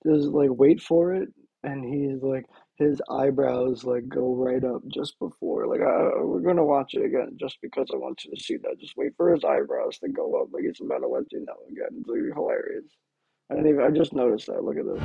[0.06, 1.30] just like wait for it
[1.64, 2.46] and he's like
[2.78, 7.36] his eyebrows like go right up just before like uh, we're gonna watch it again
[7.38, 8.80] just because I want you to see that.
[8.80, 11.58] Just wait for his eyebrows to go up like he's about to let you know
[11.68, 12.00] again.
[12.00, 12.86] It's like, hilarious.
[13.52, 14.64] I didn't even I just noticed that.
[14.64, 15.02] Look at this.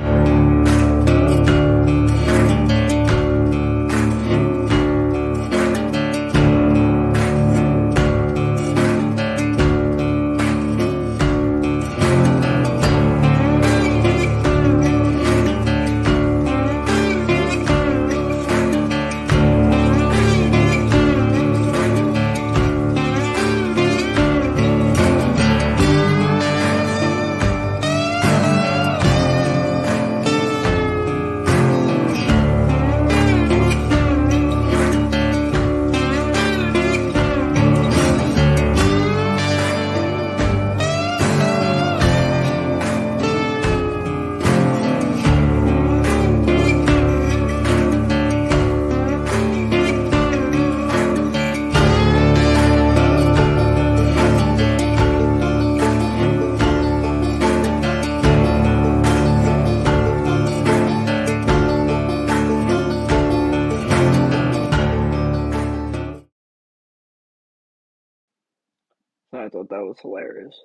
[70.05, 70.55] Hilarious.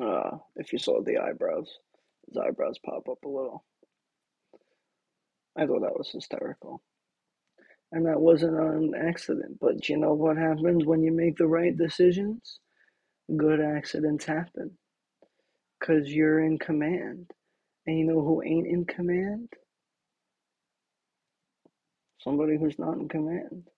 [0.00, 1.68] Uh, if you saw the eyebrows,
[2.26, 3.64] his eyebrows pop up a little.
[5.56, 6.82] I thought that was hysterical.
[7.92, 11.76] And that wasn't an accident, but you know what happens when you make the right
[11.76, 12.58] decisions?
[13.36, 14.70] Good accidents happen.
[15.78, 17.30] Because you're in command.
[17.86, 19.48] And you know who ain't in command?
[22.20, 23.68] Somebody who's not in command.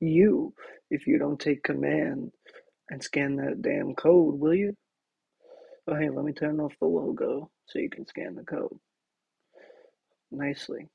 [0.00, 0.54] You,
[0.90, 2.32] if you don't take command
[2.90, 4.76] and scan that damn code, will you?
[5.88, 8.78] Oh, hey, let me turn off the logo so you can scan the code
[10.30, 10.88] nicely.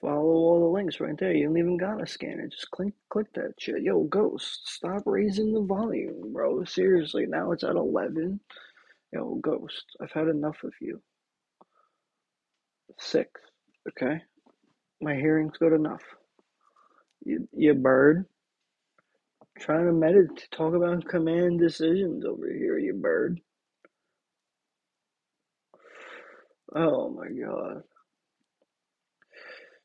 [0.00, 1.32] Follow all the links right there.
[1.32, 2.52] You don't even gotta scan it.
[2.52, 3.82] Just click click that shit.
[3.82, 6.62] Yo, Ghost, stop raising the volume, bro.
[6.64, 8.38] Seriously, now it's at eleven.
[9.12, 11.00] Yo, Ghost, I've had enough of you.
[12.98, 13.40] Six,
[13.88, 14.20] okay?
[15.00, 16.02] My hearing's good enough.
[17.24, 18.26] You, you bird.
[19.58, 23.40] Trying to meditate, talk about command decisions over here, you bird.
[26.74, 27.82] Oh my god.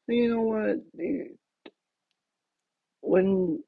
[0.08, 0.78] You know what?
[3.02, 3.64] When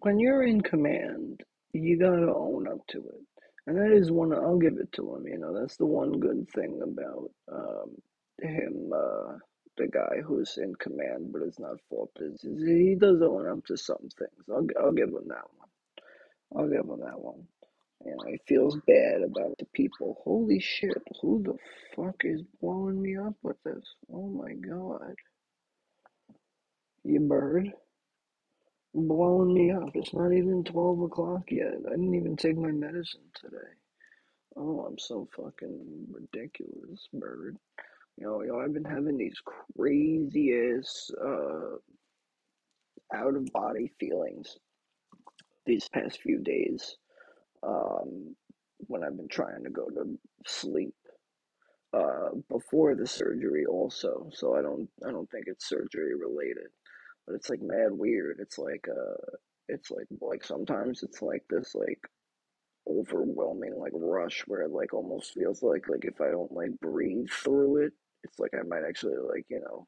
[0.00, 1.40] when you're in command,
[1.72, 3.22] you gotta own up to it,
[3.66, 4.32] and that is one.
[4.34, 5.26] I'll give it to him.
[5.26, 7.96] You know, that's the one good thing about um,
[8.42, 8.92] him.
[8.94, 9.38] Uh,
[9.78, 13.78] the guy who's in command but it's not for is he does own up to
[13.78, 14.44] some things.
[14.50, 15.70] I'll I'll give him that one.
[16.56, 17.46] I'll give him that one.
[18.04, 20.20] You know, he feels bad about the people.
[20.24, 21.02] Holy shit!
[21.22, 21.56] Who the
[21.96, 23.84] fuck is blowing me up with this?
[24.12, 25.16] Oh my god!
[27.04, 27.72] You bird.
[28.94, 29.90] Blowing me up.
[29.94, 31.74] It's not even 12 o'clock yet.
[31.86, 33.72] I didn't even take my medicine today.
[34.56, 37.56] Oh, I'm so fucking ridiculous, bird.
[38.18, 39.40] You know, yo, I've been having these
[39.76, 41.76] crazy ass, uh,
[43.14, 44.56] out of body feelings
[45.66, 46.96] these past few days.
[47.62, 48.36] Um,
[48.88, 50.94] when I've been trying to go to sleep.
[51.94, 56.68] Uh, before the surgery also, so I don't, I don't think it's surgery related
[57.26, 58.38] but it's like mad weird.
[58.40, 59.36] It's like uh,
[59.68, 62.00] it's like like sometimes it's like this like
[62.88, 67.28] overwhelming like rush where it like almost feels like like if I don't like breathe
[67.30, 67.92] through it,
[68.24, 69.86] it's like I might actually like you know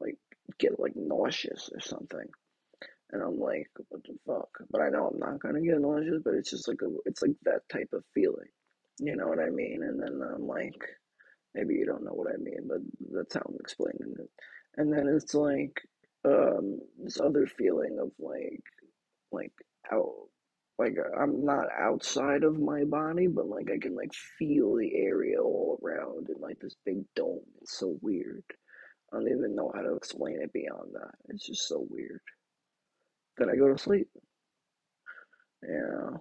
[0.00, 0.16] like
[0.58, 2.26] get like nauseous or something.
[3.12, 4.48] And I'm like, what the fuck?
[4.70, 7.32] But I know I'm not gonna get nauseous, but it's just like a, it's like
[7.44, 8.48] that type of feeling.
[8.98, 9.82] You know what I mean?
[9.82, 10.80] And then I'm like,
[11.54, 12.78] maybe you don't know what I mean, but
[13.12, 14.30] that's how I'm explaining it.
[14.76, 15.82] And then it's like,
[16.24, 18.62] um this other feeling of like
[19.32, 19.52] like
[19.92, 20.28] out
[20.78, 25.40] like I'm not outside of my body, but like I can like feel the area
[25.40, 27.40] all around in like this big dome.
[27.60, 28.44] It's so weird.
[29.12, 31.12] I don't even know how to explain it beyond that.
[31.28, 32.20] It's just so weird.
[33.38, 34.08] Then I go to sleep.
[35.62, 36.16] Yeah.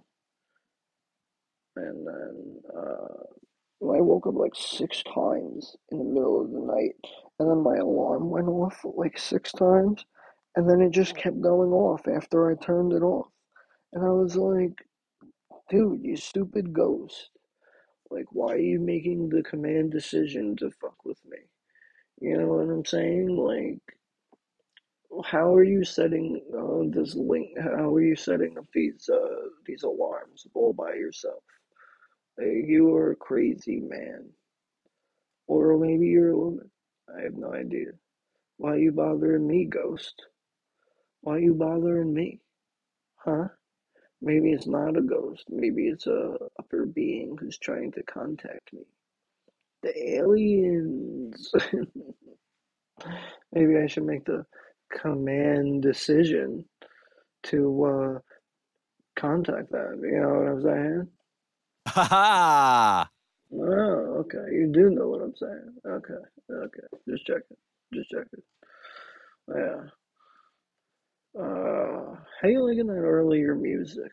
[1.78, 3.24] And then uh
[3.84, 6.96] I woke up like six times in the middle of the night,
[7.40, 10.06] and then my alarm went off like six times,
[10.56, 13.28] and then it just kept going off after I turned it off.
[13.94, 14.86] And I was like,
[15.70, 17.30] dude, you stupid ghost.
[18.10, 21.38] Like, why are you making the command decision to fuck with me?
[22.20, 23.30] You know what I'm saying?
[23.30, 23.80] Like,
[25.26, 27.50] how are you setting uh, this link?
[27.60, 31.44] How are you setting up these uh, these alarms all by yourself?
[32.40, 34.30] Hey, you are a crazy man.
[35.48, 36.72] Or maybe you're a woman.
[37.16, 37.92] I have no idea.
[38.58, 40.16] Why are you bothering me, ghost?
[41.22, 42.40] Why are you bothering me?
[43.18, 43.50] Huh?
[44.22, 45.46] Maybe it's not a ghost.
[45.50, 48.84] Maybe it's a upper being who's trying to contact me.
[49.82, 51.52] The aliens.
[53.52, 54.46] Maybe I should make the
[54.92, 56.66] command decision
[57.44, 58.20] to uh,
[59.20, 60.02] contact them.
[60.04, 61.08] You know what I'm saying?
[61.88, 63.10] Ha ha!
[63.54, 64.46] Oh, okay.
[64.52, 65.74] You do know what I'm saying.
[65.86, 66.88] Okay, okay.
[67.10, 67.58] Just checking.
[67.94, 68.44] Just checking.
[69.50, 69.82] Yeah.
[71.38, 74.12] Uh, how you liking that earlier music?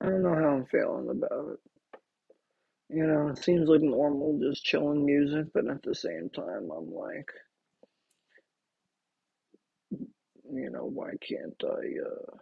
[0.00, 1.60] I don't know how I'm feeling about it.
[2.88, 6.92] You know, it seems like normal, just chilling music, but at the same time, I'm
[6.92, 7.30] like,
[10.52, 12.36] you know, why can't I, uh,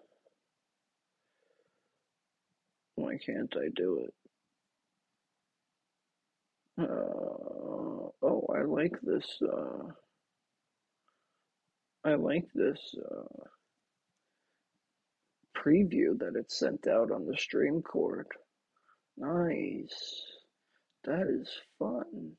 [2.94, 4.23] why can't I do it?
[6.80, 6.84] Uh,
[8.22, 9.90] oh, I like this, uh,
[12.05, 13.44] I like this, uh,
[15.56, 18.26] preview that it sent out on the stream cord.
[19.16, 20.22] Nice.
[21.05, 21.48] That is
[21.78, 22.32] fun.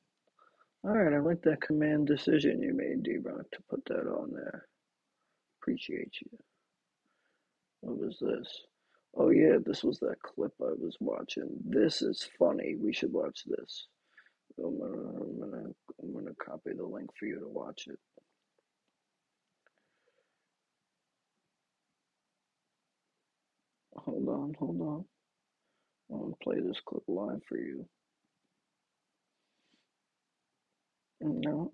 [0.85, 4.67] Alright, I like that command decision you made, D to put that on there.
[5.61, 6.37] Appreciate you.
[7.81, 8.61] What was this?
[9.15, 11.47] Oh yeah, this was that clip I was watching.
[11.63, 12.75] This is funny.
[12.75, 13.87] We should watch this.
[14.59, 15.63] I'm gonna, I'm gonna,
[16.01, 17.99] I'm gonna copy the link for you to watch it.
[23.97, 25.05] Hold on, hold on.
[26.11, 27.85] I'm gonna play this clip live for you.
[31.21, 31.73] No,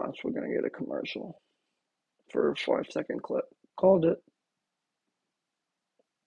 [0.00, 0.18] watch.
[0.24, 1.40] We're gonna get a commercial
[2.30, 3.44] for a five second clip.
[3.78, 4.18] Called it.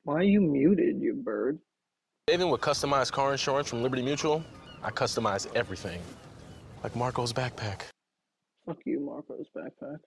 [0.04, 1.60] Why are you muted, you bird?
[2.32, 4.44] Even with customized car insurance from Liberty Mutual,
[4.82, 6.00] I customize everything.
[6.84, 7.82] Like Marco's backpack.
[8.66, 10.00] Fuck you, Marco's backpack.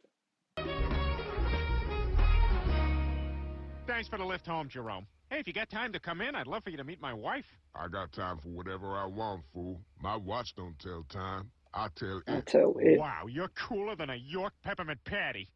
[3.86, 5.06] Thanks for the lift home, Jerome.
[5.30, 7.12] Hey, if you got time to come in, I'd love for you to meet my
[7.12, 7.46] wife.
[7.74, 9.80] I got time for whatever I want, fool.
[10.00, 11.50] My watch don't tell time.
[11.76, 12.46] I tell I it.
[12.46, 12.98] tell it.
[12.98, 15.48] Wow, you're cooler than a York peppermint patty.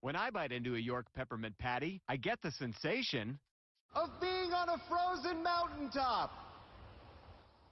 [0.00, 3.38] When I bite into a York peppermint patty, I get the sensation.
[3.94, 6.32] of being on a frozen mountaintop.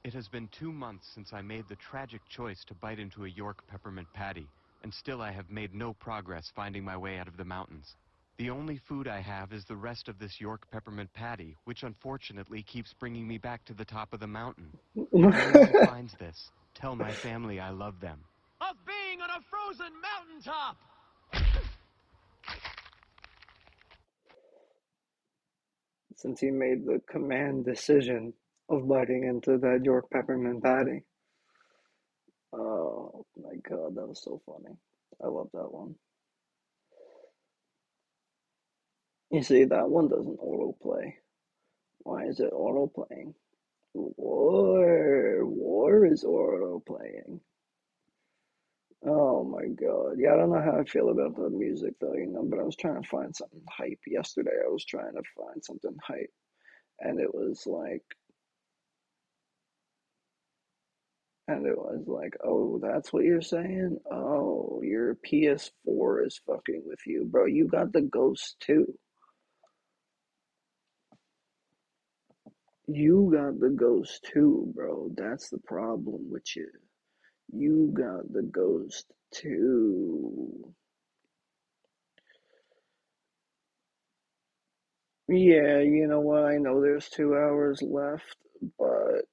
[0.05, 3.29] It has been two months since I made the tragic choice to bite into a
[3.29, 4.47] York peppermint patty,
[4.85, 7.97] and still I have made no progress finding my way out of the mountains.
[8.39, 12.63] The only food I have is the rest of this York peppermint patty, which unfortunately
[12.63, 14.71] keeps bringing me back to the top of the mountain.
[14.95, 15.33] Who
[15.87, 16.51] finds this,
[16.81, 18.19] tell my family I love them.
[18.61, 20.77] Of being on a frozen mountaintop.
[26.17, 28.33] Since he made the command decision
[28.69, 31.03] of biting into that York peppermint patty.
[32.53, 34.77] Oh my god, that was so funny.
[35.23, 35.95] I love that one.
[39.31, 41.15] You see, that one doesn't autoplay.
[41.99, 43.35] Why is it autoplaying?
[43.97, 47.41] War, war is autoplaying.
[49.07, 50.19] Oh my god.
[50.19, 52.63] Yeah, I don't know how I feel about the music though, you know, but I
[52.63, 54.51] was trying to find something hype yesterday.
[54.65, 56.33] I was trying to find something hype,
[57.01, 58.05] and it was like,
[61.49, 63.99] and it was like, oh, that's what you're saying?
[64.11, 67.47] Oh, your PS4 is fucking with you, bro.
[67.47, 68.99] You got the Ghost too.
[72.89, 75.11] You got the Ghost too, bro.
[75.17, 76.69] That's the problem with you.
[77.53, 80.75] You got the Ghost too.
[85.29, 86.45] Yeah, you know what?
[86.45, 88.37] I know there's two hours left,
[88.79, 89.27] but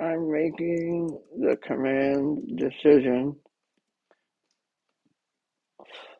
[0.00, 3.36] I'm making the command decision.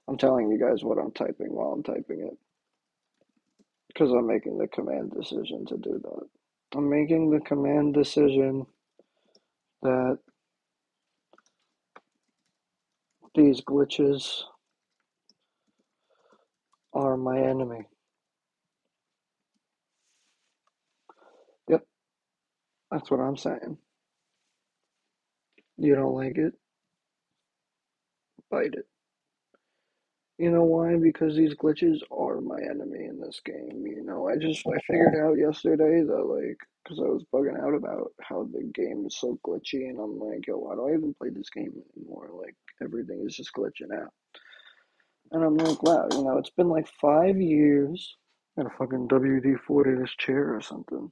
[0.08, 2.38] I'm telling you guys what I'm typing while I'm typing it.
[3.88, 6.28] Because I'm making the command decision to do that.
[6.76, 8.66] I'm making the command decision
[9.82, 10.18] that
[13.34, 14.42] these glitches
[16.92, 17.86] are my enemy.
[22.94, 23.78] That's what I'm saying.
[25.78, 26.54] You don't like it?
[28.50, 28.86] Bite it.
[30.38, 30.96] You know why?
[30.96, 33.84] Because these glitches are my enemy in this game.
[33.86, 37.74] You know, I just I figured out yesterday that like, because I was bugging out
[37.74, 41.14] about how the game is so glitchy, and I'm like, yo, why do I even
[41.14, 42.30] play this game anymore?
[42.34, 44.10] Like everything is just glitching out.
[45.32, 48.16] And I'm like, wow, you know, it's been like five years.
[48.56, 51.10] Got a fucking WD forty this chair or something.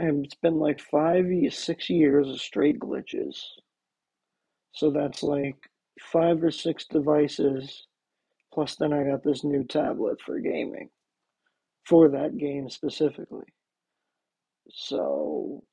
[0.00, 3.36] And it's been like five, six years of straight glitches.
[4.72, 5.56] So that's like
[6.00, 7.86] five or six devices.
[8.54, 10.88] Plus, then I got this new tablet for gaming
[11.84, 13.44] for that game specifically.
[14.70, 15.64] So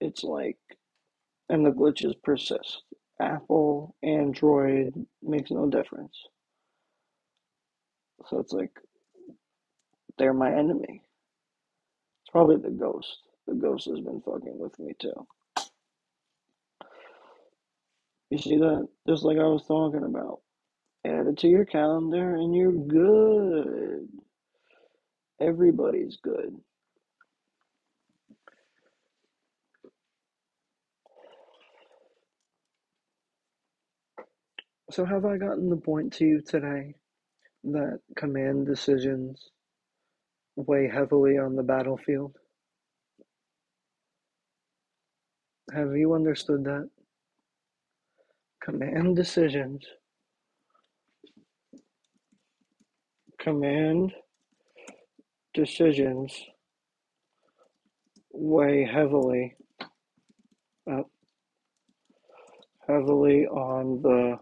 [0.00, 0.58] it's like,
[1.48, 2.82] and the glitches persist.
[3.20, 6.18] Apple, Android makes no difference.
[8.28, 8.72] So it's like,
[10.18, 11.03] they're my enemy.
[12.34, 13.20] Probably the ghost.
[13.48, 15.28] The ghost has been fucking with me too.
[18.30, 18.88] You see that?
[19.08, 20.40] Just like I was talking about.
[21.06, 24.08] Add it to your calendar and you're good.
[25.40, 26.56] Everybody's good.
[34.90, 36.94] So, have I gotten the point to you today
[37.64, 39.50] that command decisions
[40.56, 42.36] weigh heavily on the battlefield?
[45.72, 46.88] Have you understood that?
[48.62, 49.84] Command decisions,
[53.40, 54.12] command
[55.54, 56.46] decisions
[58.32, 59.54] weigh heavily,
[60.90, 61.02] uh,
[62.86, 64.38] heavily on the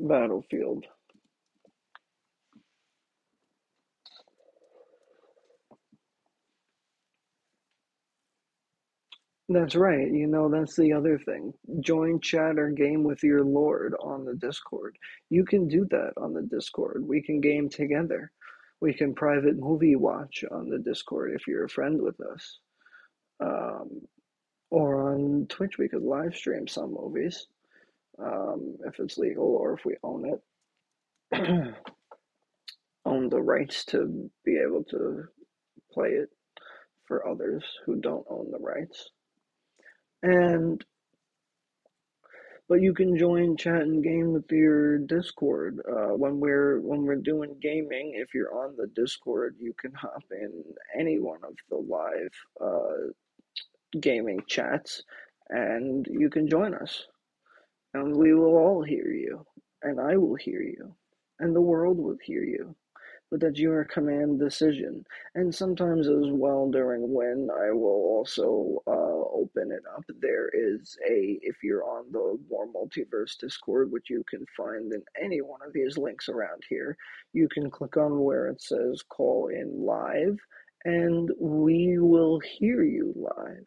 [0.00, 0.84] battlefield.
[9.48, 10.10] That's right.
[10.10, 11.52] You know, that's the other thing.
[11.80, 14.96] Join chat or game with your Lord on the Discord.
[15.28, 17.04] You can do that on the Discord.
[17.06, 18.32] We can game together.
[18.80, 22.58] We can private movie watch on the Discord if you're a friend with us.
[23.40, 24.00] Um,
[24.70, 27.46] or on Twitch, we could live stream some movies
[28.18, 30.40] um, if it's legal or if we own
[31.32, 31.74] it.
[33.04, 35.24] own the rights to be able to
[35.92, 36.30] play it
[37.06, 39.10] for others who don't own the rights.
[40.24, 40.82] And
[42.66, 47.16] but you can join chat and game with your Discord uh, when we're when we're
[47.16, 48.14] doing gaming.
[48.14, 50.64] If you're on the Discord, you can hop in
[50.98, 53.12] any one of the live uh,
[54.00, 55.02] gaming chats,
[55.50, 57.06] and you can join us,
[57.92, 59.44] and we will all hear you,
[59.82, 60.94] and I will hear you,
[61.40, 62.74] and the world will hear you
[63.30, 65.04] but that's your command decision.
[65.34, 70.04] And sometimes as well during when I will also uh, open it up.
[70.20, 75.02] There is a, if you're on the WARR Multiverse Discord, which you can find in
[75.20, 76.96] any one of these links around here,
[77.32, 80.38] you can click on where it says call in live,
[80.84, 83.66] and we will hear you live.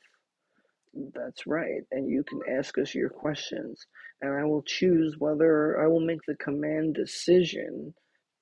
[1.13, 1.81] That's right.
[1.91, 3.85] And you can ask us your questions.
[4.21, 7.93] And I will choose whether I will make the command decision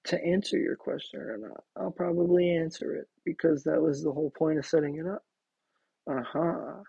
[0.05, 1.63] to answer your question or not.
[1.75, 5.23] I'll probably answer it because that was the whole point of setting it up.
[6.09, 6.83] Uh huh.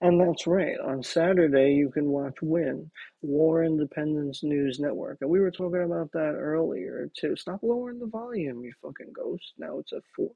[0.00, 0.78] And that's right.
[0.80, 2.90] On Saturday, you can watch Win,
[3.22, 5.18] WARR Independence News Network.
[5.22, 7.36] And we were talking about that earlier, too.
[7.36, 9.54] Stop lowering the volume, you fucking ghost.
[9.58, 10.30] Now it's at 4.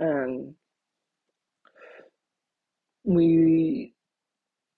[0.00, 0.54] And
[3.04, 3.94] we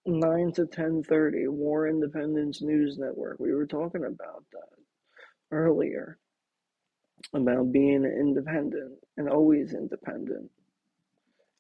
[0.06, 3.38] 9 to 10:30 WARR Independence News Network.
[3.40, 4.78] We were talking about that
[5.50, 6.18] earlier
[7.34, 10.50] about being independent and always independent.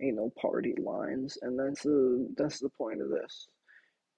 [0.02, 3.48] Ain't no party lines, and that's the that's the point of this.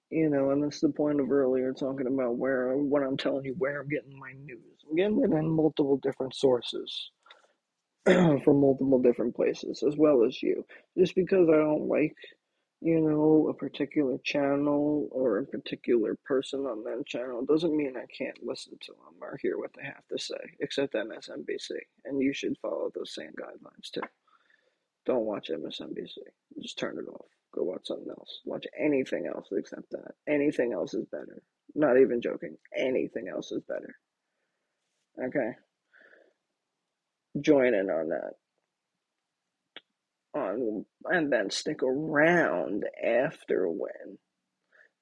[0.09, 3.55] You know, and that's the point of earlier talking about where what I'm telling you
[3.57, 4.85] where I'm getting my news.
[4.89, 7.11] I'm getting it in multiple different sources
[8.05, 10.65] from multiple different places, as well as you.
[10.97, 12.15] Just because I don't like
[12.83, 18.05] you know, a particular channel or a particular person on that channel doesn't mean I
[18.15, 21.71] can't listen to them or hear what they have to say, except MSNBC.
[22.03, 24.01] And you should follow those same guidelines too.
[25.05, 26.17] Don't watch MSNBC.
[26.61, 27.27] Just turn it off.
[27.55, 28.41] Go watch something else.
[28.43, 30.15] Watch anything else except that.
[30.27, 31.41] Anything else is better.
[31.75, 32.57] Not even joking.
[32.75, 33.95] Anything else is better.
[35.23, 35.51] Okay?
[37.39, 38.33] Join in on that
[40.33, 44.17] on and then stick around after when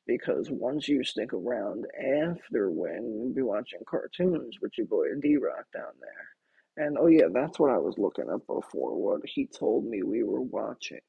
[0.07, 5.65] because once you stick around after when you'll be watching cartoons with your boy D-Rock
[5.73, 6.85] down there.
[6.85, 10.23] And oh yeah, that's what I was looking up before, what he told me we
[10.23, 11.01] were watching.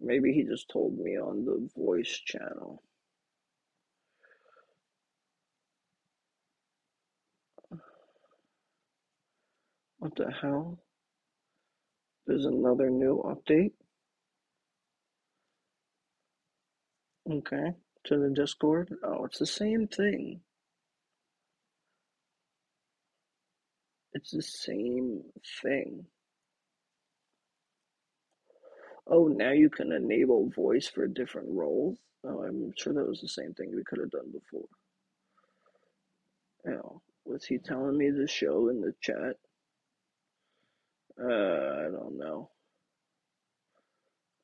[0.00, 2.82] Maybe he just told me on the voice channel.
[9.98, 10.78] What the hell?
[12.30, 13.72] There's another new update.
[17.28, 17.74] Okay,
[18.04, 18.94] to the Discord.
[19.02, 20.40] Oh, it's the same thing.
[24.12, 25.22] It's the same
[25.60, 26.06] thing.
[29.08, 31.98] Oh, now you can enable voice for different roles.
[32.24, 34.68] Oh, I'm sure that was the same thing we could have done before.
[36.78, 39.34] Oh, was he telling me the show in the chat?
[41.22, 42.50] Uh, I don't know.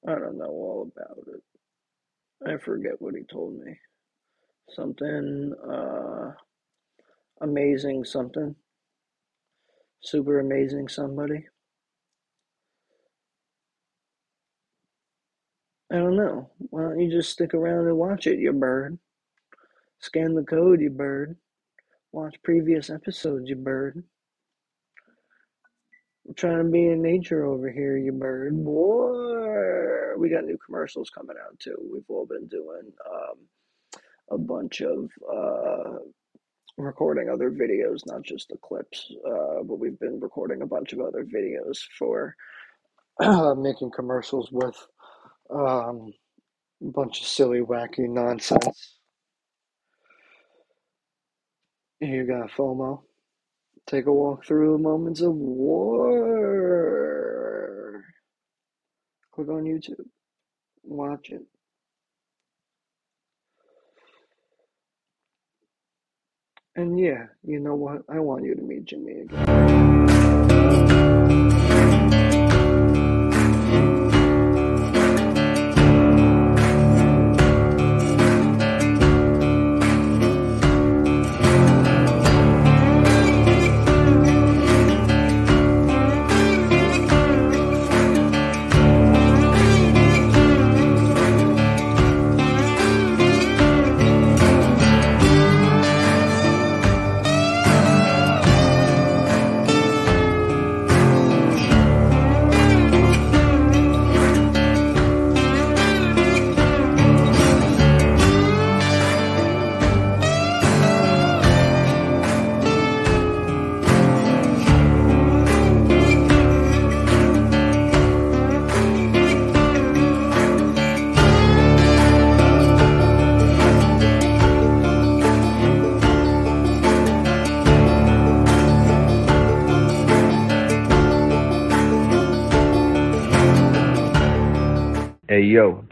[0.06, 1.42] I don't know all about it.
[2.46, 3.78] I forget what he told me.
[4.70, 6.32] Something, uh,
[7.40, 8.54] amazing something.
[10.02, 11.46] Super amazing somebody.
[15.92, 16.50] I don't know.
[16.70, 18.98] Why don't you just stick around and watch it, you bird?
[20.00, 21.36] Scan the code, you bird.
[22.12, 24.04] Watch previous episodes, you bird.
[26.26, 28.64] I'm trying to be in nature over here, you bird.
[28.64, 31.76] Boy, we got new commercials coming out too.
[31.92, 33.38] We've all been doing um,
[34.30, 35.98] a bunch of uh,
[36.78, 41.00] recording other videos, not just the clips, uh, but we've been recording a bunch of
[41.00, 42.34] other videos for
[43.56, 44.76] making commercials with
[45.50, 46.12] um,
[46.82, 48.98] a bunch of silly, wacky nonsense.
[52.00, 53.05] You got FOMO.
[53.86, 56.06] Take a walk through the moments of war.
[59.32, 60.06] Click on YouTube.
[60.82, 61.42] Watch it.
[66.74, 68.02] And yeah, you know what?
[68.08, 69.75] I want you to meet Jimmy again.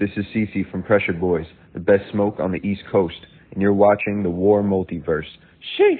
[0.04, 3.16] This is Cece from Pressure Boys, the best smoke on the East Coast,
[3.52, 5.24] and you're watching the WARR Multiverse.
[5.80, 5.96] Sheesh!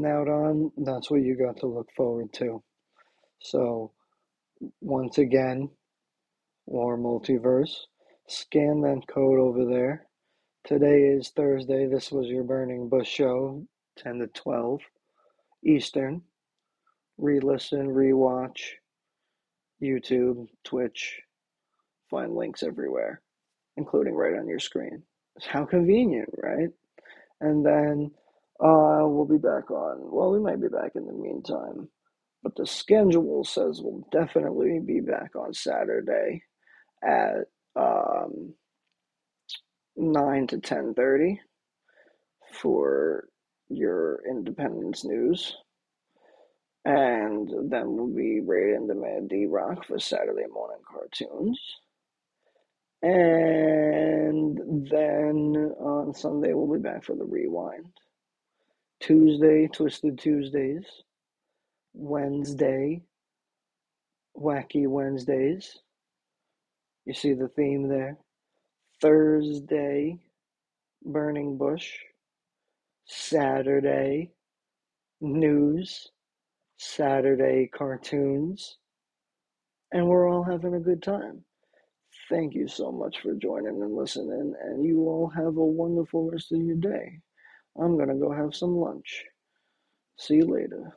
[0.00, 0.72] Missing out on.
[0.78, 2.62] That's what you got to look forward to.
[3.40, 3.92] So,
[4.80, 5.68] once again,
[6.66, 7.74] WARR Multiverse,
[8.26, 10.06] scan that code over there.
[10.64, 11.86] Today is Thursday.
[11.86, 13.66] This was your Burning Bush show,
[13.98, 14.80] 10 to 12
[15.64, 16.22] Eastern.
[17.18, 18.76] Re listen, re watch,
[19.82, 21.20] YouTube, Twitch.
[22.10, 23.20] Find links everywhere,
[23.76, 25.02] including right on your screen.
[25.42, 26.70] How convenient, right?
[27.42, 28.12] And then
[28.62, 29.98] uh, we'll be back on.
[30.12, 31.88] Well, we might be back in the meantime,
[32.42, 36.42] but the schedule says we'll definitely be back on Saturday
[37.04, 37.46] at
[37.76, 38.54] um,
[39.96, 41.40] nine to ten thirty
[42.52, 43.28] for
[43.68, 45.56] your Independence news,
[46.84, 51.60] and then we'll be right into Mad D Rock for Saturday morning cartoons.
[53.02, 54.58] And
[54.90, 57.86] then on Sunday, we'll be back for the rewind.
[59.00, 60.84] Tuesday, Twisted Tuesdays.
[61.94, 63.02] Wednesday,
[64.36, 65.78] Wacky Wednesdays.
[67.04, 68.18] You see the theme there.
[69.00, 70.18] Thursday,
[71.04, 71.98] Burning Bush.
[73.06, 74.30] Saturday,
[75.20, 76.08] news.
[76.78, 78.78] Saturday, cartoons.
[79.92, 81.44] And we're all having a good time.
[82.28, 86.52] Thank you so much for joining and listening, and you all have a wonderful rest
[86.52, 87.18] of your day.
[87.78, 89.24] I'm gonna go have some lunch.
[90.18, 90.92] See you later.